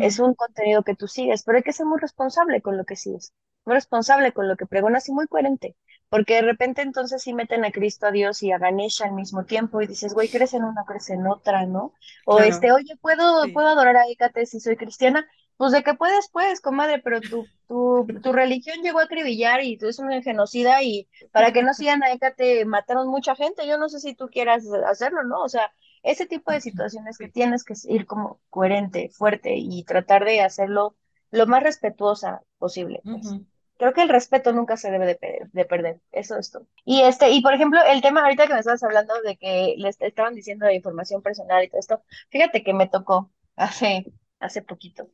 es 0.00 0.18
un 0.18 0.34
contenido 0.34 0.82
que 0.82 0.94
tú 0.94 1.08
sigues, 1.08 1.42
pero 1.42 1.56
hay 1.56 1.62
que 1.64 1.72
ser 1.72 1.86
muy 1.86 1.98
responsable 1.98 2.60
con 2.60 2.76
lo 2.76 2.84
que 2.84 2.94
sigues, 2.94 3.32
muy 3.64 3.74
responsable 3.76 4.32
con 4.32 4.46
lo 4.46 4.56
que 4.56 4.66
pregonas 4.66 5.08
y 5.08 5.12
muy 5.12 5.26
coherente, 5.26 5.74
porque 6.08 6.34
de 6.34 6.42
repente 6.42 6.82
entonces 6.82 7.22
sí 7.22 7.34
meten 7.34 7.64
a 7.64 7.70
Cristo, 7.70 8.06
a 8.06 8.10
Dios 8.10 8.42
y 8.42 8.52
a 8.52 8.58
Ganesha 8.58 9.04
al 9.04 9.12
mismo 9.12 9.44
tiempo 9.44 9.80
y 9.82 9.86
dices, 9.86 10.14
güey, 10.14 10.28
crees 10.28 10.54
en 10.54 10.64
una, 10.64 10.84
crees 10.84 11.10
en 11.10 11.26
otra, 11.26 11.66
¿no? 11.66 11.92
O 12.24 12.40
este, 12.40 12.72
oye, 12.72 12.96
¿puedo, 13.00 13.44
¿puedo 13.52 13.68
adorar 13.68 13.96
a 13.96 14.08
Hécate 14.08 14.46
si 14.46 14.60
soy 14.60 14.76
cristiana? 14.76 15.28
Pues 15.56 15.72
de 15.72 15.82
que 15.82 15.94
puedes, 15.94 16.30
puedes, 16.30 16.60
comadre, 16.60 17.00
pero 17.02 17.20
tu, 17.20 17.44
tu, 17.66 18.06
tu 18.22 18.32
religión 18.32 18.80
llegó 18.82 19.00
a 19.00 19.04
acribillar 19.04 19.62
y 19.64 19.76
tú 19.76 19.86
eres 19.86 19.98
un 19.98 20.22
genocida 20.22 20.82
y 20.82 21.08
para 21.32 21.52
que 21.52 21.62
no 21.62 21.74
sigan 21.74 22.02
a 22.02 22.12
Hécate 22.12 22.64
mataron 22.64 23.08
mucha 23.08 23.34
gente. 23.34 23.66
Yo 23.66 23.76
no 23.76 23.88
sé 23.88 23.98
si 24.00 24.14
tú 24.14 24.28
quieras 24.28 24.64
hacerlo, 24.86 25.24
¿no? 25.24 25.42
O 25.42 25.48
sea, 25.48 25.72
ese 26.02 26.26
tipo 26.26 26.52
de 26.52 26.60
situaciones 26.60 27.18
que 27.18 27.28
tienes 27.28 27.64
que 27.64 27.74
ir 27.88 28.06
como 28.06 28.40
coherente, 28.50 29.10
fuerte 29.10 29.56
y 29.56 29.82
tratar 29.84 30.24
de 30.24 30.40
hacerlo 30.40 30.96
lo 31.30 31.46
más 31.46 31.62
respetuosa 31.62 32.42
posible. 32.58 33.02
Pues. 33.04 33.34
Creo 33.78 33.92
que 33.92 34.02
el 34.02 34.08
respeto 34.08 34.52
nunca 34.52 34.76
se 34.76 34.90
debe 34.90 35.06
de, 35.52 35.64
perder, 35.64 36.00
eso 36.10 36.36
es 36.36 36.50
todo. 36.50 36.66
Y 36.84 37.02
este, 37.02 37.30
y 37.30 37.40
por 37.40 37.54
ejemplo, 37.54 37.80
el 37.84 38.02
tema 38.02 38.22
ahorita 38.22 38.46
que 38.46 38.54
me 38.54 38.58
estabas 38.58 38.82
hablando 38.82 39.14
de 39.22 39.36
que 39.36 39.74
les 39.78 40.00
estaban 40.00 40.34
diciendo 40.34 40.66
de 40.66 40.74
información 40.74 41.22
personal 41.22 41.62
y 41.64 41.68
todo 41.68 41.78
esto, 41.78 42.02
fíjate 42.30 42.64
que 42.64 42.74
me 42.74 42.88
tocó 42.88 43.30
hace, 43.56 44.12
hace 44.40 44.62
poquito, 44.62 45.08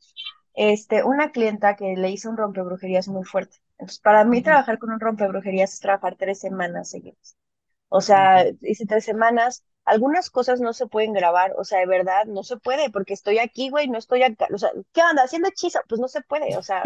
este, 0.55 1.05
una 1.05 1.31
clienta 1.31 1.77
que 1.77 1.95
le 1.97 2.11
hizo 2.11 2.31
un 2.31 2.39
rompebrujerías 2.39 3.09
muy 3.09 3.25
fuerte. 3.25 3.59
Entonces, 3.73 4.01
para 4.01 4.25
mí 4.25 4.43
trabajar 4.43 4.79
con 4.79 4.91
un 4.93 5.01
rompebrujerías 5.01 5.75
es 5.75 5.81
trabajar 5.81 6.17
tres 6.17 6.41
semanas 6.41 6.91
seguidas. 6.91 7.37
O 7.89 8.01
sea, 8.01 8.47
hice 8.63 8.87
tres 8.87 9.05
semanas, 9.05 9.65
algunas 9.85 10.31
cosas 10.31 10.61
no 10.61 10.73
se 10.73 10.87
pueden 10.87 11.13
grabar, 11.13 11.53
o 11.59 11.65
sea, 11.65 11.81
de 11.81 11.87
verdad, 11.87 12.25
no 12.27 12.43
se 12.43 12.57
puede, 12.57 12.91
porque 12.91 13.15
estoy 13.15 13.39
aquí, 13.39 13.69
güey, 13.69 13.89
no 13.89 13.99
estoy 13.99 14.23
acá, 14.23 14.49
o 14.53 14.59
sea, 14.59 14.71
¿qué 14.93 15.03
onda? 15.03 15.23
Haciendo 15.25 15.49
hechizo, 15.49 15.81
pues 15.89 16.01
no 16.01 16.09
se 16.09 16.23
puede, 16.23 16.57
o 16.57 16.63
sea, 16.63 16.83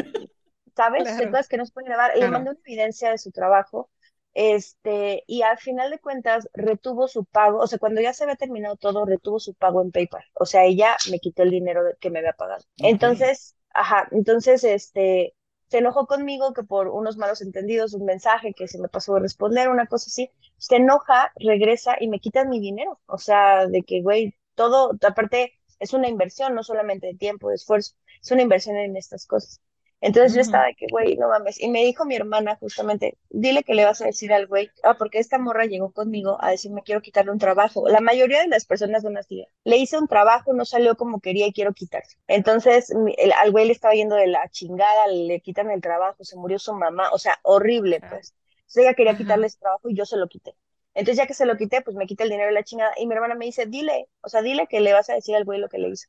¿sabes? 0.79 1.03
Claro. 1.03 1.31
Cosas 1.33 1.49
que 1.49 1.57
no 1.57 1.67
se 1.67 1.73
pueden 1.73 1.89
grabar. 1.89 2.17
Le 2.17 2.31
mandé 2.31 2.51
una 2.51 2.61
evidencia 2.65 3.11
de 3.11 3.19
su 3.19 3.33
trabajo, 3.33 3.91
este, 4.33 5.25
y 5.27 5.43
al 5.43 5.59
final 5.59 5.91
de 5.91 5.99
cuentas 5.99 6.49
retuvo 6.55 7.09
su 7.09 7.25
pago, 7.25 7.59
o 7.59 7.67
sea, 7.67 7.81
cuando 7.81 8.01
ya 8.01 8.13
se 8.13 8.23
había 8.23 8.37
terminado 8.37 8.77
todo, 8.77 9.05
retuvo 9.05 9.41
su 9.41 9.55
pago 9.55 9.83
en 9.83 9.91
PayPal, 9.91 10.23
o 10.35 10.47
sea, 10.47 10.65
ella 10.65 10.97
me 11.11 11.19
quitó 11.19 11.43
el 11.43 11.51
dinero 11.51 11.83
que 11.99 12.11
me 12.11 12.21
había 12.21 12.33
pagado. 12.33 12.63
Entonces, 12.77 13.57
ajá, 13.75 14.07
entonces, 14.13 14.63
este, 14.63 15.35
se 15.67 15.79
enojó 15.79 16.07
conmigo 16.07 16.53
que 16.55 16.63
por 16.63 16.87
unos 16.87 17.17
malos 17.17 17.43
entendidos, 17.43 17.95
un 17.95 18.05
mensaje 18.05 18.55
que 18.55 18.69
se 18.69 18.79
me 18.79 18.89
pasó 18.89 19.15
de 19.15 19.21
responder, 19.21 19.69
una 19.71 19.87
cosa 19.87 20.07
así, 20.07 20.31
se 20.59 20.77
enoja, 20.77 21.33
regresa 21.35 21.97
y 21.99 22.07
me 22.07 22.21
quitan 22.21 22.49
mi 22.49 22.61
dinero. 22.61 23.01
O 23.07 23.19
sea, 23.19 23.67
de 23.67 23.83
que, 23.83 24.01
güey, 24.03 24.37
todo, 24.55 24.93
aparte, 25.05 25.55
es 25.81 25.93
una 25.93 26.09
inversión, 26.09 26.55
no 26.55 26.63
solamente 26.63 27.09
de 27.09 27.15
tiempo, 27.15 27.49
de 27.49 27.57
esfuerzo, 27.57 27.97
es 28.23 28.31
una 28.31 28.43
inversión 28.43 28.77
en 28.77 28.97
estas 28.97 29.27
cosas. 29.27 29.61
Entonces 30.01 30.35
yo 30.35 30.41
estaba 30.41 30.67
de 30.67 30.75
que, 30.75 30.87
güey, 30.91 31.17
no 31.17 31.29
mames. 31.29 31.61
Y 31.61 31.69
me 31.69 31.85
dijo 31.85 32.05
mi 32.05 32.15
hermana 32.15 32.57
justamente, 32.57 33.19
dile 33.31 33.65
que 33.65 33.75
le 33.75 33.85
vas 33.85 34.01
a 34.01 34.07
decir 34.07 34.33
al 34.33 34.47
güey, 34.47 34.71
ah, 34.85 34.97
porque 34.97 35.19
esta 35.19 35.39
morra 35.39 35.67
llegó 35.67 35.93
conmigo 35.93 36.39
a 36.41 36.51
decirme 36.51 36.83
quiero 36.85 37.03
quitarle 37.03 37.33
un 37.33 37.39
trabajo. 37.39 37.89
La 37.89 38.01
mayoría 38.01 38.41
de 38.41 38.49
las 38.49 38.65
personas 38.65 39.03
son 39.03 39.17
así. 39.17 39.45
Le 39.65 39.77
hice 39.77 39.99
un 39.99 40.07
trabajo, 40.07 40.53
no 40.53 40.65
salió 40.65 40.97
como 40.97 41.21
quería 41.21 41.47
y 41.49 41.53
quiero 41.53 41.73
quitarse. 41.75 42.17
Entonces 42.29 42.91
el, 42.91 43.33
al 43.33 43.51
güey 43.51 43.67
le 43.67 43.73
estaba 43.73 43.95
yendo 43.95 44.15
de 44.17 44.29
la 44.29 44.49
chingada, 44.51 45.09
le 45.09 45.41
quitan 45.41 45.71
el 45.71 45.81
trabajo, 45.81 46.25
se 46.25 46.37
murió 46.37 46.59
su 46.59 46.75
mamá, 46.75 47.11
o 47.11 47.19
sea, 47.19 47.39
horrible, 47.43 48.01
pues. 48.09 48.35
Entonces 48.61 48.85
ella 48.85 48.95
quería 48.95 49.17
quitarle 49.17 49.47
ese 49.49 49.59
trabajo 49.59 49.89
y 49.89 49.97
yo 49.97 50.05
se 50.07 50.17
lo 50.17 50.29
quité. 50.29 50.55
Entonces 50.95 51.17
ya 51.19 51.27
que 51.27 51.35
se 51.35 51.47
lo 51.47 51.57
quité, 51.57 51.83
pues 51.83 51.97
me 51.97 52.07
quité 52.07 52.25
el 52.25 52.31
dinero 52.31 52.49
de 52.49 52.55
la 52.55 52.65
chingada 52.65 52.93
y 52.99 53.07
mi 53.07 53.15
hermana 53.15 53.35
me 53.35 53.47
dice, 53.47 53.67
dile, 53.67 54.09
o 54.21 54.29
sea, 54.29 54.43
dile 54.43 54.67
que 54.69 54.81
le 54.81 54.93
vas 54.93 55.09
a 55.11 55.15
decir 55.15 55.35
al 55.37 55.45
güey 55.45 55.61
lo 55.61 55.69
que 55.69 55.79
le 55.79 55.89
hizo. 55.89 56.09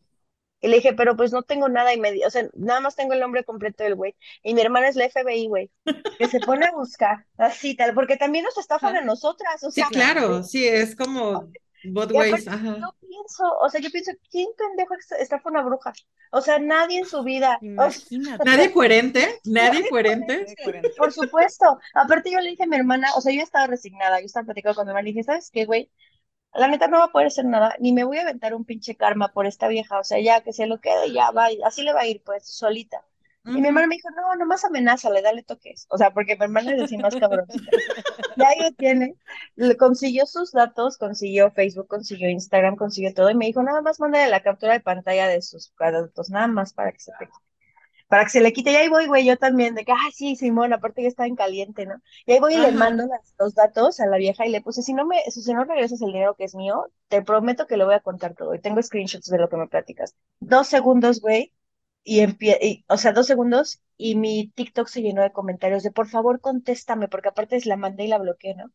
Y 0.62 0.68
le 0.68 0.78
dije, 0.78 0.94
pero 0.94 1.16
pues 1.16 1.32
no 1.32 1.44
tengo 1.44 1.70
nada 1.70 1.94
y 1.94 2.00
me, 2.00 2.26
o 2.26 2.30
sea, 2.30 2.48
nada 2.54 2.82
más 2.82 2.96
tengo 2.96 3.14
el 3.14 3.20
nombre 3.20 3.46
completo 3.46 3.84
del 3.84 3.96
güey. 3.96 4.16
Y 4.44 4.54
mi 4.54 4.62
hermana 4.62 4.90
es 4.90 4.96
la 4.96 5.10
FBI, 5.10 5.48
güey, 5.48 5.72
que 6.18 6.28
se 6.28 6.40
pone 6.40 6.66
a 6.66 6.72
buscar, 6.72 7.26
así 7.38 7.76
tal, 7.76 7.94
porque 7.94 8.18
también 8.18 8.44
nos 8.44 8.58
estafan 8.58 8.98
a 8.98 9.02
nosotras, 9.02 9.64
o 9.64 9.72
sea. 9.72 9.88
Sí, 9.88 9.94
claro, 9.94 10.44
sí, 10.44 10.68
es 10.68 10.96
como 10.96 11.50
both 11.86 12.12
ways, 12.12 12.48
ajá. 12.48 12.78
Yo 12.78 12.96
pienso, 13.00 13.44
o 13.62 13.70
sea, 13.70 13.80
yo 13.80 13.90
pienso, 13.90 14.12
¿quién 14.30 14.48
pendejo 14.58 14.96
estafa 15.18 15.50
una 15.50 15.64
bruja? 15.64 15.94
O 16.32 16.42
sea, 16.42 16.60
nadie 16.60 17.00
en 17.00 17.06
su 17.06 17.24
vida. 17.24 17.58
nadie 17.62 18.72
coherente, 18.72 19.40
nadie, 19.46 19.88
coherente. 19.90 20.46
Por 20.98 21.12
supuesto. 21.12 21.80
Aparte 21.94 22.32
yo 22.32 22.40
le 22.40 22.52
dije 22.52 22.64
a 22.64 22.68
mi 22.68 22.76
hermana, 22.76 23.10
o 23.16 23.22
sea, 23.22 23.34
yo 23.34 23.42
estaba 23.42 23.68
resignada, 23.68 24.20
yo 24.20 24.26
estaba 24.26 24.46
platicando 24.46 24.76
con 24.76 24.86
mi 24.86 24.92
hermana 24.92 25.10
y 25.10 25.14
dije, 25.14 25.24
¿sabes 25.24 25.50
qué, 25.52 25.66
güey? 25.66 25.90
La 26.54 26.68
neta 26.68 26.88
no 26.88 26.98
va 26.98 27.06
a 27.06 27.12
poder 27.12 27.28
hacer 27.28 27.46
nada, 27.46 27.76
ni 27.80 27.94
me 27.94 28.04
voy 28.04 28.18
a 28.18 28.22
aventar 28.22 28.54
un 28.54 28.66
pinche 28.66 28.96
karma 28.96 29.30
por 29.30 29.46
esta 29.46 29.68
vieja, 29.68 30.00
o 30.00 30.04
sea, 30.04 30.20
ya 30.20 30.42
que 30.42 30.54
se 30.54 30.68
lo 30.68 30.80
quede, 30.80 31.12
ya 31.12 31.32
va, 31.32 31.48
así 31.66 31.84
le 31.84 31.94
va 31.94 32.02
a 32.02 32.08
ir, 32.08 32.22
pues, 32.24 32.48
solita. 32.48 33.04
Y 33.46 33.62
mi 33.62 33.68
hermana 33.68 33.88
me 33.88 33.96
dijo, 33.96 34.10
no, 34.12 34.36
nomás 34.36 34.64
le 35.12 35.22
dale 35.22 35.44
toques. 35.44 35.88
O 35.90 35.98
sea, 35.98 36.12
porque 36.12 36.36
mi 36.36 36.44
hermana 36.44 36.76
es 36.76 36.84
así 36.84 36.98
más 36.98 37.16
cabrón. 37.16 37.48
ya 38.36 38.48
ahí 38.48 38.72
tiene. 38.74 39.16
Le 39.56 39.76
consiguió 39.78 40.26
sus 40.26 40.52
datos, 40.52 40.98
consiguió 40.98 41.50
Facebook, 41.52 41.88
consiguió 41.88 42.30
Instagram, 42.30 42.76
consiguió 42.76 43.14
todo. 43.14 43.30
Y 43.32 43.36
me 43.36 43.46
dijo, 43.46 43.64
nada 43.64 43.82
más 43.82 44.00
mándale 44.00 44.30
la 44.30 44.44
captura 44.44 44.74
de 44.74 44.82
pantalla 44.82 45.28
de 45.28 45.42
sus 45.42 45.74
datos, 45.80 46.30
nada 46.30 46.48
más 46.48 46.74
para 46.74 46.92
que 46.92 47.00
se 47.00 47.12
te 47.18 47.28
para 48.10 48.26
que 48.26 48.32
se 48.32 48.42
le 48.42 48.54
quite. 48.54 48.72
Y 48.72 48.76
ahí 48.76 48.90
voy, 48.90 49.08
güey, 49.08 49.26
yo 49.26 49.38
también, 49.38 49.76
de 49.76 49.86
que, 49.86 49.94
ay, 49.94 50.12
sí, 50.14 50.36
Simón, 50.36 50.74
aparte 50.74 51.04
ya 51.04 51.08
está 51.08 51.28
en 51.28 51.36
caliente, 51.38 51.86
¿no? 51.86 51.96
Y 52.26 52.34
ahí 52.34 52.40
voy 52.42 52.56
y 52.56 52.60
le 52.60 52.74
mando 52.74 53.06
los 53.40 53.56
datos 53.56 54.00
a 54.02 54.08
la 54.08 54.18
vieja 54.18 54.46
y 54.46 54.52
le 54.52 54.62
puse, 54.62 54.82
si 54.84 54.94
no 54.94 55.06
me, 55.06 55.22
si 55.30 55.54
no 55.54 55.64
regresas 55.66 56.02
el 56.02 56.08
dinero 56.12 56.36
que 56.36 56.46
es 56.46 56.56
mío, 56.56 56.88
te 57.08 57.22
prometo 57.22 57.68
que 57.68 57.78
le 57.78 57.86
voy 57.86 57.96
a 57.96 58.02
contar 58.02 58.36
todo. 58.36 58.56
Y 58.56 58.60
tengo 58.62 58.82
screenshots 58.84 59.28
de 59.28 59.40
lo 59.40 59.50
que 59.50 59.58
me 59.58 59.68
platicas. 59.68 60.16
Dos 60.42 60.68
segundos, 60.68 61.22
güey, 61.22 61.54
y, 62.04 62.24
y 62.24 62.86
o 62.90 62.98
sea, 62.98 63.14
dos 63.14 63.28
segundos, 63.28 63.82
y 63.98 64.16
mi 64.16 64.50
TikTok 64.50 64.88
se 64.88 65.02
llenó 65.02 65.22
de 65.22 65.32
comentarios 65.32 65.84
de, 65.84 65.92
por 65.92 66.08
favor, 66.10 66.42
contéstame, 66.42 67.08
porque 67.08 67.30
aparte 67.30 67.56
es 67.58 67.66
la 67.66 67.78
mandé 67.78 68.06
y 68.06 68.08
la 68.08 68.18
bloqueé, 68.18 68.56
¿no? 68.56 68.72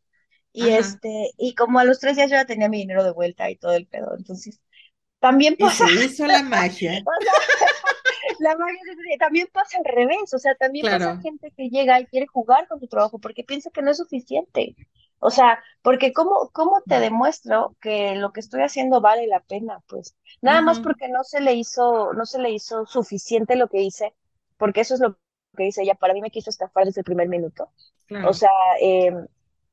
Y 0.53 0.69
este, 0.71 1.33
y 1.37 1.55
como 1.55 1.81
a 1.81 1.85
los 1.85 1.99
tres 2.01 2.17
días 2.17 2.31
yo 2.31 2.37
ya 2.37 2.47
tenía 2.47 2.69
mi 2.69 2.79
dinero 2.79 3.05
de 3.05 3.13
vuelta 3.13 3.51
y 3.51 3.57
todo 3.57 3.75
el 3.75 3.87
pedo, 3.89 4.15
entonces 4.17 4.61
también 5.25 5.57
pasa. 5.57 5.87
Y 5.91 5.97
se 5.97 6.05
hizo 6.05 6.27
la 6.27 6.43
magia. 6.43 7.03
la 8.41 8.57
magia 8.59 8.79
también 9.19 9.49
pasa 9.51 9.79
al 9.79 9.85
revés, 9.87 10.35
o 10.35 10.39
sea, 10.39 10.55
también 10.55 10.85
pasa 10.85 11.19
gente 11.23 11.51
que 11.57 11.71
llega 11.71 11.99
y 11.99 12.05
quiere 12.07 12.27
jugar 12.27 12.69
con 12.69 12.79
tu 12.79 12.89
trabajo 12.89 13.19
porque 13.19 13.43
piensa 13.43 13.71
que 13.71 13.81
no 13.81 13.91
es 13.91 13.97
suficiente. 13.97 14.77
O 15.21 15.31
sea, 15.31 15.65
porque 15.81 16.13
¿cómo, 16.13 16.51
cómo 16.53 16.83
te 16.87 17.01
demuestro 17.01 17.75
que 17.81 18.17
lo 18.17 18.35
que 18.35 18.41
estoy 18.41 18.61
haciendo 18.61 19.01
vale 19.01 19.27
la 19.27 19.41
pena? 19.41 19.81
Pues 19.87 20.15
nada 20.43 20.61
más 20.61 20.81
porque 20.81 21.09
no 21.09 21.25
se 21.25 21.41
le 21.41 21.55
hizo, 21.55 22.13
no 22.13 22.27
se 22.27 22.39
le 22.39 22.51
hizo 22.51 22.85
suficiente 22.85 23.57
lo 23.57 23.69
que 23.69 23.81
hice, 23.81 24.13
porque 24.59 24.83
eso 24.83 24.93
es 24.93 25.01
lo 25.01 25.17
que 25.57 25.69
hice 25.69 25.85
ella. 25.85 25.95
Para 25.95 26.13
mí 26.13 26.21
me 26.21 26.31
quiso 26.31 26.51
estafar 26.51 26.85
desde 26.85 27.01
el 27.01 27.07
primer 27.07 27.31
minuto. 27.31 27.71
O 28.27 28.35
sea, 28.35 28.51
eh, 28.79 29.11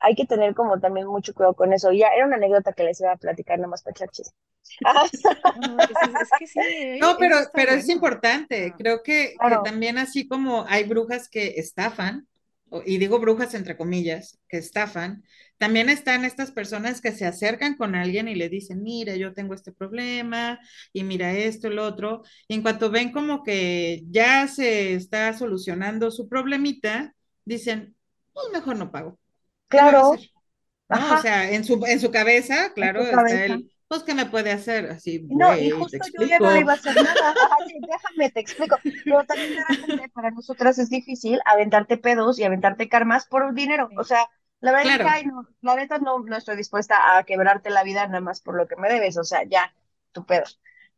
hay 0.02 0.16
que 0.16 0.26
tener 0.26 0.54
como 0.56 0.80
también 0.80 1.08
mucho 1.08 1.34
cuidado 1.34 1.54
con 1.54 1.74
eso. 1.74 1.92
Ya 1.92 2.08
era 2.16 2.26
una 2.26 2.36
anécdota 2.36 2.74
que 2.74 2.84
les 2.84 3.00
iba 3.00 3.12
a 3.12 3.18
platicar 3.18 3.60
nomás 3.60 3.84
para 3.84 3.94
echar 3.94 4.10
no, 7.00 7.18
pero, 7.18 7.38
pero 7.54 7.72
es 7.72 7.90
importante. 7.90 8.74
Creo 8.78 9.04
que, 9.04 9.36
también 9.64 9.98
así 9.98 10.28
como 10.28 10.66
hay 10.68 10.84
brujas 10.84 11.30
que 11.30 11.56
estafan, 11.58 12.28
y 12.86 12.98
digo 12.98 13.20
brujas 13.20 13.54
entre 13.54 13.76
comillas, 13.76 14.40
que 14.48 14.58
estafan, 14.58 15.24
también 15.58 15.90
están 15.90 16.26
estas 16.26 16.52
personas 16.52 17.02
que 17.02 17.12
se 17.12 17.26
acercan 17.26 17.76
con 17.76 17.96
alguien 17.96 18.28
y 18.28 18.36
le 18.36 18.50
dicen, 18.50 18.82
mira, 18.82 19.16
yo 19.16 19.34
tengo 19.34 19.54
este 19.54 19.72
problema 19.72 20.60
y 20.94 21.04
mira 21.04 21.34
esto, 21.34 21.68
el 21.68 21.80
otro. 21.80 22.24
Y 22.48 22.56
en 22.56 22.62
cuanto 22.64 22.90
ven 22.90 23.12
como 23.12 23.44
que 23.44 24.04
ya 24.10 24.48
se 24.48 24.94
está 24.94 25.34
solucionando 25.34 26.10
su 26.10 26.28
problemita, 26.28 27.14
dicen, 27.46 27.96
pues 28.34 28.48
mejor 28.52 28.78
no 28.78 28.92
pago. 28.92 29.21
Claro. 29.72 30.12
o 30.12 31.22
sea, 31.22 31.52
en 31.52 31.64
su, 31.64 31.84
en 31.86 32.00
su 32.00 32.12
cabeza, 32.12 32.72
claro, 32.74 33.02
está 33.02 33.46
el, 33.46 33.72
pues, 33.92 34.04
¿qué 34.04 34.14
me 34.14 34.26
puede 34.26 34.54
hacer? 34.54 34.90
Así, 34.90 35.28
no, 35.30 35.54
y 35.58 35.70
justo 35.70 35.98
yo 36.18 36.26
ya 36.26 36.40
no 36.40 36.50
le 36.52 36.62
iba 36.62 36.72
a 36.72 36.76
hacer 36.76 36.96
nada. 36.96 37.36
déjame, 37.90 38.32
te 38.32 38.40
explico. 38.40 38.78
Pero 39.04 39.26
también 39.26 39.62
para 40.14 40.32
nosotras 40.32 40.80
es 40.80 40.90
difícil 40.90 41.42
aventarte 41.44 41.98
pedos 41.98 42.40
y 42.40 42.46
aventarte 42.46 42.88
karmas 42.88 43.26
por 43.26 43.54
dinero. 43.54 43.90
O 43.98 44.06
sea, 44.06 44.30
la 44.62 44.72
verdad 44.72 44.94
es 44.94 45.24
que, 45.24 45.28
no, 45.28 45.46
la 45.60 45.76
neta 45.76 45.98
no, 45.98 46.20
no 46.20 46.38
estoy 46.38 46.56
dispuesta 46.56 47.18
a 47.18 47.24
quebrarte 47.26 47.70
la 47.70 47.84
vida 47.84 48.08
nada 48.08 48.22
más 48.22 48.40
por 48.40 48.56
lo 48.56 48.66
que 48.66 48.78
me 48.78 48.88
debes. 48.88 49.18
O 49.18 49.26
sea, 49.26 49.44
ya, 49.44 49.74
tu 50.14 50.26
pedo. 50.26 50.46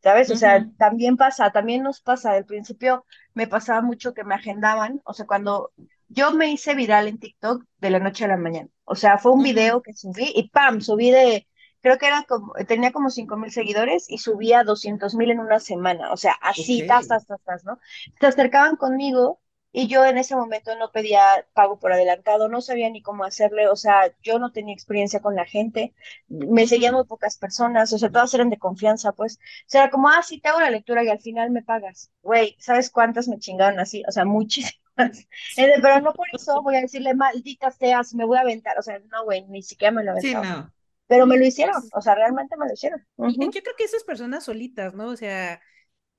¿Sabes? 0.00 0.30
O 0.30 0.36
sea, 0.36 0.64
también 0.78 1.16
pasa, 1.16 1.50
también 1.50 1.82
nos 1.82 2.00
pasa. 2.00 2.30
Al 2.30 2.44
principio 2.44 3.06
me 3.32 3.48
pasaba 3.48 3.82
mucho 3.82 4.14
que 4.14 4.22
me 4.22 4.36
agendaban. 4.36 5.00
O 5.04 5.14
sea, 5.14 5.26
cuando 5.26 5.72
yo 6.08 6.32
me 6.32 6.50
hice 6.50 6.74
viral 6.74 7.08
en 7.08 7.18
TikTok 7.18 7.64
de 7.78 7.90
la 7.90 7.98
noche 7.98 8.24
a 8.24 8.28
la 8.28 8.36
mañana. 8.36 8.68
O 8.84 8.94
sea, 8.94 9.18
fue 9.18 9.32
un 9.32 9.42
video 9.42 9.82
que 9.82 9.92
subí 9.94 10.32
y 10.34 10.48
¡pam! 10.50 10.80
Subí 10.80 11.10
de, 11.10 11.46
creo 11.80 11.98
que 11.98 12.06
era 12.06 12.24
como, 12.24 12.52
tenía 12.66 12.92
como 12.92 13.10
cinco 13.10 13.36
mil 13.36 13.50
seguidores 13.50 14.06
y 14.08 14.18
subía 14.18 14.64
doscientos 14.64 15.14
mil 15.14 15.30
en 15.30 15.40
una 15.40 15.60
semana. 15.60 16.12
O 16.12 16.16
sea, 16.16 16.32
así, 16.40 16.86
tas, 16.86 17.08
tas, 17.08 17.26
tas, 17.26 17.40
tas, 17.44 17.64
¿no? 17.64 17.78
Se 18.20 18.26
acercaban 18.26 18.76
conmigo 18.76 19.40
y 19.76 19.88
yo 19.88 20.04
en 20.04 20.18
ese 20.18 20.36
momento 20.36 20.76
no 20.76 20.92
pedía 20.92 21.20
pago 21.52 21.80
por 21.80 21.92
adelantado, 21.92 22.48
no 22.48 22.60
sabía 22.60 22.88
ni 22.90 23.02
cómo 23.02 23.24
hacerle, 23.24 23.68
o 23.68 23.74
sea, 23.74 24.14
yo 24.22 24.38
no 24.38 24.52
tenía 24.52 24.72
experiencia 24.72 25.20
con 25.20 25.34
la 25.34 25.46
gente, 25.46 25.92
me 26.28 26.68
seguían 26.68 26.94
muy 26.94 27.04
pocas 27.06 27.38
personas, 27.38 27.92
o 27.92 27.98
sea, 27.98 28.10
todas 28.10 28.32
eran 28.34 28.50
de 28.50 28.58
confianza, 28.58 29.12
pues. 29.12 29.36
O 29.36 29.64
sea, 29.66 29.82
era 29.82 29.90
como, 29.90 30.08
ah, 30.08 30.22
sí, 30.22 30.40
te 30.40 30.48
hago 30.48 30.60
la 30.60 30.70
lectura 30.70 31.02
y 31.02 31.08
al 31.08 31.20
final 31.20 31.50
me 31.50 31.62
pagas. 31.62 32.10
Güey, 32.22 32.56
¿sabes 32.60 32.88
cuántas 32.90 33.26
me 33.26 33.38
chingaron 33.38 33.80
así? 33.80 34.04
O 34.08 34.12
sea, 34.12 34.24
muchísimas. 34.24 34.83
Pero 35.56 36.00
no 36.00 36.12
por 36.12 36.26
eso 36.32 36.62
voy 36.62 36.76
a 36.76 36.80
decirle, 36.80 37.14
maldita 37.14 37.70
seas, 37.70 38.14
me 38.14 38.24
voy 38.24 38.38
a 38.38 38.42
aventar. 38.42 38.78
O 38.78 38.82
sea, 38.82 39.00
no, 39.10 39.24
güey, 39.24 39.44
ni 39.48 39.62
siquiera 39.62 39.92
me 39.92 40.04
lo 40.04 40.12
aventaron. 40.12 40.44
Sí, 40.44 40.50
no. 40.50 40.72
Pero 41.06 41.26
me 41.26 41.36
lo 41.36 41.44
hicieron, 41.44 41.82
o 41.92 42.00
sea, 42.00 42.14
realmente 42.14 42.56
me 42.56 42.66
lo 42.66 42.72
hicieron. 42.72 43.04
Yo 43.18 43.50
creo 43.50 43.76
que 43.76 43.84
esas 43.84 44.04
personas 44.04 44.44
solitas, 44.44 44.94
¿no? 44.94 45.08
O 45.08 45.16
sea, 45.16 45.60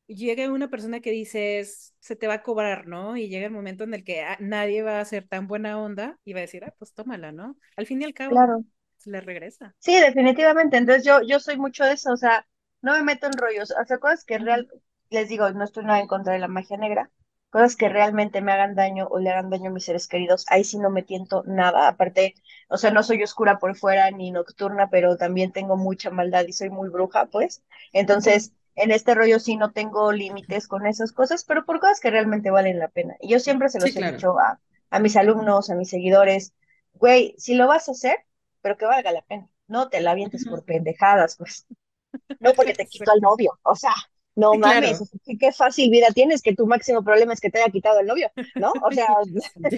llega 0.08 0.52
una 0.52 0.70
persona 0.70 1.00
que 1.00 1.12
dices, 1.12 1.96
se 2.00 2.16
te 2.16 2.28
va 2.28 2.36
a 2.36 2.44
cobrar, 2.44 2.88
¿no? 2.88 3.18
Y 3.18 3.28
llega 3.28 3.48
el 3.48 3.52
momento 3.52 3.84
en 3.84 3.94
el 3.94 4.04
que 4.04 4.22
ah, 4.22 4.38
nadie 4.40 4.84
va 4.84 5.00
a 5.00 5.06
ser 5.06 5.28
tan 5.28 5.48
buena 5.48 5.82
onda 5.82 6.20
y 6.24 6.34
va 6.34 6.40
a 6.40 6.42
decir, 6.42 6.64
ah, 6.64 6.74
pues 6.78 6.94
tómala, 6.94 7.32
¿no? 7.32 7.58
Al 7.76 7.88
fin 7.88 8.02
y 8.02 8.06
al 8.06 8.14
cabo, 8.14 8.32
claro. 8.32 8.64
se 8.98 9.10
le 9.10 9.22
regresa. 9.22 9.76
Sí, 9.80 10.00
definitivamente. 10.00 10.78
Entonces 10.78 11.04
yo, 11.04 11.22
yo 11.24 11.40
soy 11.40 11.58
mucho 11.58 11.84
de 11.84 11.94
eso, 11.94 12.12
o 12.12 12.18
sea, 12.18 12.48
no 12.82 12.94
me 12.94 13.02
meto 13.02 13.26
en 13.26 13.34
rollos. 13.34 13.72
O 13.72 13.86
sea, 13.86 13.98
cosas 13.98 14.24
que 14.24 14.38
real, 14.38 14.70
les 15.10 15.30
digo, 15.30 15.50
no 15.52 15.64
estoy 15.64 15.84
nada 15.84 16.00
en 16.00 16.08
contra 16.08 16.34
de 16.34 16.40
la 16.40 16.48
magia 16.48 16.78
negra, 16.78 17.10
cosas 17.56 17.78
que 17.78 17.88
realmente 17.88 18.42
me 18.42 18.52
hagan 18.52 18.76
daño 18.76 19.08
o 19.10 19.18
le 19.18 19.30
hagan 19.30 19.50
daño 19.50 19.70
a 19.70 19.74
mis 19.74 19.86
seres 19.86 20.10
queridos, 20.10 20.46
ahí 20.50 20.66
sí 20.66 20.78
no 20.78 20.90
me 20.90 21.04
tiento 21.04 21.42
nada, 21.48 21.88
aparte, 21.88 22.36
o 22.68 22.76
sea, 22.76 22.92
no 22.92 23.02
soy 23.02 23.24
oscura 23.24 23.60
por 23.60 23.78
fuera 23.78 24.12
ni 24.12 24.30
nocturna, 24.30 24.90
pero 24.90 25.16
también 25.16 25.54
tengo 25.54 25.78
mucha 25.78 26.10
maldad 26.10 26.44
y 26.46 26.52
soy 26.52 26.70
muy 26.70 26.90
bruja, 26.90 27.28
pues, 27.28 27.64
entonces, 27.94 28.52
en 28.76 28.92
este 28.92 29.16
rollo 29.16 29.40
sí 29.40 29.56
no 29.56 29.72
tengo 29.72 30.12
límites 30.12 30.68
con 30.68 30.86
esas 30.86 31.14
cosas, 31.14 31.46
pero 31.46 31.64
por 31.64 31.80
cosas 31.80 32.02
que 32.02 32.12
realmente 32.12 32.52
valen 32.52 32.78
la 32.78 32.90
pena. 32.90 33.16
Y 33.22 33.30
yo 33.30 33.40
siempre 33.40 33.70
se 33.70 33.80
los 33.80 33.96
he 33.96 34.12
dicho 34.12 34.38
a, 34.38 34.60
a 34.90 35.00
mis 35.00 35.16
alumnos, 35.16 35.70
a 35.70 35.76
mis 35.76 35.90
seguidores, 35.90 36.54
güey, 36.92 37.36
si 37.38 37.56
lo 37.56 37.68
vas 37.70 37.88
a 37.88 37.94
hacer, 37.94 38.18
pero 38.60 38.76
que 38.76 38.86
valga 38.86 39.14
la 39.14 39.22
pena, 39.22 39.48
no 39.68 39.88
te 39.88 40.02
la 40.02 40.12
avientes 40.12 40.46
por 40.46 40.66
pendejadas, 40.66 41.38
pues. 41.38 41.66
No 42.40 42.52
porque 42.54 42.74
te 42.74 42.86
quito 42.86 43.12
al 43.12 43.22
novio, 43.22 43.58
o 43.64 43.76
sea, 43.76 43.94
no 44.36 44.54
mames, 44.56 45.02
qué, 45.40 45.52
fácil 45.52 45.90
vida 45.90 46.08
tienes, 46.14 46.42
que 46.42 46.54
tu 46.56 46.68
máximo 46.68 47.04
problema 47.04 47.34
es 47.34 47.40
que 47.40 47.50
te 47.50 47.62
haya 47.62 47.72
quitado 47.72 48.00
el 48.00 48.08
novio, 48.08 48.32
¿no? 48.56 48.74
O 48.84 48.92
sea, 48.92 49.08
pues 49.56 49.72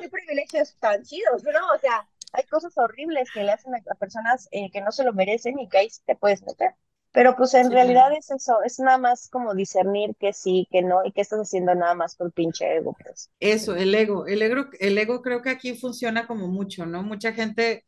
qué 0.00 0.08
privilegios 0.08 0.74
tan 0.80 1.02
chidos, 1.04 1.44
¿no? 1.44 1.74
O 1.74 1.78
sea, 1.78 2.08
hay 2.32 2.44
cosas 2.44 2.76
horribles 2.76 3.30
que 3.32 3.44
le 3.44 3.52
hacen 3.52 3.72
a, 3.74 3.94
personas 3.94 4.48
eh, 4.50 4.70
que 4.70 4.80
no 4.80 4.90
se 4.92 5.04
lo 5.04 5.12
merecen 5.12 5.58
y 5.58 5.68
que 5.68 5.78
ahí 5.78 5.88
te 6.04 6.16
puedes 6.16 6.42
meter. 6.42 6.74
Pero 7.12 7.34
pues 7.34 7.54
en 7.54 7.70
realidad 7.70 8.12
es 8.12 8.30
eso, 8.30 8.62
es 8.62 8.78
nada 8.78 8.98
más 8.98 9.30
como 9.30 9.54
discernir 9.54 10.14
que 10.20 10.34
sí, 10.34 10.68
que 10.70 10.82
no, 10.82 11.02
y 11.02 11.12
que 11.12 11.22
estás 11.22 11.38
haciendo 11.38 11.74
nada 11.74 11.94
más 11.94 12.14
por 12.14 12.30
pinche 12.30 12.76
ego, 12.76 12.94
pues. 13.02 13.30
Eso, 13.40 13.74
el 13.74 13.94
ego, 13.94 14.26
el 14.26 14.42
ego, 14.42 14.66
el 14.78 14.98
ego 14.98 15.22
creo 15.22 15.40
que 15.40 15.48
aquí 15.48 15.74
funciona 15.74 16.26
como 16.26 16.46
mucho, 16.46 16.84
¿no? 16.84 17.02
Mucha 17.02 17.32
gente 17.32 17.84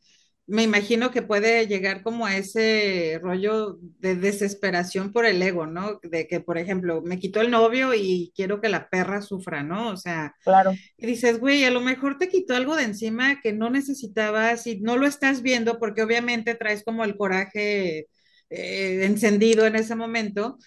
me 0.49 0.63
imagino 0.63 1.11
que 1.11 1.21
puede 1.21 1.67
llegar 1.67 2.01
como 2.01 2.25
a 2.25 2.35
ese 2.35 3.19
rollo 3.21 3.77
de 3.99 4.15
desesperación 4.15 5.13
por 5.13 5.25
el 5.25 5.41
ego, 5.41 5.67
¿no? 5.67 5.99
De 6.01 6.27
que, 6.27 6.39
por 6.39 6.57
ejemplo, 6.57 7.01
me 7.03 7.19
quitó 7.19 7.41
el 7.41 7.51
novio 7.51 7.93
y 7.93 8.33
quiero 8.35 8.59
que 8.59 8.69
la 8.69 8.89
perra 8.89 9.21
sufra, 9.21 9.61
¿no? 9.61 9.89
O 9.89 9.97
sea, 9.97 10.33
claro. 10.43 10.71
Y 10.97 11.05
dices, 11.05 11.39
güey, 11.39 11.63
a 11.65 11.69
lo 11.69 11.81
mejor 11.81 12.17
te 12.17 12.29
quitó 12.29 12.55
algo 12.55 12.75
de 12.75 12.83
encima 12.83 13.41
que 13.41 13.53
no 13.53 13.69
necesitabas 13.69 14.65
y 14.65 14.79
no 14.79 14.97
lo 14.97 15.05
estás 15.05 15.43
viendo 15.43 15.77
porque 15.77 16.01
obviamente 16.01 16.55
traes 16.55 16.83
como 16.83 17.03
el 17.03 17.15
coraje 17.15 18.07
eh, 18.49 19.05
encendido 19.05 19.67
en 19.67 19.75
ese 19.75 19.95
momento. 19.95 20.57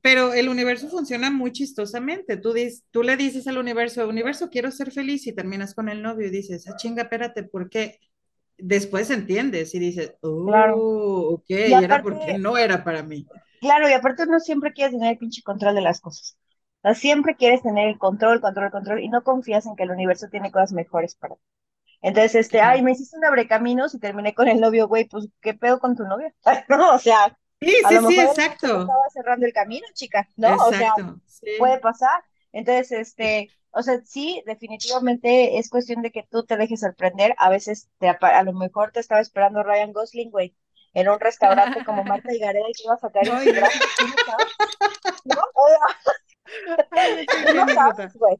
Pero 0.00 0.34
el 0.34 0.48
universo 0.48 0.88
funciona 0.88 1.30
muy 1.30 1.52
chistosamente. 1.52 2.36
Tú, 2.36 2.52
dices, 2.52 2.84
tú 2.90 3.02
le 3.02 3.16
dices 3.16 3.46
al 3.48 3.58
universo, 3.58 4.08
universo, 4.08 4.50
quiero 4.50 4.70
ser 4.70 4.92
feliz 4.92 5.26
y 5.26 5.32
terminas 5.32 5.74
con 5.74 5.88
el 5.88 6.02
novio 6.02 6.28
y 6.28 6.30
dices, 6.30 6.66
ah, 6.68 6.76
chinga, 6.76 7.02
espérate, 7.04 7.44
¿por 7.44 7.68
qué? 7.70 7.98
Después 8.62 9.10
entiendes 9.10 9.74
y 9.74 9.78
dices, 9.78 10.14
oh, 10.22 10.46
claro. 10.46 10.76
ok, 10.78 11.50
era 11.50 12.02
porque 12.02 12.38
no 12.38 12.56
era 12.56 12.84
para 12.84 13.02
mí. 13.02 13.26
Claro, 13.60 13.88
y 13.88 13.92
aparte 13.92 14.24
uno 14.24 14.40
siempre 14.40 14.72
quiere 14.72 14.92
tener 14.92 15.12
el 15.12 15.18
pinche 15.18 15.42
control 15.42 15.74
de 15.74 15.80
las 15.80 16.00
cosas. 16.00 16.36
O 16.78 16.88
sea, 16.88 16.94
siempre 16.94 17.36
quieres 17.36 17.62
tener 17.62 17.88
el 17.88 17.98
control, 17.98 18.40
control, 18.40 18.70
control, 18.70 19.00
y 19.00 19.08
no 19.08 19.22
confías 19.22 19.66
en 19.66 19.76
que 19.76 19.82
el 19.82 19.90
universo 19.90 20.28
tiene 20.30 20.50
cosas 20.50 20.72
mejores 20.72 21.14
para 21.16 21.34
ti. 21.34 21.42
Entonces, 22.00 22.34
este, 22.34 22.60
ay, 22.60 22.82
me 22.82 22.92
hiciste 22.92 23.16
un 23.16 23.24
abrecaminos 23.24 23.94
y 23.94 24.00
terminé 24.00 24.34
con 24.34 24.48
el 24.48 24.60
novio, 24.60 24.88
güey, 24.88 25.04
pues, 25.04 25.28
¿qué 25.40 25.54
pedo 25.54 25.78
con 25.78 25.94
tu 25.96 26.04
novio? 26.04 26.32
no, 26.68 26.94
o 26.94 26.98
sea. 26.98 27.36
Sí, 27.60 27.72
sí, 27.88 27.96
sí, 28.08 28.20
exacto. 28.20 28.80
Estaba 28.80 29.08
cerrando 29.12 29.46
el 29.46 29.52
camino, 29.52 29.86
chica, 29.94 30.28
¿no? 30.36 30.56
o 30.56 30.72
sea, 30.72 30.94
puede 31.58 31.78
pasar. 31.78 32.24
Entonces, 32.52 32.90
este, 32.90 33.50
o 33.72 33.82
sea, 33.82 34.00
sí, 34.04 34.42
definitivamente 34.46 35.58
es 35.58 35.70
cuestión 35.70 36.02
de 36.02 36.10
que 36.10 36.26
tú 36.30 36.44
te 36.44 36.56
dejes 36.56 36.80
sorprender. 36.80 37.34
A 37.38 37.48
veces 37.48 37.88
te, 37.98 38.08
a 38.08 38.42
lo 38.42 38.52
mejor 38.52 38.92
te 38.92 39.00
estaba 39.00 39.20
esperando 39.20 39.62
Ryan 39.62 39.92
Gosling, 39.92 40.30
güey, 40.30 40.54
en 40.94 41.08
un 41.08 41.18
restaurante 41.18 41.84
como 41.84 42.04
Marta 42.04 42.34
y 42.34 42.38
Gareda 42.38 42.68
y 42.68 42.72
te 42.72 42.82
iba 42.84 42.94
a 42.94 42.98
sacar 42.98 43.26
no, 43.26 43.40
el 43.40 43.52
brazo, 43.52 43.78
¿no? 45.24 45.24
no 47.54 47.68
sabes, 47.74 48.14
güey. 48.14 48.36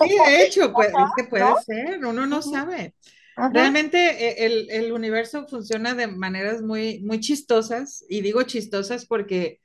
Sí, 0.00 0.16
de 0.26 0.42
hecho, 0.44 0.72
pues, 0.72 0.88
es 0.88 1.10
que 1.16 1.24
puede 1.24 1.44
ser, 1.64 2.04
uno 2.04 2.26
no 2.26 2.42
sabe. 2.42 2.94
Realmente 3.36 3.98
e, 3.98 4.46
el, 4.46 4.70
el, 4.70 4.92
universo 4.92 5.46
funciona 5.46 5.94
de 5.94 6.06
maneras 6.06 6.60
muy, 6.60 7.00
muy 7.00 7.20
chistosas, 7.20 8.04
y 8.08 8.20
digo 8.20 8.42
chistosas 8.42 9.06
porque 9.06 9.60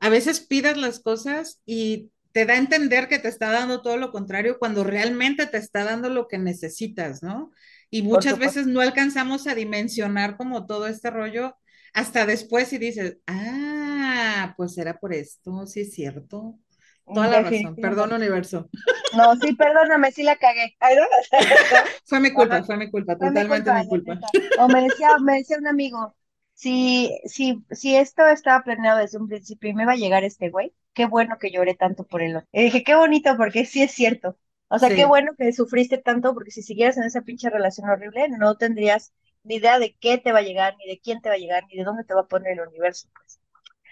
a 0.00 0.08
veces 0.08 0.40
pidas 0.40 0.76
las 0.76 1.00
cosas 1.00 1.60
y 1.66 2.10
te 2.34 2.46
da 2.46 2.54
a 2.54 2.58
entender 2.58 3.06
que 3.06 3.20
te 3.20 3.28
está 3.28 3.52
dando 3.52 3.80
todo 3.80 3.96
lo 3.96 4.10
contrario 4.10 4.58
cuando 4.58 4.82
realmente 4.82 5.46
te 5.46 5.56
está 5.56 5.84
dando 5.84 6.08
lo 6.10 6.26
que 6.26 6.36
necesitas, 6.36 7.22
¿no? 7.22 7.52
Y 7.90 8.02
muchas 8.02 8.40
veces 8.40 8.66
no 8.66 8.80
alcanzamos 8.80 9.46
a 9.46 9.54
dimensionar 9.54 10.36
como 10.36 10.66
todo 10.66 10.88
este 10.88 11.10
rollo 11.10 11.56
hasta 11.92 12.26
después 12.26 12.72
y 12.72 12.78
dices, 12.78 13.18
ah, 13.28 14.52
pues 14.56 14.76
era 14.78 14.98
por 14.98 15.14
esto, 15.14 15.64
sí 15.66 15.82
es 15.82 15.94
cierto. 15.94 16.58
Toda 17.06 17.28
la 17.28 17.42
razón, 17.42 17.76
perdón 17.76 18.12
universo. 18.12 18.68
No, 19.16 19.36
sí, 19.36 19.54
perdóname, 19.54 20.10
sí 20.10 20.24
la 20.24 20.34
cagué. 20.34 20.76
fue 22.04 22.18
mi 22.18 22.32
culpa, 22.32 22.64
fue 22.64 22.76
mi 22.76 22.90
culpa, 22.90 23.16
totalmente 23.16 23.72
mi 23.72 23.86
culpa. 23.86 24.18
O 24.58 24.66
me 24.66 24.82
decía, 24.82 25.18
me 25.20 25.36
decía 25.36 25.58
un 25.58 25.68
amigo, 25.68 26.16
si, 26.54 27.16
si, 27.26 27.64
si 27.70 27.94
esto 27.94 28.26
estaba 28.26 28.64
planeado 28.64 28.98
desde 28.98 29.18
un 29.18 29.28
principio 29.28 29.70
y 29.70 29.74
me 29.74 29.86
va 29.86 29.92
a 29.92 29.96
llegar 29.96 30.24
este 30.24 30.50
güey, 30.50 30.74
qué 30.94 31.06
bueno 31.06 31.38
que 31.38 31.50
lloré 31.50 31.74
tanto 31.74 32.04
por 32.04 32.22
él. 32.22 32.42
Y 32.52 32.62
dije, 32.62 32.84
qué 32.84 32.94
bonito, 32.94 33.36
porque 33.36 33.66
sí 33.66 33.82
es 33.82 33.92
cierto. 33.92 34.38
O 34.68 34.78
sea, 34.78 34.88
qué 34.88 35.04
bueno 35.04 35.32
que 35.36 35.52
sufriste 35.52 35.98
tanto, 35.98 36.34
porque 36.34 36.50
si 36.50 36.62
siguieras 36.62 36.96
en 36.96 37.04
esa 37.04 37.22
pinche 37.22 37.50
relación 37.50 37.88
horrible, 37.88 38.28
no 38.30 38.56
tendrías 38.56 39.12
ni 39.42 39.56
idea 39.56 39.78
de 39.78 39.94
qué 40.00 40.18
te 40.18 40.32
va 40.32 40.38
a 40.38 40.42
llegar, 40.42 40.74
ni 40.78 40.90
de 40.90 41.00
quién 41.00 41.20
te 41.20 41.28
va 41.28 41.34
a 41.34 41.38
llegar, 41.38 41.64
ni 41.68 41.76
de 41.76 41.84
dónde 41.84 42.04
te 42.04 42.14
va 42.14 42.22
a 42.22 42.28
poner 42.28 42.54
el 42.54 42.66
universo, 42.66 43.08
pues. 43.14 43.40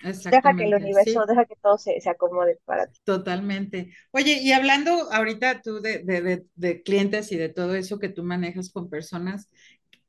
Deja 0.02 0.56
que 0.56 0.64
el 0.64 0.74
universo, 0.74 1.26
deja 1.26 1.44
que 1.44 1.54
todo 1.62 1.78
se, 1.78 2.00
se, 2.00 2.10
acomode 2.10 2.58
para 2.64 2.88
ti. 2.88 2.98
Totalmente. 3.04 3.94
Oye, 4.10 4.40
y 4.42 4.50
hablando 4.50 4.90
ahorita 5.12 5.62
tú 5.62 5.80
de, 5.80 6.00
de, 6.00 6.44
de, 6.56 6.82
clientes 6.82 7.30
y 7.30 7.36
de 7.36 7.48
todo 7.48 7.76
eso 7.76 8.00
que 8.00 8.08
tú 8.08 8.24
manejas 8.24 8.70
con 8.70 8.90
personas, 8.90 9.48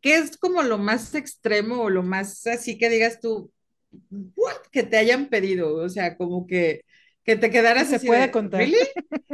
¿qué 0.02 0.16
es 0.16 0.38
como 0.38 0.64
lo 0.64 0.80
más 0.80 1.14
extremo 1.14 1.84
o 1.84 1.90
lo 1.92 2.02
más 2.02 2.48
así 2.48 2.80
que 2.80 2.90
digas 2.90 3.20
tú, 3.20 3.52
what, 4.36 4.58
que 4.72 4.84
te 4.84 4.98
hayan 4.98 5.28
pedido, 5.28 5.76
o 5.76 5.90
sea, 5.90 6.18
como 6.18 6.48
que, 6.48 6.86
que 7.24 7.36
te 7.36 7.50
quedaras 7.50 7.90
se 7.90 8.00
puede 8.00 8.32
contar. 8.32 8.62
¿really? 8.62 8.78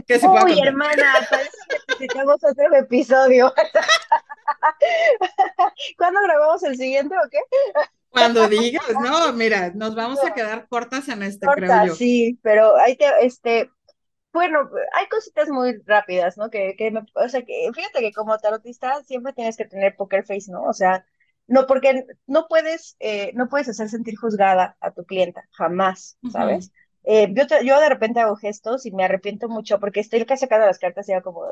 se 0.07 0.27
Uy, 0.27 0.59
hermana, 0.59 1.13
parece 1.29 1.57
que 1.69 1.93
necesitamos 1.93 2.43
otro 2.43 2.75
episodio. 2.75 3.53
¿Cuándo 5.97 6.21
grabamos 6.21 6.63
el 6.63 6.77
siguiente 6.77 7.15
o 7.15 7.29
qué? 7.29 7.39
Cuando 8.09 8.47
digas, 8.47 8.83
no, 9.01 9.33
mira, 9.33 9.71
nos 9.75 9.95
vamos 9.95 10.23
a 10.23 10.33
quedar 10.33 10.67
cortas 10.67 11.07
en 11.09 11.23
este, 11.23 11.47
creo 11.47 11.85
yo. 11.85 11.95
Sí, 11.95 12.39
pero 12.41 12.75
ahí 12.77 12.95
te, 12.95 13.05
este, 13.21 13.69
bueno, 14.33 14.69
hay 14.93 15.07
cositas 15.07 15.49
muy 15.49 15.81
rápidas, 15.85 16.37
¿no? 16.37 16.49
Que, 16.49 16.75
que 16.77 16.91
me, 16.91 17.01
o 17.13 17.29
sea, 17.29 17.43
que 17.43 17.69
fíjate 17.73 17.99
que 17.99 18.11
como 18.11 18.37
tarotista 18.37 19.03
siempre 19.03 19.33
tienes 19.33 19.57
que 19.57 19.65
tener 19.65 19.95
poker 19.95 20.25
face, 20.25 20.51
¿no? 20.51 20.63
O 20.63 20.73
sea, 20.73 21.05
no, 21.49 21.65
porque 21.65 22.05
no 22.27 22.47
puedes, 22.47 22.95
eh, 22.99 23.31
no 23.33 23.49
puedes 23.49 23.67
hacer 23.69 23.89
sentir 23.89 24.17
juzgada 24.17 24.77
a 24.79 24.91
tu 24.91 25.03
clienta, 25.03 25.47
jamás, 25.51 26.17
¿sabes? 26.31 26.71
Eh, 27.03 27.33
yo, 27.33 27.43
yo 27.63 27.79
de 27.79 27.89
repente 27.89 28.19
hago 28.19 28.35
gestos 28.35 28.85
y 28.85 28.91
me 28.91 29.03
arrepiento 29.03 29.49
mucho 29.49 29.79
porque 29.79 29.99
estoy 29.99 30.23
casi 30.25 30.41
sacando 30.41 30.67
las 30.67 30.79
cartas 30.79 31.09
y 31.09 31.11
ya 31.11 31.21
como, 31.21 31.43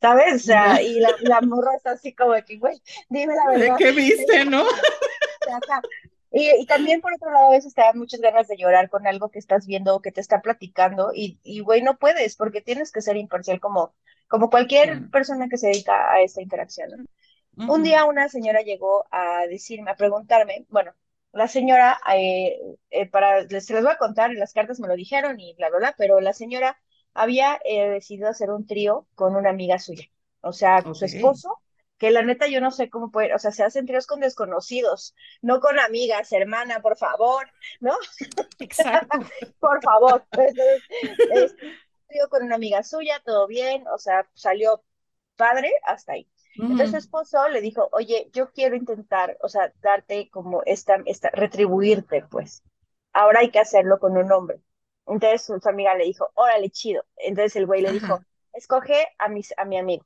¿sabes? 0.00 0.34
O 0.34 0.38
sea, 0.38 0.82
y 0.82 1.00
la, 1.00 1.10
la 1.20 1.40
morra 1.40 1.74
está 1.76 1.92
así 1.92 2.14
como 2.14 2.32
de 2.32 2.44
que, 2.44 2.58
güey, 2.58 2.82
dime 3.08 3.34
la 3.34 3.50
verdad. 3.50 3.76
¿Qué 3.78 3.92
viste, 3.92 4.44
no? 4.44 4.64
Y, 6.32 6.48
y, 6.60 6.66
también 6.66 7.00
por 7.00 7.12
otro 7.12 7.32
lado 7.32 7.48
a 7.48 7.56
veces 7.56 7.74
te 7.74 7.80
dan 7.80 7.98
muchas 7.98 8.20
ganas 8.20 8.46
de 8.46 8.56
llorar 8.56 8.88
con 8.88 9.04
algo 9.04 9.30
que 9.30 9.40
estás 9.40 9.66
viendo 9.66 9.96
o 9.96 10.00
que 10.00 10.12
te 10.12 10.20
está 10.20 10.40
platicando 10.40 11.10
y, 11.12 11.40
y 11.42 11.58
güey, 11.58 11.82
no 11.82 11.98
puedes 11.98 12.36
porque 12.36 12.60
tienes 12.60 12.92
que 12.92 13.02
ser 13.02 13.16
imparcial 13.16 13.58
como, 13.58 13.94
como 14.28 14.48
cualquier 14.48 15.10
persona 15.10 15.48
que 15.48 15.58
se 15.58 15.66
dedica 15.66 16.12
a 16.12 16.22
esta 16.22 16.40
interacción. 16.40 16.90
¿no? 16.90 17.04
Un 17.56 17.82
día 17.82 18.04
una 18.04 18.28
señora 18.28 18.62
llegó 18.62 19.06
a 19.10 19.46
decirme, 19.46 19.90
a 19.90 19.96
preguntarme, 19.96 20.66
bueno, 20.70 20.94
la 21.32 21.46
señora, 21.46 22.00
eh, 22.14 22.58
eh, 22.90 23.08
para, 23.08 23.46
se 23.48 23.74
les 23.74 23.82
voy 23.82 23.92
a 23.92 23.98
contar, 23.98 24.32
las 24.34 24.52
cartas 24.52 24.80
me 24.80 24.88
lo 24.88 24.96
dijeron 24.96 25.38
y 25.38 25.54
bla, 25.54 25.68
bla, 25.68 25.78
bla, 25.78 25.94
pero 25.96 26.20
la 26.20 26.32
señora 26.32 26.80
había 27.14 27.60
eh, 27.64 27.88
decidido 27.90 28.28
hacer 28.28 28.50
un 28.50 28.66
trío 28.66 29.06
con 29.14 29.36
una 29.36 29.50
amiga 29.50 29.78
suya, 29.78 30.06
o 30.40 30.52
sea, 30.52 30.82
su 30.92 31.04
esposo, 31.04 31.60
que 31.98 32.10
la 32.10 32.22
neta 32.22 32.46
yo 32.48 32.60
no 32.60 32.70
sé 32.70 32.88
cómo 32.88 33.10
puede, 33.10 33.34
o 33.34 33.38
sea, 33.38 33.52
se 33.52 33.62
hacen 33.62 33.86
tríos 33.86 34.06
con 34.06 34.20
desconocidos, 34.20 35.14
no 35.42 35.60
con 35.60 35.78
amigas, 35.78 36.32
hermana, 36.32 36.80
por 36.80 36.96
favor, 36.96 37.46
¿no? 37.80 37.94
Exacto. 38.58 39.18
por 39.58 39.82
favor. 39.82 40.24
Entonces, 40.32 41.54
trío 42.08 42.28
con 42.28 42.42
una 42.44 42.56
amiga 42.56 42.82
suya, 42.82 43.20
todo 43.24 43.46
bien, 43.46 43.86
o 43.88 43.98
sea, 43.98 44.26
salió 44.34 44.82
padre 45.36 45.70
hasta 45.84 46.12
ahí. 46.14 46.28
Entonces 46.56 46.90
su 46.90 46.96
esposo 46.96 47.48
le 47.48 47.60
dijo, 47.60 47.88
oye, 47.92 48.30
yo 48.32 48.50
quiero 48.52 48.76
intentar, 48.76 49.38
o 49.42 49.48
sea, 49.48 49.72
darte 49.80 50.28
como 50.30 50.62
esta, 50.66 50.96
esta, 51.06 51.30
retribuirte, 51.30 52.24
pues. 52.30 52.62
Ahora 53.12 53.40
hay 53.40 53.50
que 53.50 53.58
hacerlo 53.58 53.98
con 53.98 54.16
un 54.16 54.30
hombre. 54.32 54.60
Entonces 55.06 55.42
su, 55.42 55.60
amiga 55.68 55.94
le 55.94 56.04
dijo, 56.04 56.30
órale, 56.34 56.70
chido. 56.70 57.04
Entonces 57.16 57.56
el 57.56 57.66
güey 57.66 57.82
le 57.82 57.92
dijo, 57.92 58.20
escoge 58.52 59.06
a, 59.18 59.28
mis, 59.28 59.54
a 59.56 59.64
mi 59.64 59.78
amigo. 59.78 60.04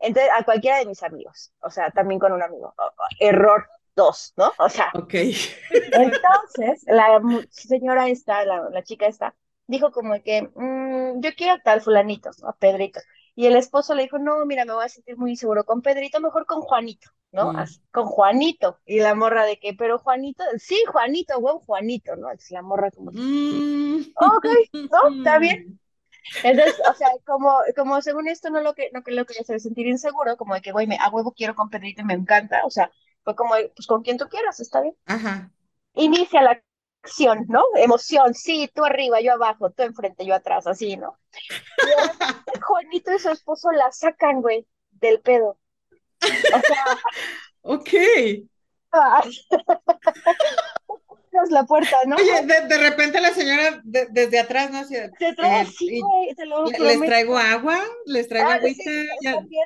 Entonces, 0.00 0.30
a 0.36 0.44
cualquiera 0.44 0.78
de 0.78 0.86
mis 0.86 1.02
amigos, 1.02 1.52
o 1.60 1.70
sea, 1.70 1.90
también 1.90 2.20
con 2.20 2.32
un 2.32 2.42
amigo. 2.42 2.74
Error 3.20 3.66
dos, 3.96 4.34
¿no? 4.36 4.52
O 4.58 4.68
sea. 4.68 4.90
Ok. 4.94 5.14
Entonces, 5.70 6.84
la 6.86 7.20
señora 7.50 8.08
esta, 8.08 8.44
la, 8.44 8.68
la 8.70 8.82
chica 8.82 9.06
esta, 9.06 9.34
dijo 9.66 9.92
como 9.92 10.20
que, 10.22 10.50
mmm, 10.54 11.20
yo 11.20 11.30
quiero 11.36 11.54
a 11.54 11.60
tal 11.60 11.80
fulanito, 11.80 12.30
a 12.42 12.52
Pedrito. 12.52 13.00
Y 13.36 13.46
el 13.46 13.56
esposo 13.56 13.94
le 13.94 14.04
dijo, 14.04 14.18
no, 14.18 14.44
mira, 14.46 14.64
me 14.64 14.74
voy 14.74 14.84
a 14.84 14.88
sentir 14.88 15.16
muy 15.16 15.30
inseguro 15.30 15.64
con 15.64 15.82
Pedrito, 15.82 16.20
mejor 16.20 16.46
con 16.46 16.60
Juanito, 16.60 17.10
¿no? 17.32 17.52
Mm. 17.52 17.64
con 17.90 18.06
Juanito. 18.06 18.78
Y 18.84 19.00
la 19.00 19.14
morra 19.14 19.44
de 19.44 19.58
que, 19.58 19.74
pero 19.74 19.98
Juanito, 19.98 20.44
sí, 20.58 20.80
Juanito, 20.86 21.40
buen 21.40 21.58
Juanito, 21.58 22.14
¿no? 22.16 22.30
Es 22.30 22.50
la 22.50 22.62
morra 22.62 22.90
como, 22.92 23.10
mm. 23.12 24.12
ok, 24.14 24.46
¿no? 24.72 25.18
Está 25.18 25.38
bien. 25.40 25.80
Entonces, 26.42 26.80
o 26.88 26.94
sea, 26.94 27.08
como, 27.26 27.58
como 27.76 28.00
según 28.00 28.28
esto 28.28 28.50
no 28.50 28.60
lo 28.62 28.74
que 28.74 28.88
no 28.92 29.02
que 29.02 29.12
lo 29.12 29.26
quería 29.26 29.42
hacer 29.42 29.60
sentir 29.60 29.86
inseguro, 29.86 30.36
como 30.36 30.54
de 30.54 30.62
que, 30.62 30.72
güey, 30.72 30.86
me, 30.86 30.96
a 30.96 31.10
huevo 31.10 31.32
quiero 31.32 31.54
con 31.54 31.68
Pedrito 31.68 32.02
y 32.02 32.04
me 32.04 32.14
encanta, 32.14 32.62
o 32.64 32.70
sea, 32.70 32.90
fue 33.24 33.34
como, 33.34 33.54
pues 33.74 33.86
con 33.86 34.02
quien 34.02 34.16
tú 34.16 34.28
quieras, 34.28 34.60
está 34.60 34.80
bien. 34.80 34.94
Ajá. 35.06 35.50
Inicia 35.94 36.40
la 36.40 36.62
acción, 37.04 37.44
¿no? 37.48 37.62
Emoción, 37.76 38.34
sí, 38.34 38.70
tú 38.74 38.84
arriba, 38.84 39.20
yo 39.20 39.34
abajo, 39.34 39.70
tú 39.70 39.82
enfrente, 39.82 40.24
yo 40.24 40.34
atrás, 40.34 40.66
así, 40.66 40.96
¿no? 40.96 41.18
Y 42.54 42.58
Juanito 42.60 43.12
y 43.12 43.18
su 43.18 43.30
esposo 43.30 43.70
la 43.72 43.92
sacan, 43.92 44.40
güey, 44.40 44.66
del 44.90 45.20
pedo. 45.20 45.58
O 46.22 46.22
sea. 46.22 46.98
ok. 47.62 47.90
abrimos 51.34 51.50
la 51.50 51.64
puerta, 51.64 51.96
¿no? 52.06 52.16
Oye, 52.16 52.46
de, 52.46 52.78
repente 52.78 53.20
la 53.20 53.30
señora 53.30 53.80
desde 53.84 54.38
atrás, 54.38 54.70
¿no? 54.70 54.84
Se 54.84 55.04
eh, 55.04 55.66
sí, 55.66 56.00
güey, 56.00 56.34
te 56.34 56.46
lo 56.46 56.66
¿Les 56.66 57.00
traigo 57.00 57.36
agua? 57.36 57.80
¿Les 58.06 58.28
traigo 58.28 58.50
ah, 58.50 58.54
agüita? 58.54 58.90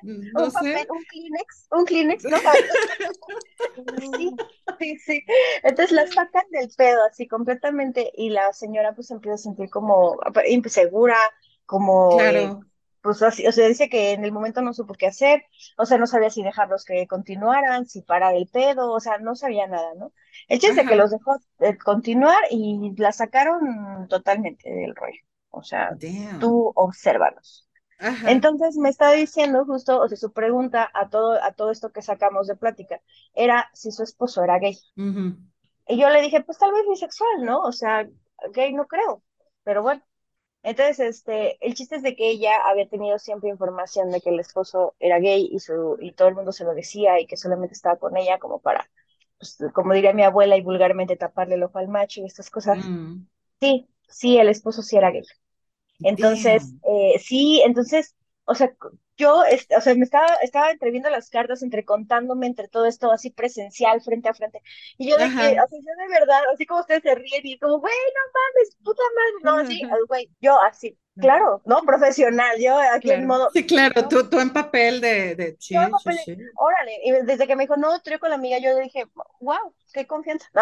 no 0.03 0.45
un 0.45 0.51
sé. 0.51 0.87
un 0.89 1.05
Kleenex, 1.05 1.67
un 1.71 1.85
Kleenex, 1.85 2.25
¿no? 2.25 2.37
sí, 4.19 4.31
sí, 4.79 4.99
sí. 4.99 5.25
Entonces 5.63 5.93
la 5.93 6.07
sacan 6.07 6.45
del 6.51 6.71
pedo 6.77 7.05
así 7.05 7.27
completamente 7.27 8.11
y 8.15 8.31
la 8.31 8.53
señora 8.53 8.95
pues 8.95 9.11
empieza 9.11 9.35
a 9.35 9.39
sentir 9.39 9.71
como 9.71 10.19
insegura, 10.47 11.17
como... 11.67 12.17
Claro 12.17 12.61
pues 13.03 13.23
así, 13.23 13.47
o 13.47 13.53
sea, 13.53 13.69
dice 13.69 13.89
que 13.89 14.13
en 14.13 14.25
el 14.25 14.33
momento 14.33 14.63
no 14.63 14.75
supo 14.75 14.95
qué 14.95 15.07
hacer, 15.07 15.45
o 15.77 15.87
sea, 15.87 15.99
no 15.99 16.07
sabía 16.07 16.31
si 16.31 16.43
dejarlos 16.43 16.85
que 16.85 17.07
continuaran, 17.07 17.87
si 17.87 18.03
parar 18.03 18.35
el 18.35 18.49
pedo, 18.49 18.93
o 18.93 19.01
sea, 19.01 19.19
no 19.19 19.35
sabía 19.37 19.67
nada, 19.67 19.95
¿no? 19.97 20.13
El 20.49 20.59
chiste 20.61 20.85
que 20.87 20.97
los 20.97 21.11
dejó 21.11 21.37
continuar 21.85 22.37
y 22.51 22.95
la 22.97 23.13
sacaron 23.13 24.07
totalmente 24.09 24.71
del 24.71 24.95
rollo, 24.97 25.21
o 25.51 25.63
sea, 25.63 25.99
tú 26.39 26.73
obsérvalos. 26.75 27.69
Entonces 28.25 28.77
me 28.77 28.91
estaba 28.91 29.13
diciendo 29.13 29.65
justo, 29.65 30.01
o 30.01 30.09
sea, 30.09 30.17
su 30.17 30.33
pregunta 30.33 30.91
a 30.95 31.09
todo, 31.09 31.43
a 31.43 31.53
todo 31.53 31.71
esto 31.73 31.91
que 31.93 32.03
sacamos 32.03 32.47
de 32.47 32.57
plática 32.57 33.01
era 33.35 33.69
si 33.75 33.91
su 33.93 34.03
esposo 34.03 34.45
era 34.45 34.59
gay. 34.59 34.79
Y 35.89 35.99
yo 36.01 36.09
le 36.11 36.21
dije, 36.23 36.43
pues 36.43 36.59
tal 36.59 36.73
vez 36.73 36.83
bisexual, 36.89 37.45
¿no? 37.45 37.61
O 37.63 37.73
sea, 37.73 38.07
gay 38.53 38.73
no 38.73 38.87
creo, 38.87 39.23
pero 39.65 39.83
bueno. 39.83 40.03
Entonces, 40.63 41.01
este, 41.01 41.65
el 41.67 41.75
chiste 41.75 41.97
es 41.97 42.03
de 42.03 42.17
que 42.17 42.31
ella 42.31 42.51
había 42.67 42.89
tenido 42.89 43.19
siempre 43.19 43.49
información 43.49 44.11
de 44.11 44.21
que 44.21 44.31
el 44.31 44.41
esposo 44.41 44.95
era 44.99 45.19
gay 45.19 45.49
y, 45.51 45.61
su, 45.61 45.97
y 46.01 46.13
todo 46.13 46.29
el 46.29 46.35
mundo 46.35 46.53
se 46.53 46.65
lo 46.65 46.75
decía 46.75 47.21
y 47.21 47.27
que 47.27 47.37
solamente 47.37 47.75
estaba 47.75 47.97
con 47.97 48.17
ella 48.17 48.39
como 48.39 48.61
para, 48.61 48.91
pues, 49.39 49.59
como 49.73 49.95
diría 49.95 50.13
mi 50.13 50.25
abuela 50.25 50.57
y 50.57 50.63
vulgarmente 50.63 51.17
taparle 51.17 51.55
el 51.55 51.63
ojo 51.63 51.79
al 51.79 51.89
macho 51.89 52.21
y 52.21 52.27
estas 52.27 52.51
cosas. 52.51 52.79
Mm. 52.85 53.27
Sí, 53.61 53.89
sí, 54.09 54.39
el 54.39 54.49
esposo 54.49 54.83
sí 54.83 54.97
era 54.97 55.11
gay. 55.11 55.23
Entonces, 56.01 56.75
eh, 56.85 57.19
sí, 57.19 57.63
entonces, 57.65 58.15
o 58.45 58.55
sea, 58.55 58.75
yo, 59.19 59.43
o 59.77 59.81
sea, 59.81 59.95
me 59.95 60.05
estaba, 60.05 60.29
estaba 60.43 60.71
entreviendo 60.71 61.11
las 61.11 61.29
cartas, 61.31 61.63
entre 61.63 61.85
contándome 61.85 62.47
entre 62.47 62.69
todo 62.69 62.87
esto 62.87 63.11
así 63.11 63.31
presencial, 63.31 64.01
frente 64.01 64.29
a 64.29 64.35
frente. 64.35 64.63
Y 64.97 65.11
yo 65.11 65.19
de 65.19 65.25
que, 65.25 65.61
o 65.61 65.69
sea, 65.69 65.79
yo 65.79 66.05
de 66.07 66.09
verdad, 66.21 66.41
así 66.55 66.65
como 66.67 66.81
ustedes 66.81 67.03
se 67.03 67.15
ríen 67.15 67.43
y 67.45 67.59
como, 67.59 67.81
güey, 67.81 67.93
no 67.93 68.33
mames, 68.33 68.77
puta 68.85 69.03
madre, 69.17 69.33
no, 69.45 69.57
así, 69.57 69.83
güey, 70.09 70.31
yo 70.41 70.59
así, 70.63 70.97
Claro, 71.21 71.61
¿no? 71.65 71.83
Profesional, 71.83 72.57
yo 72.61 72.79
aquí 72.79 73.11
en 73.11 73.27
modo... 73.27 73.51
Sí, 73.53 73.67
claro, 73.67 74.09
tú, 74.09 74.29
tú 74.29 74.39
en 74.41 74.51
papel 74.51 75.01
de... 75.01 75.35
de 75.35 75.57
sí, 75.59 75.77
Órale, 75.77 77.01
y 77.05 77.13
desde 77.25 77.47
que 77.47 77.57
me 77.57 77.65
dijo, 77.65 77.77
no, 77.77 77.97
estoy 77.97 78.19
con 78.19 78.31
la 78.31 78.37
amiga, 78.37 78.59
yo 78.59 78.77
dije, 78.77 79.07
wow, 79.41 79.75
qué 79.93 80.07
confianza. 80.07 80.49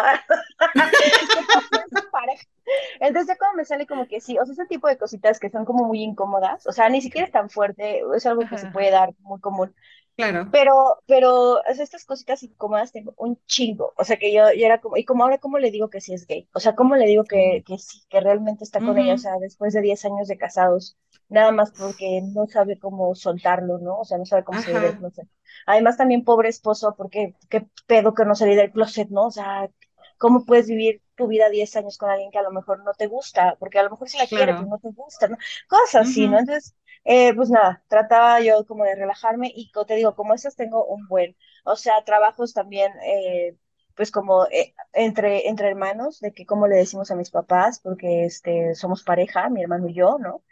Entonces 2.99 3.37
como 3.37 3.53
me 3.53 3.65
sale 3.65 3.85
como 3.87 4.07
que 4.07 4.19
sí, 4.21 4.37
o 4.37 4.45
sea, 4.45 4.53
ese 4.53 4.65
tipo 4.65 4.87
de 4.87 4.97
cositas 4.97 5.39
que 5.39 5.49
son 5.49 5.65
como 5.65 5.85
muy 5.85 6.01
incómodas, 6.01 6.65
o 6.67 6.71
sea, 6.71 6.89
ni 6.89 7.01
siquiera 7.01 7.25
es 7.25 7.31
tan 7.31 7.49
fuerte, 7.49 8.01
es 8.15 8.25
algo 8.25 8.43
que 8.47 8.57
se 8.57 8.67
puede 8.67 8.91
dar 8.91 9.13
muy 9.19 9.39
común, 9.39 9.73
Claro. 10.17 10.49
Pero, 10.51 10.73
pero, 11.05 11.59
o 11.59 11.73
sea, 11.75 11.83
estas 11.83 12.03
cositas 12.03 12.41
incómodas 12.41 12.91
tengo 12.91 13.13
un 13.17 13.39
chingo. 13.45 13.93
O 13.97 14.03
sea, 14.03 14.17
que 14.17 14.33
yo, 14.33 14.51
yo 14.51 14.65
era 14.65 14.81
como, 14.81 14.97
y 14.97 15.05
como 15.05 15.23
ahora, 15.23 15.37
¿cómo 15.37 15.59
le 15.59 15.69
digo 15.69 15.91
que 15.91 16.01
sí 16.01 16.11
es 16.11 16.25
gay? 16.25 16.49
O 16.53 16.59
sea, 16.59 16.73
¿cómo 16.75 16.95
le 16.95 17.05
digo 17.05 17.23
que, 17.23 17.63
que 17.67 17.77
sí, 17.77 18.01
que 18.09 18.19
realmente 18.19 18.63
está 18.63 18.81
con 18.81 18.97
ella? 18.97 19.13
O 19.13 19.17
sea, 19.19 19.37
después 19.39 19.73
de 19.73 19.81
10 19.81 20.05
años 20.05 20.27
de 20.27 20.37
casados, 20.39 20.97
nada 21.29 21.51
más 21.51 21.71
porque 21.71 22.21
no 22.33 22.47
sabe 22.47 22.79
cómo 22.79 23.13
soltarlo, 23.13 23.77
¿no? 23.77 23.99
O 23.99 24.05
sea, 24.05 24.17
no 24.17 24.25
sabe 24.25 24.43
cómo 24.43 24.59
salir 24.59 24.81
del 24.81 24.97
closet. 24.97 25.27
Además, 25.67 25.97
también 25.97 26.23
pobre 26.23 26.49
esposo, 26.49 26.95
porque 26.97 27.35
qué 27.49 27.67
pedo 27.85 28.15
que 28.15 28.25
no 28.25 28.33
salí 28.33 28.55
del 28.55 28.71
closet, 28.71 29.09
¿no? 29.09 29.27
O 29.27 29.31
sea, 29.31 29.69
¿cómo 30.17 30.45
puedes 30.45 30.67
vivir 30.67 31.03
tu 31.15 31.27
vida 31.27 31.49
10 31.49 31.75
años 31.75 31.97
con 31.99 32.09
alguien 32.09 32.31
que 32.31 32.39
a 32.39 32.43
lo 32.43 32.51
mejor 32.51 32.83
no 32.83 32.93
te 32.93 33.05
gusta? 33.05 33.55
Porque 33.59 33.77
a 33.77 33.83
lo 33.83 33.91
mejor 33.91 34.09
sí 34.09 34.17
la 34.17 34.25
quiere, 34.25 34.55
pero 34.55 34.65
no 34.65 34.79
te 34.79 34.89
gusta, 34.89 35.27
¿no? 35.27 35.37
Cosas 35.67 36.07
así, 36.09 36.27
¿no? 36.27 36.39
Entonces, 36.39 36.75
eh, 37.07 37.33
pues 37.35 37.49
nada, 37.49 37.83
trataba 37.87 38.39
yo 38.41 38.65
como 38.65 38.83
de 38.83 38.95
relajarme 38.95 39.51
y 39.55 39.71
te 39.87 39.95
digo, 39.95 40.15
como 40.15 40.33
esas 40.33 40.55
tengo 40.55 40.85
un 40.85 41.07
buen, 41.07 41.35
o 41.63 41.75
sea, 41.75 42.03
trabajos 42.05 42.53
también, 42.53 42.91
eh, 43.03 43.55
pues 43.95 44.11
como 44.11 44.45
eh, 44.47 44.73
entre, 44.93 45.47
entre 45.49 45.69
hermanos, 45.69 46.19
de 46.19 46.33
que 46.33 46.45
como 46.45 46.67
le 46.67 46.75
decimos 46.77 47.09
a 47.11 47.15
mis 47.15 47.31
papás, 47.31 47.79
porque 47.79 48.25
este, 48.25 48.75
somos 48.75 49.03
pareja, 49.03 49.49
mi 49.49 49.61
hermano 49.63 49.87
y 49.89 49.93
yo, 49.95 50.17
¿no? 50.19 50.43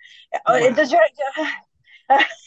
Entonces 0.60 0.92
yo, 0.92 0.98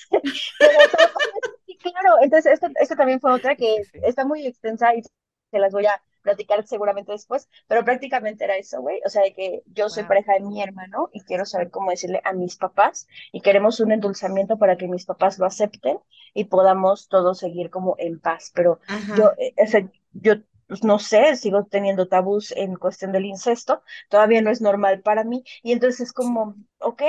claro, 1.82 2.16
entonces 2.22 2.52
esto, 2.54 2.68
esto 2.80 2.96
también 2.96 3.20
fue 3.20 3.32
otra 3.32 3.56
que 3.56 3.82
está 4.02 4.24
muy 4.24 4.46
extensa 4.46 4.94
y 4.94 5.02
se 5.02 5.58
las 5.58 5.72
voy 5.72 5.86
a 5.86 6.02
platicar 6.28 6.66
seguramente 6.66 7.12
después, 7.12 7.48
pero 7.66 7.84
prácticamente 7.84 8.44
era 8.44 8.56
eso, 8.56 8.82
güey, 8.82 9.00
o 9.06 9.08
sea, 9.08 9.22
de 9.22 9.32
que 9.32 9.62
yo 9.66 9.88
soy 9.88 10.04
pareja 10.04 10.34
de 10.34 10.40
mi 10.40 10.62
hermano 10.62 11.08
y 11.12 11.22
quiero 11.22 11.46
saber 11.46 11.70
cómo 11.70 11.90
decirle 11.90 12.20
a 12.24 12.34
mis 12.34 12.56
papás 12.56 13.08
y 13.32 13.40
queremos 13.40 13.80
un 13.80 13.92
endulzamiento 13.92 14.58
para 14.58 14.76
que 14.76 14.88
mis 14.88 15.06
papás 15.06 15.38
lo 15.38 15.46
acepten 15.46 15.98
y 16.34 16.44
podamos 16.44 17.08
todos 17.08 17.38
seguir 17.38 17.70
como 17.70 17.94
en 17.98 18.20
paz, 18.20 18.52
pero 18.54 18.78
yo, 19.16 19.32
eh, 19.38 19.54
o 19.56 19.66
sea, 19.66 19.88
yo 20.12 20.34
pues 20.68 20.84
no 20.84 20.98
sé, 20.98 21.34
sigo 21.36 21.64
teniendo 21.64 22.08
tabús 22.08 22.52
en 22.54 22.76
cuestión 22.76 23.10
del 23.10 23.24
incesto, 23.24 23.82
todavía 24.10 24.42
no 24.42 24.50
es 24.50 24.60
normal 24.60 25.00
para 25.00 25.24
mí, 25.24 25.42
y 25.62 25.72
entonces 25.72 26.00
es 26.08 26.12
como, 26.12 26.56
ok, 26.80 27.02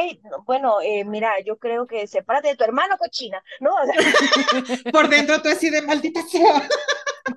bueno, 0.46 0.80
eh, 0.82 1.04
mira, 1.04 1.34
yo 1.46 1.58
creo 1.58 1.86
que 1.86 2.08
sepárate 2.08 2.48
de 2.48 2.56
tu 2.56 2.64
hermano, 2.64 2.98
cochina, 2.98 3.44
¿no? 3.60 3.72
Por 4.94 5.10
dentro 5.10 5.42
tú 5.42 5.50
así 5.50 5.70
de 5.70 5.82
maldita 5.82 6.22
sea. 6.22 6.70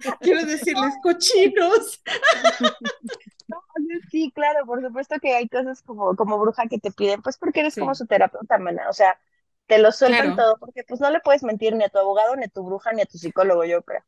Quiero 0.20 0.44
decirles 0.44 0.94
cochinos. 1.02 2.02
sí, 4.10 4.32
claro, 4.34 4.66
por 4.66 4.82
supuesto 4.82 5.16
que 5.20 5.34
hay 5.34 5.48
cosas 5.48 5.82
como, 5.82 6.14
como 6.16 6.38
bruja 6.38 6.66
que 6.68 6.78
te 6.78 6.90
piden, 6.90 7.22
pues 7.22 7.38
porque 7.38 7.60
eres 7.60 7.76
como 7.76 7.94
su 7.94 8.06
terapeuta, 8.06 8.58
mana, 8.58 8.88
o 8.88 8.92
sea, 8.92 9.18
te 9.66 9.78
lo 9.78 9.92
sueltan 9.92 10.36
todo, 10.36 10.56
porque 10.58 10.82
pues 10.86 11.00
no 11.00 11.10
le 11.10 11.20
puedes 11.20 11.42
mentir 11.42 11.74
ni 11.74 11.84
a 11.84 11.88
tu 11.88 11.98
abogado, 11.98 12.36
ni 12.36 12.44
a 12.44 12.48
tu 12.48 12.64
bruja, 12.64 12.92
ni 12.92 13.02
a 13.02 13.06
tu 13.06 13.18
psicólogo, 13.18 13.64
yo 13.64 13.82
creo. 13.82 14.02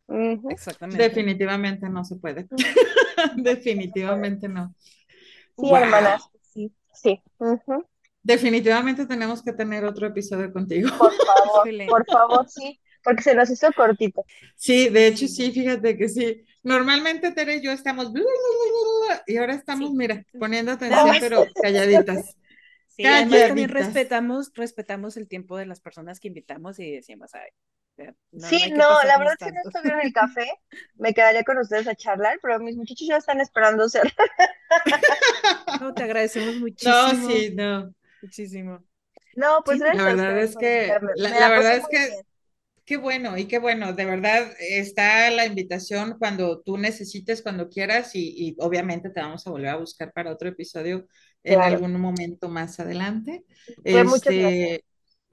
Exactamente. 0.51 1.03
Definitivamente 1.03 1.89
no 1.89 2.05
se 2.05 2.16
puede. 2.16 2.49
Definitivamente 3.37 4.49
no. 4.49 4.74
Sí, 5.57 5.70
hermanas, 5.72 6.28
sí, 6.53 6.72
sí. 6.93 7.22
Definitivamente 8.22 9.07
tenemos 9.07 9.43
que 9.43 9.53
tener 9.53 9.85
otro 9.85 10.07
episodio 10.07 10.53
contigo. 10.53 10.91
Por 10.99 11.12
favor, 11.12 11.68
por 11.89 12.07
favor, 12.07 12.49
sí 12.49 12.80
porque 13.05 13.22
se 13.22 13.34
nos 13.34 13.50
hizo 13.50 13.70
cortito. 13.72 14.24
Sí, 14.57 14.88
de 14.88 15.07
hecho 15.07 15.28
sí, 15.28 15.52
fíjate 15.52 15.96
que 15.96 16.09
sí. 16.09 16.44
Normalmente 16.62 17.30
Tere 17.32 17.57
y 17.57 17.62
yo 17.62 17.70
estamos 17.70 18.11
y 19.26 19.36
ahora 19.36 19.55
estamos, 19.55 19.92
mira, 19.92 20.24
poniendo 20.38 20.72
atención, 20.72 21.11
pero 21.20 21.46
calladitas. 21.62 22.36
Sí, 22.88 23.05
además 23.05 23.48
también 23.48 23.68
respetamos, 23.68 24.52
respetamos 24.55 25.16
el 25.16 25.28
tiempo 25.28 25.57
de 25.57 25.66
las 25.66 25.80
personas 25.80 26.20
que 26.20 26.28
invitamos 26.28 26.78
y 26.78 26.92
decimos, 26.92 27.34
ay, 27.34 27.50
sí, 28.38 28.70
no, 28.70 29.02
la 29.02 29.18
verdad 29.18 29.34
es 29.38 29.46
que 29.46 29.52
no 29.52 29.61
estuviera 29.64 30.00
en 30.00 30.07
el 30.07 30.12
café, 30.12 30.46
me 30.94 31.12
quedaría 31.12 31.44
con 31.44 31.59
ustedes 31.59 31.86
a 31.88 31.94
charlar, 31.94 32.38
pero 32.40 32.59
mis 32.61 32.76
muchachos 32.76 33.07
ya 33.07 33.16
están 33.16 33.40
esperando 33.40 33.88
ser. 33.88 34.12
No, 35.80 35.92
te 35.92 36.05
agradecemos 36.05 36.57
muchísimo. 36.57 36.94
No, 36.94 37.28
sí, 37.28 37.52
no. 37.55 37.94
Muchísimo. 38.22 38.84
No, 39.36 39.62
pues 39.64 39.80
La 39.80 39.92
verdad 39.92 40.38
es 40.38 40.57
que, 40.57 40.96
la 41.16 41.48
verdad 41.48 41.76
es 41.76 41.86
que 41.88 42.24
Qué 42.85 42.99
bueno 42.99 43.39
y 43.39 43.47
qué 43.47 43.59
bueno, 43.59 43.95
de 43.95 44.05
verdad 44.05 44.53
está 44.59 45.30
la 45.30 45.47
invitación 45.47 46.16
cuando 46.18 46.61
tú 46.61 46.76
necesites, 46.76 47.41
cuando 47.41 47.70
quieras 47.70 48.11
y, 48.14 48.55
obviamente 48.59 49.09
te 49.09 49.20
vamos 49.20 49.47
a 49.47 49.51
volver 49.51 49.70
a 49.70 49.76
buscar 49.76 50.12
para 50.12 50.30
otro 50.30 50.51
episodio 50.51 51.07
en 51.43 51.61
algún 51.61 51.99
momento 51.99 52.49
más 52.51 52.78
adelante. 52.80 53.45
Este, 53.85 54.85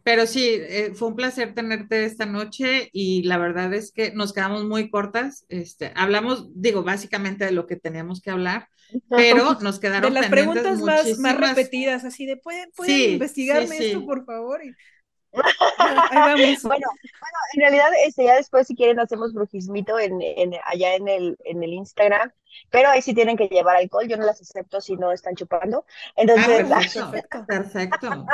pero 0.04 0.26
sí, 0.26 0.46
eh, 0.50 0.94
fue 0.96 1.10
un 1.10 1.16
placer 1.16 1.54
tenerte 1.54 2.06
esta 2.06 2.26
noche 2.26 2.90
y 2.92 3.24
la 3.24 3.38
verdad 3.38 3.74
es 3.74 3.92
que 3.92 4.12
nos 4.14 4.34
quedamos 4.34 4.66
muy 4.66 4.90
cortas. 4.90 5.46
Este, 5.50 5.92
hablamos, 5.96 6.50
digo, 6.56 6.84
básicamente 6.84 7.46
de 7.46 7.52
lo 7.52 7.68
que 7.68 7.76
teníamos 7.76 8.22
que 8.22 8.32
hablar, 8.32 8.68
pero 9.10 9.60
nos 9.62 9.80
quedaron 9.80 10.14
de 10.14 10.22
las 10.22 10.30
preguntas 10.30 10.82
más, 10.82 11.20
más, 11.20 11.38
repetidas, 11.38 12.04
así 12.06 12.26
de, 12.26 12.38
¿pueden, 12.38 12.70
investigarme 12.88 13.78
esto, 13.78 14.06
por 14.06 14.26
favor? 14.26 14.62
bueno, 16.12 16.36
bueno, 16.64 16.88
en 17.54 17.62
realidad 17.62 17.90
este, 18.06 18.26
ya 18.26 18.36
después 18.36 18.68
si 18.68 18.76
quieren 18.76 19.00
hacemos 19.00 19.34
brujismito 19.34 19.98
en, 20.00 20.22
en, 20.22 20.54
allá 20.66 20.96
en 20.96 21.08
el, 21.08 21.38
en 21.46 21.64
el 21.64 21.74
Instagram, 21.74 22.32
pero 22.70 22.90
ahí 22.90 23.02
sí 23.02 23.14
tienen 23.14 23.38
que 23.38 23.48
llevar 23.48 23.78
alcohol, 23.78 24.08
yo 24.08 24.18
no 24.18 24.26
las 24.26 24.42
acepto 24.42 24.82
si 24.82 24.96
no 24.98 25.12
están 25.12 25.36
chupando. 25.36 25.86
Entonces, 26.16 26.66
ah, 26.72 26.82
perfecto, 26.94 27.46
perfecto. 27.46 28.26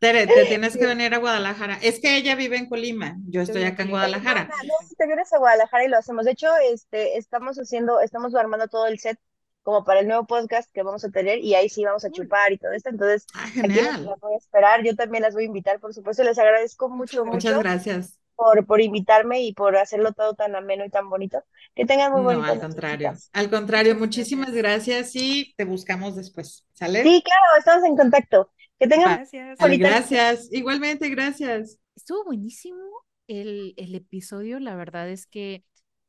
Tere, 0.00 0.26
te 0.26 0.44
tienes 0.44 0.76
que 0.76 0.86
venir 0.86 1.14
a 1.14 1.18
Guadalajara. 1.18 1.78
Es 1.82 2.00
que 2.00 2.16
ella 2.16 2.34
vive 2.34 2.56
en 2.58 2.68
Colima, 2.68 3.16
yo 3.28 3.40
estoy 3.40 3.64
acá 3.64 3.82
en 3.82 3.90
Guadalajara. 3.90 4.48
No, 4.64 4.74
te 4.96 5.06
vienes 5.06 5.32
a 5.32 5.38
Guadalajara 5.38 5.84
y 5.84 5.88
lo 5.88 5.96
hacemos. 5.96 6.26
De 6.26 6.32
hecho, 6.32 6.48
este, 6.70 7.16
estamos 7.16 7.56
haciendo, 7.56 8.00
estamos 8.00 8.34
armando 8.34 8.68
todo 8.68 8.86
el 8.86 8.98
set 8.98 9.18
como 9.66 9.82
para 9.82 9.98
el 9.98 10.06
nuevo 10.06 10.24
podcast 10.28 10.70
que 10.72 10.84
vamos 10.84 11.04
a 11.04 11.10
tener 11.10 11.40
y 11.40 11.56
ahí 11.56 11.68
sí 11.68 11.84
vamos 11.84 12.04
a 12.04 12.10
chupar 12.12 12.52
y 12.52 12.56
todo 12.56 12.70
esto. 12.70 12.88
Entonces, 12.88 13.26
ah, 13.34 13.46
aquí 13.64 13.74
las 13.74 14.20
voy 14.20 14.34
a 14.34 14.36
esperar. 14.36 14.84
Yo 14.84 14.94
también 14.94 15.24
las 15.24 15.34
voy 15.34 15.42
a 15.42 15.46
invitar, 15.46 15.80
por 15.80 15.92
supuesto. 15.92 16.22
Les 16.22 16.38
agradezco 16.38 16.88
mucho, 16.88 17.24
Muchas 17.24 17.58
gracias. 17.58 18.16
por, 18.36 18.64
por 18.64 18.80
invitarme 18.80 19.42
y 19.42 19.54
por 19.54 19.76
hacerlo 19.76 20.12
todo 20.12 20.34
tan 20.34 20.54
ameno 20.54 20.84
y 20.84 20.88
tan 20.88 21.10
bonito. 21.10 21.42
Que 21.74 21.84
tengan 21.84 22.12
muy 22.12 22.22
bonito. 22.22 22.46
No, 22.46 22.52
al 22.52 22.60
contrario. 22.60 23.14
Al 23.32 23.50
contrario, 23.50 23.96
muchísimas 23.96 24.52
gracias. 24.52 25.16
y 25.16 25.52
te 25.56 25.64
buscamos 25.64 26.14
después. 26.14 26.64
¿Sale? 26.72 27.02
Sí, 27.02 27.24
claro, 27.24 27.58
estamos 27.58 27.84
en 27.86 27.96
contacto. 27.96 28.52
Que 28.78 28.86
tengan 28.86 29.16
gracias. 29.16 29.58
Gracias. 29.58 30.48
Igualmente, 30.52 31.08
gracias. 31.08 31.80
Estuvo 31.96 32.22
buenísimo 32.22 32.84
el, 33.26 33.74
el, 33.78 33.96
episodio. 33.96 34.60
La 34.60 34.76
verdad 34.76 35.08
es 35.08 35.26
que 35.26 35.64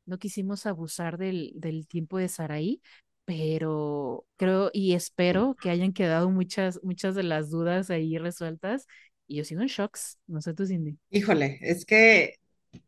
no 0.06 0.18
quisimos 0.18 0.64
abusar 0.64 1.18
del, 1.18 1.50
del 1.56 1.88
tiempo 1.88 2.18
de 2.18 2.28
Saraí, 2.28 2.80
pero 3.28 4.24
creo 4.38 4.70
y 4.72 4.94
espero 4.94 5.54
que 5.60 5.68
hayan 5.68 5.92
quedado 5.92 6.30
muchas, 6.30 6.80
muchas 6.82 7.14
de 7.14 7.24
las 7.24 7.50
dudas 7.50 7.90
ahí 7.90 8.16
resueltas. 8.16 8.86
Y 9.26 9.36
yo 9.36 9.44
sigo 9.44 9.60
en 9.60 9.66
shocks, 9.66 10.16
no 10.26 10.40
sé 10.40 10.54
tú, 10.54 10.64
Cindy. 10.64 10.96
Híjole, 11.10 11.58
es 11.60 11.84
que 11.84 12.36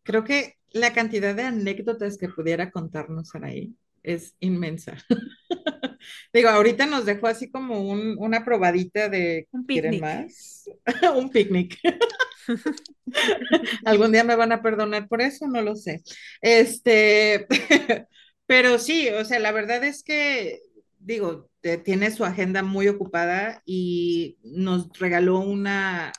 creo 0.03 0.25
que 0.25 0.55
la 0.71 0.95
cantidad 0.95 1.35
de 1.35 1.43
anécdotas 1.43 2.17
que 2.17 2.31
pudiera 2.31 2.71
contarnos 2.71 3.35
ahí 3.35 3.75
es 4.03 4.35
inmensa. 4.41 4.97
Digo, 6.33 6.49
ahorita 6.49 6.87
nos 6.87 7.05
dejó 7.05 7.27
así 7.27 7.51
como 7.51 7.83
un, 7.83 8.17
una 8.17 8.43
probadita 8.43 9.11
de 9.11 9.47
un 9.51 9.67
picnic. 9.67 10.01
más? 10.01 10.71
un 11.17 11.29
picnic. 11.29 11.79
Algún 13.85 14.11
día 14.11 14.25
me 14.25 14.37
van 14.37 14.53
a 14.53 14.63
perdonar 14.63 15.07
por 15.07 15.21
eso, 15.21 15.47
no 15.49 15.61
lo 15.61 15.77
sé. 15.77 16.03
Este, 16.41 17.47
pero 18.51 18.81
sí, 18.81 19.09
o 19.11 19.25
sea, 19.25 19.39
la 19.39 19.53
verdad 19.53 19.85
es 19.85 20.03
que, 20.03 20.61
digo, 20.99 21.49
tiene 21.85 22.11
su 22.11 22.25
agenda 22.25 22.65
muy 22.65 22.89
ocupada 22.89 23.63
y 23.65 24.39
nos 24.43 24.89
regaló 24.99 25.39
una, 25.39 26.13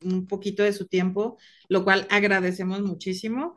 un, 0.00 0.26
poquito 0.26 0.62
de 0.62 0.72
su 0.72 0.86
tiempo, 0.86 1.36
lo 1.68 1.84
cual 1.84 2.06
agradecemos 2.08 2.80
muchísimo. 2.80 3.56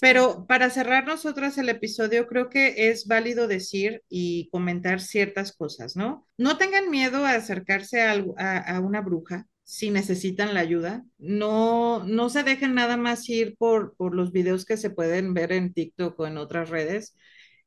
Pero 0.00 0.46
para 0.46 0.70
cerrar 0.70 1.08
nosotros 1.08 1.58
el 1.58 1.68
episodio, 1.68 2.28
creo 2.28 2.50
que 2.50 2.88
es 2.88 3.08
válido 3.08 3.48
decir 3.48 4.04
y 4.08 4.48
comentar 4.50 5.00
ciertas 5.00 5.50
cosas, 5.50 5.96
¿no? 5.96 6.24
No 6.38 6.58
tengan 6.58 6.88
miedo 6.88 7.26
a 7.26 7.32
acercarse 7.32 8.02
a, 8.02 8.12
a, 8.58 8.78
una 8.78 9.00
bruja 9.00 9.48
si 9.64 9.90
necesitan 9.90 10.54
la 10.54 10.60
ayuda. 10.60 11.04
No, 11.18 12.04
no 12.04 12.28
se 12.28 12.44
dejen 12.44 12.74
nada 12.74 12.96
más 12.96 13.28
ir 13.28 13.56
por, 13.58 13.96
por 13.96 14.14
los 14.14 14.30
videos 14.30 14.64
que 14.64 14.76
se 14.76 14.90
pueden 14.90 15.34
ver 15.34 15.50
en 15.50 15.72
TikTok 15.72 16.20
o 16.20 16.28
en 16.28 16.38
otras 16.38 16.70
redes 16.70 17.16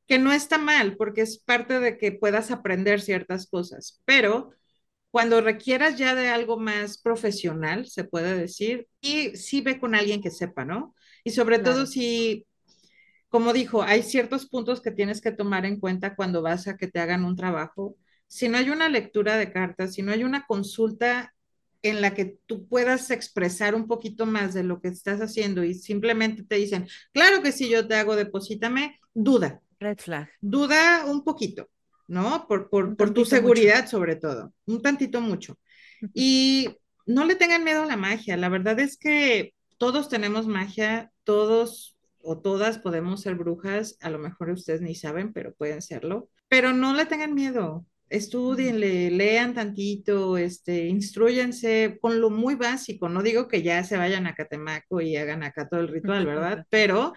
que 0.10 0.18
no 0.18 0.34
está 0.34 0.58
mal 0.58 0.98
porque 0.98 1.22
es 1.22 1.38
parte 1.38 1.80
de 1.80 2.00
que 2.00 2.12
puedas 2.12 2.50
aprender 2.50 3.00
ciertas 3.00 3.48
cosas, 3.48 4.02
pero 4.06 4.52
cuando 5.12 5.40
requieras 5.40 5.98
ya 5.98 6.16
de 6.16 6.30
algo 6.30 6.58
más 6.60 6.98
profesional, 6.98 7.86
se 7.86 8.04
puede 8.06 8.36
decir, 8.36 8.88
y 9.02 9.38
sí 9.38 9.62
ve 9.62 9.80
con 9.80 9.94
alguien 9.94 10.22
que 10.22 10.32
sepa, 10.32 10.66
¿no? 10.66 10.96
Y 11.24 11.30
sobre 11.30 11.60
todo 11.60 11.86
si, 11.86 12.48
como 13.30 13.54
dijo, 13.54 13.84
hay 13.84 14.02
ciertos 14.02 14.48
puntos 14.48 14.82
que 14.82 14.92
tienes 14.92 15.22
que 15.22 15.32
tomar 15.32 15.66
en 15.68 15.80
cuenta 15.80 16.16
cuando 16.16 16.42
vas 16.42 16.68
a 16.68 16.76
que 16.76 16.88
te 16.88 17.00
hagan 17.00 17.24
un 17.24 17.36
trabajo. 17.36 17.96
Si 18.28 18.50
no 18.50 18.58
hay 18.58 18.72
una 18.72 18.90
lectura 18.90 19.38
de 19.38 19.52
cartas, 19.52 19.94
si 19.94 20.02
no 20.02 20.12
hay 20.12 20.24
una 20.24 20.48
consulta 20.48 21.36
en 21.84 22.02
la 22.02 22.16
que 22.16 22.40
tú 22.48 22.68
puedas 22.68 23.12
expresar 23.12 23.76
un 23.76 23.88
poquito 23.88 24.26
más 24.26 24.56
de 24.56 24.64
lo 24.64 24.82
que 24.82 24.88
estás 24.88 25.22
haciendo 25.22 25.64
y 25.64 25.76
simplemente 25.76 26.44
te 26.44 26.56
dicen, 26.56 26.88
claro 27.14 27.44
que 27.44 27.52
si 27.52 27.70
yo 27.70 27.88
te 27.88 27.96
hago, 27.96 28.16
deposítame, 28.16 29.00
duda, 29.14 29.62
Red 29.80 29.98
flag. 30.00 30.30
Duda 30.42 31.06
un 31.06 31.24
poquito, 31.24 31.70
¿no? 32.08 32.46
Por, 32.48 32.70
por, 32.70 32.96
por 32.96 33.14
tu 33.14 33.26
seguridad 33.26 33.88
sobre 33.88 34.16
todo, 34.16 34.54
un 34.66 34.82
tantito 34.82 35.22
mucho. 35.22 35.58
Y 36.14 36.70
no 37.06 37.26
le 37.26 37.36
tengan 37.36 37.64
miedo 37.64 37.84
a 37.84 37.88
la 37.88 37.98
magia, 37.98 38.38
la 38.38 38.50
verdad 38.50 38.80
es 38.80 38.98
que 38.98 39.54
todos 39.78 40.10
tenemos 40.10 40.48
magia, 40.48 41.12
todos 41.24 41.98
o 42.22 42.40
todas 42.40 42.78
podemos 42.80 43.22
ser 43.22 43.36
brujas, 43.36 43.98
a 44.02 44.10
lo 44.10 44.20
mejor 44.20 44.50
ustedes 44.52 44.82
ni 44.82 44.96
saben, 44.96 45.34
pero 45.34 45.54
pueden 45.54 45.82
serlo, 45.82 46.30
pero 46.50 46.74
no 46.74 46.94
le 46.94 47.06
tengan 47.06 47.34
miedo, 47.34 47.86
estudienle, 48.10 49.12
lean 49.12 49.54
tantito, 49.54 50.38
este, 50.38 50.88
instruyanse 50.88 51.98
con 52.02 52.20
lo 52.20 52.30
muy 52.30 52.56
básico, 52.56 53.08
no 53.08 53.24
digo 53.24 53.48
que 53.48 53.62
ya 53.62 53.84
se 53.84 53.98
vayan 53.98 54.28
a 54.28 54.36
Catemaco 54.36 55.02
y 55.02 55.16
hagan 55.16 55.44
acá 55.44 55.68
todo 55.70 55.80
el 55.80 55.88
ritual, 55.88 56.26
¿verdad? 56.26 56.66
Pero 56.70 57.14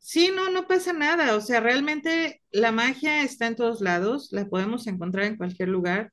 Sí, 0.00 0.30
no, 0.34 0.50
no 0.50 0.66
pasa 0.66 0.92
nada. 0.92 1.36
O 1.36 1.40
sea, 1.40 1.60
realmente 1.60 2.42
la 2.50 2.72
magia 2.72 3.22
está 3.22 3.46
en 3.46 3.56
todos 3.56 3.80
lados, 3.80 4.28
la 4.32 4.46
podemos 4.48 4.86
encontrar 4.86 5.26
en 5.26 5.36
cualquier 5.36 5.68
lugar. 5.68 6.12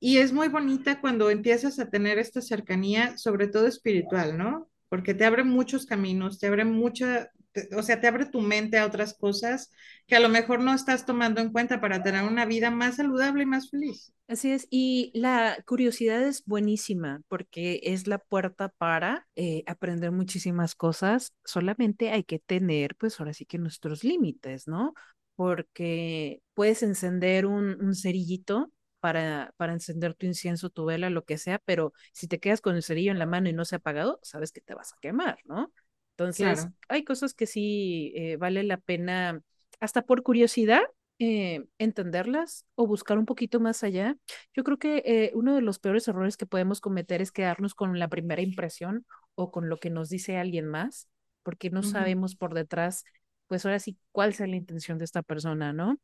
Y 0.00 0.18
es 0.18 0.32
muy 0.32 0.48
bonita 0.48 1.00
cuando 1.00 1.30
empiezas 1.30 1.78
a 1.80 1.90
tener 1.90 2.18
esta 2.18 2.42
cercanía, 2.42 3.18
sobre 3.18 3.48
todo 3.48 3.66
espiritual, 3.68 4.38
¿no? 4.38 4.70
Porque 4.90 5.14
te 5.14 5.24
abre 5.26 5.44
muchos 5.44 5.86
caminos, 5.86 6.38
te 6.40 6.48
abre 6.48 6.64
mucha, 6.66 7.30
o 7.76 7.82
sea, 7.82 8.00
te 8.00 8.06
abre 8.06 8.26
tu 8.26 8.40
mente 8.40 8.78
a 8.78 8.86
otras 8.86 9.14
cosas 9.14 9.70
que 10.06 10.16
a 10.16 10.20
lo 10.20 10.28
mejor 10.28 10.60
no 10.60 10.74
estás 10.74 11.06
tomando 11.06 11.40
en 11.40 11.52
cuenta 11.52 11.80
para 11.80 12.02
tener 12.02 12.24
una 12.24 12.44
vida 12.46 12.70
más 12.70 12.96
saludable 12.96 13.42
y 13.42 13.46
más 13.46 13.70
feliz. 13.70 14.12
Así 14.28 14.50
es, 14.52 14.66
y 14.70 15.10
la 15.14 15.62
curiosidad 15.66 16.22
es 16.22 16.44
buenísima 16.46 17.20
porque 17.28 17.80
es 17.84 18.06
la 18.06 18.18
puerta 18.18 18.70
para 18.70 19.26
eh, 19.36 19.62
aprender 19.66 20.10
muchísimas 20.10 20.74
cosas, 20.74 21.34
solamente 21.44 22.10
hay 22.10 22.24
que 22.24 22.38
tener, 22.38 22.96
pues 22.96 23.20
ahora 23.20 23.34
sí 23.34 23.44
que 23.44 23.58
nuestros 23.58 24.04
límites, 24.04 24.66
¿no? 24.68 24.94
Porque 25.34 26.40
puedes 26.54 26.82
encender 26.82 27.46
un, 27.46 27.76
un 27.82 27.94
cerillito 27.94 28.70
para, 29.00 29.52
para, 29.56 29.72
encender 29.72 30.14
tu 30.14 30.26
incienso, 30.26 30.70
tu 30.70 30.84
vela, 30.84 31.10
lo 31.10 31.24
que 31.24 31.36
sea, 31.36 31.58
pero 31.64 31.92
si 32.12 32.28
te 32.28 32.38
quedas 32.38 32.60
con 32.60 32.76
el 32.76 32.84
cerillo 32.84 33.10
en 33.10 33.18
la 33.18 33.26
mano 33.26 33.48
y 33.48 33.52
no 33.52 33.64
se 33.64 33.74
ha 33.74 33.78
apagado, 33.78 34.20
sabes 34.22 34.52
que 34.52 34.60
te 34.60 34.74
vas 34.74 34.92
a 34.92 34.96
quemar, 35.00 35.38
¿no? 35.44 35.72
Entonces, 36.16 36.68
hay 36.88 37.04
cosas 37.04 37.34
que 37.34 37.46
sí 37.46 38.12
eh, 38.14 38.36
vale 38.36 38.62
la 38.62 38.76
pena, 38.76 39.42
hasta 39.80 40.02
por 40.02 40.22
curiosidad, 40.22 40.82
eh, 41.18 41.64
entenderlas 41.78 42.64
o 42.74 42.86
buscar 42.86 43.18
un 43.18 43.26
poquito 43.26 43.60
más 43.60 43.82
allá. 43.84 44.16
Yo 44.54 44.64
creo 44.64 44.78
que 44.78 45.02
eh, 45.04 45.30
uno 45.34 45.54
de 45.54 45.62
los 45.62 45.78
peores 45.78 46.06
errores 46.08 46.36
que 46.36 46.46
podemos 46.46 46.80
cometer 46.80 47.22
es 47.22 47.32
quedarnos 47.32 47.74
con 47.74 47.98
la 47.98 48.08
primera 48.08 48.42
impresión 48.42 49.06
o 49.34 49.50
con 49.50 49.68
lo 49.68 49.76
que 49.76 49.90
nos 49.90 50.08
dice 50.08 50.36
alguien 50.36 50.66
más, 50.66 51.08
porque 51.42 51.70
no 51.70 51.82
sabemos 51.82 52.36
por 52.36 52.54
detrás, 52.54 53.04
pues 53.46 53.64
ahora 53.64 53.78
sí, 53.78 53.96
cuál 54.10 54.34
sea 54.34 54.46
la 54.46 54.56
intención 54.56 54.98
de 54.98 55.04
esta 55.04 55.22
persona, 55.22 55.72
¿no? 55.72 55.98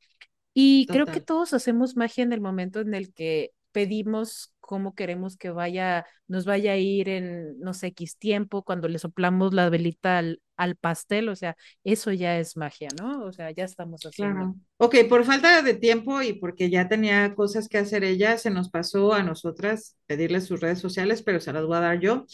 Y 0.55 0.87
creo 0.87 1.07
que 1.07 1.21
todos 1.21 1.53
hacemos 1.53 1.97
magia 1.97 2.25
en 2.25 2.33
el 2.33 2.41
momento 2.41 2.81
en 2.81 2.95
el 2.95 3.13
que 3.13 3.53
pedimos 3.79 4.53
cómo 4.59 4.97
queremos 4.97 5.37
que 5.37 5.51
vaya, 5.51 6.05
nos 6.27 6.47
vaya 6.47 6.73
a 6.73 6.77
ir 6.77 7.09
en, 7.09 7.61
no 7.61 7.73
sé, 7.75 7.87
X 7.87 8.19
tiempo, 8.19 8.65
cuando 8.65 8.89
le 8.89 8.99
soplamos 8.99 9.55
la 9.55 9.71
velita 9.71 10.19
al, 10.19 10.43
al 10.57 10.75
pastel, 10.75 11.29
o 11.29 11.37
sea, 11.37 11.57
eso 11.85 12.11
ya 12.11 12.41
es 12.41 12.57
magia, 12.57 12.89
¿no? 13.01 13.23
O 13.25 13.31
sea, 13.31 13.53
ya 13.53 13.63
estamos 13.63 14.03
haciendo. 14.03 14.35
Claro. 14.35 14.55
Ok, 14.79 14.97
por 15.09 15.25
falta 15.25 15.63
de 15.63 15.75
tiempo 15.75 16.21
y 16.23 16.33
porque 16.33 16.71
ya 16.71 16.89
tenía 16.89 17.37
cosas 17.37 17.69
que 17.69 17.79
hacer 17.79 18.03
ella, 18.03 18.37
se 18.37 18.51
nos 18.51 18.69
pasó 18.69 19.15
a 19.15 19.23
nosotras 19.23 19.97
pedirle 20.07 20.41
sus 20.41 20.59
redes 20.59 20.81
sociales, 20.81 21.23
pero 21.23 21.39
se 21.39 21.53
las 21.53 21.65
voy 21.65 21.77
a 21.77 21.81
dar 21.81 22.01
yo. 22.01 22.27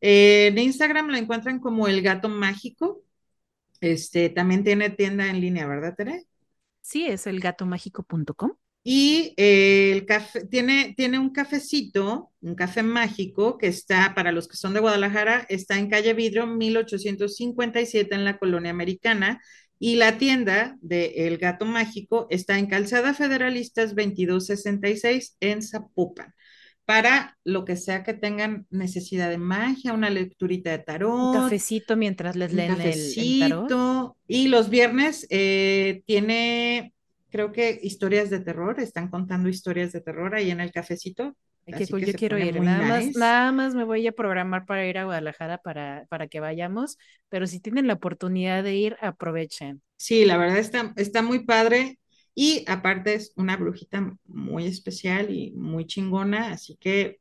Eh, 0.00 0.46
en 0.52 0.58
Instagram 0.58 1.08
la 1.08 1.18
encuentran 1.18 1.58
como 1.58 1.88
el 1.88 2.00
gato 2.00 2.28
mágico. 2.28 3.02
Este, 3.80 4.30
también 4.30 4.62
tiene 4.62 4.90
tienda 4.90 5.28
en 5.28 5.40
línea, 5.40 5.66
¿verdad, 5.66 5.96
Tere? 5.96 6.26
Sí, 6.80 7.08
es 7.08 7.26
elgatomágico.com. 7.26 8.52
Y 8.84 9.34
eh, 9.36 9.92
el 9.92 10.06
café, 10.06 10.44
tiene, 10.46 10.94
tiene 10.96 11.18
un 11.18 11.30
cafecito, 11.30 12.32
un 12.40 12.54
café 12.56 12.82
mágico, 12.82 13.56
que 13.56 13.68
está, 13.68 14.12
para 14.14 14.32
los 14.32 14.48
que 14.48 14.56
son 14.56 14.74
de 14.74 14.80
Guadalajara, 14.80 15.46
está 15.48 15.78
en 15.78 15.88
calle 15.88 16.14
Vidrio 16.14 16.46
1857 16.46 18.14
en 18.14 18.24
la 18.24 18.38
colonia 18.38 18.70
americana. 18.70 19.40
Y 19.78 19.96
la 19.96 20.16
tienda 20.16 20.76
de 20.80 21.26
El 21.26 21.38
Gato 21.38 21.64
Mágico 21.64 22.26
está 22.30 22.58
en 22.58 22.66
Calzada 22.66 23.14
Federalistas 23.14 23.96
2266 23.96 25.36
en 25.40 25.62
Zapopan. 25.62 26.34
Para 26.84 27.36
lo 27.44 27.64
que 27.64 27.76
sea 27.76 28.02
que 28.02 28.14
tengan 28.14 28.66
necesidad 28.70 29.30
de 29.30 29.38
magia, 29.38 29.92
una 29.92 30.10
lecturita 30.10 30.70
de 30.70 30.78
tarot. 30.80 31.36
Un 31.36 31.42
cafecito 31.42 31.96
mientras 31.96 32.34
les 32.36 32.52
leen 32.52 32.80
el, 32.80 33.40
tarot. 33.40 34.16
Y 34.26 34.48
los 34.48 34.70
viernes 34.70 35.26
eh, 35.30 36.02
tiene 36.06 36.92
creo 37.32 37.50
que 37.50 37.80
historias 37.82 38.30
de 38.30 38.40
terror, 38.40 38.78
están 38.78 39.08
contando 39.08 39.48
historias 39.48 39.90
de 39.92 40.00
terror 40.00 40.34
ahí 40.34 40.50
en 40.50 40.60
el 40.60 40.70
cafecito. 40.70 41.34
Que, 41.66 41.86
pues 41.86 42.06
yo 42.06 42.12
quiero 42.14 42.38
ir, 42.38 42.60
nada 42.60 42.82
más, 42.82 43.16
nada 43.16 43.52
más 43.52 43.74
me 43.74 43.84
voy 43.84 44.06
a 44.06 44.12
programar 44.12 44.66
para 44.66 44.86
ir 44.86 44.98
a 44.98 45.04
Guadalajara 45.04 45.58
para, 45.58 46.06
para 46.08 46.26
que 46.26 46.40
vayamos, 46.40 46.98
pero 47.28 47.46
si 47.46 47.60
tienen 47.60 47.86
la 47.86 47.94
oportunidad 47.94 48.64
de 48.64 48.74
ir, 48.74 48.96
aprovechen. 49.00 49.80
Sí, 49.96 50.24
la 50.24 50.36
verdad 50.36 50.58
está, 50.58 50.92
está 50.96 51.22
muy 51.22 51.44
padre 51.44 52.00
y 52.34 52.64
aparte 52.66 53.14
es 53.14 53.32
una 53.36 53.56
brujita 53.56 54.12
muy 54.26 54.66
especial 54.66 55.30
y 55.30 55.52
muy 55.52 55.86
chingona, 55.86 56.52
así 56.52 56.76
que 56.76 57.20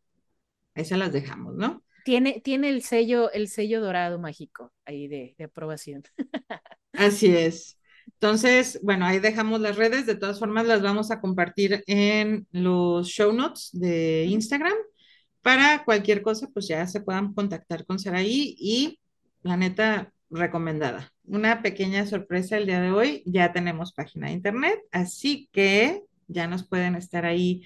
esas 0.73 0.97
las 0.97 1.13
dejamos, 1.13 1.55
¿no? 1.55 1.83
Tiene, 2.03 2.41
tiene 2.43 2.69
el 2.69 2.81
sello, 2.81 3.31
el 3.31 3.47
sello 3.47 3.79
dorado 3.79 4.17
mágico 4.17 4.73
ahí 4.85 5.07
de, 5.07 5.35
de 5.37 5.43
aprobación. 5.43 6.03
Así 6.93 7.35
es. 7.35 7.77
Entonces, 8.07 8.79
bueno, 8.83 9.05
ahí 9.05 9.19
dejamos 9.19 9.61
las 9.61 9.77
redes. 9.77 10.05
De 10.05 10.15
todas 10.15 10.39
formas, 10.39 10.65
las 10.67 10.81
vamos 10.81 11.11
a 11.11 11.19
compartir 11.21 11.83
en 11.87 12.47
los 12.51 13.07
show 13.07 13.33
notes 13.33 13.69
de 13.73 14.25
Instagram. 14.25 14.73
Para 15.41 15.83
cualquier 15.85 16.21
cosa, 16.21 16.47
pues 16.53 16.67
ya 16.67 16.85
se 16.87 17.01
puedan 17.01 17.33
contactar 17.33 17.85
con 17.85 17.99
Saraí. 17.99 18.55
Y 18.59 18.99
la 19.43 19.57
neta, 19.57 20.13
recomendada. 20.31 21.11
Una 21.25 21.61
pequeña 21.61 22.05
sorpresa 22.05 22.57
el 22.57 22.65
día 22.65 22.81
de 22.81 22.91
hoy, 22.91 23.23
ya 23.25 23.51
tenemos 23.51 23.93
página 23.93 24.27
de 24.27 24.33
internet, 24.33 24.79
así 24.91 25.49
que 25.51 26.01
ya 26.27 26.47
nos 26.47 26.67
pueden 26.67 26.95
estar 26.95 27.25
ahí 27.25 27.63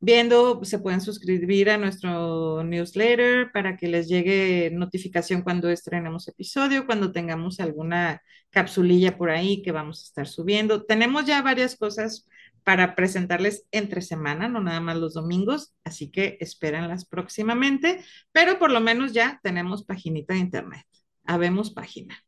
viendo, 0.00 0.64
se 0.64 0.78
pueden 0.78 1.00
suscribir 1.00 1.70
a 1.70 1.78
nuestro 1.78 2.62
newsletter 2.64 3.50
para 3.52 3.76
que 3.76 3.88
les 3.88 4.08
llegue 4.08 4.70
notificación 4.72 5.42
cuando 5.42 5.70
estrenemos 5.70 6.28
episodio, 6.28 6.86
cuando 6.86 7.12
tengamos 7.12 7.60
alguna 7.60 8.22
capsulilla 8.50 9.16
por 9.18 9.30
ahí 9.30 9.62
que 9.62 9.72
vamos 9.72 10.00
a 10.02 10.04
estar 10.04 10.26
subiendo. 10.28 10.84
Tenemos 10.84 11.26
ya 11.26 11.42
varias 11.42 11.76
cosas 11.76 12.26
para 12.64 12.94
presentarles 12.94 13.66
entre 13.70 14.02
semana, 14.02 14.48
no 14.48 14.60
nada 14.60 14.80
más 14.80 14.96
los 14.96 15.14
domingos, 15.14 15.74
así 15.84 16.10
que 16.10 16.36
espérenlas 16.40 17.06
próximamente, 17.06 18.04
pero 18.30 18.58
por 18.58 18.70
lo 18.70 18.80
menos 18.80 19.12
ya 19.12 19.40
tenemos 19.42 19.84
paginita 19.84 20.34
de 20.34 20.40
internet. 20.40 20.84
Habemos 21.24 21.70
página. 21.70 22.22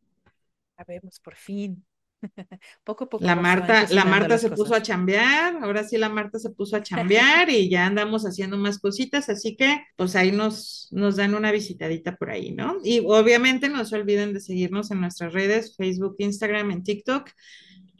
Habemos 0.77 1.21
por 1.21 1.37
fin. 1.37 1.85
poco 2.85 3.05
a 3.05 3.09
poco. 3.09 3.25
La 3.25 3.37
Marta, 3.37 3.87
la 3.91 4.05
Marta 4.05 4.39
se 4.39 4.51
puso 4.51 4.75
a 4.75 4.83
chambear, 4.83 5.57
ahora 5.63 5.85
sí 5.85 5.99
la 5.99 6.09
Marta 6.09 6.39
se 6.39 6.51
puso 6.51 6.77
a 6.77 6.83
chambear 6.83 7.51
y 7.51 7.69
ya 7.69 7.87
andamos 7.87 8.25
haciendo 8.25 8.57
más 8.57 8.79
cositas, 8.79 9.29
así 9.29 9.57
que 9.57 9.83
pues 9.97 10.17
ahí 10.17 10.33
nos, 10.33 10.89
nos 10.91 11.17
dan 11.17 11.35
una 11.35 11.53
visitadita 11.53 12.17
por 12.17 12.31
ahí, 12.31 12.53
¿no? 12.53 12.79
Y 12.83 13.01
obviamente 13.07 13.69
no 13.69 13.85
se 13.85 13.97
olviden 13.97 14.33
de 14.33 14.41
seguirnos 14.41 14.91
en 14.91 15.01
nuestras 15.01 15.33
redes, 15.33 15.77
Facebook, 15.77 16.17
Instagram, 16.19 16.71
en 16.71 16.83
TikTok. 16.83 17.31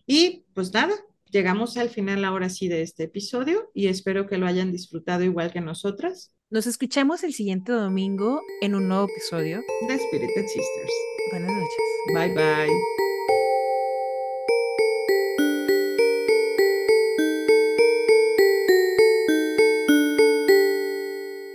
Y 0.07 0.45
pues 0.55 0.73
nada, 0.73 0.95
llegamos 1.31 1.77
al 1.77 1.89
final 1.89 2.25
ahora 2.25 2.49
sí 2.49 2.69
de 2.69 2.83
este 2.83 3.05
episodio 3.05 3.71
y 3.75 3.89
espero 3.89 4.27
que 4.27 4.39
lo 4.39 4.47
hayan 4.47 4.73
disfrutado 4.73 5.25
igual 5.25 5.53
que 5.53 5.61
nosotras. 5.61 6.35
Nos 6.51 6.67
escuchamos 6.67 7.23
el 7.23 7.33
siguiente 7.33 7.71
domingo 7.71 8.43
en 8.61 8.75
un 8.75 8.89
nuevo 8.89 9.07
episodio 9.09 9.63
de 9.87 9.99
Spirited 9.99 10.47
Sisters. 10.47 10.93
Buenas 11.31 11.53
noches. 11.53 11.79
Bye 12.13 12.35
bye. 12.35 13.00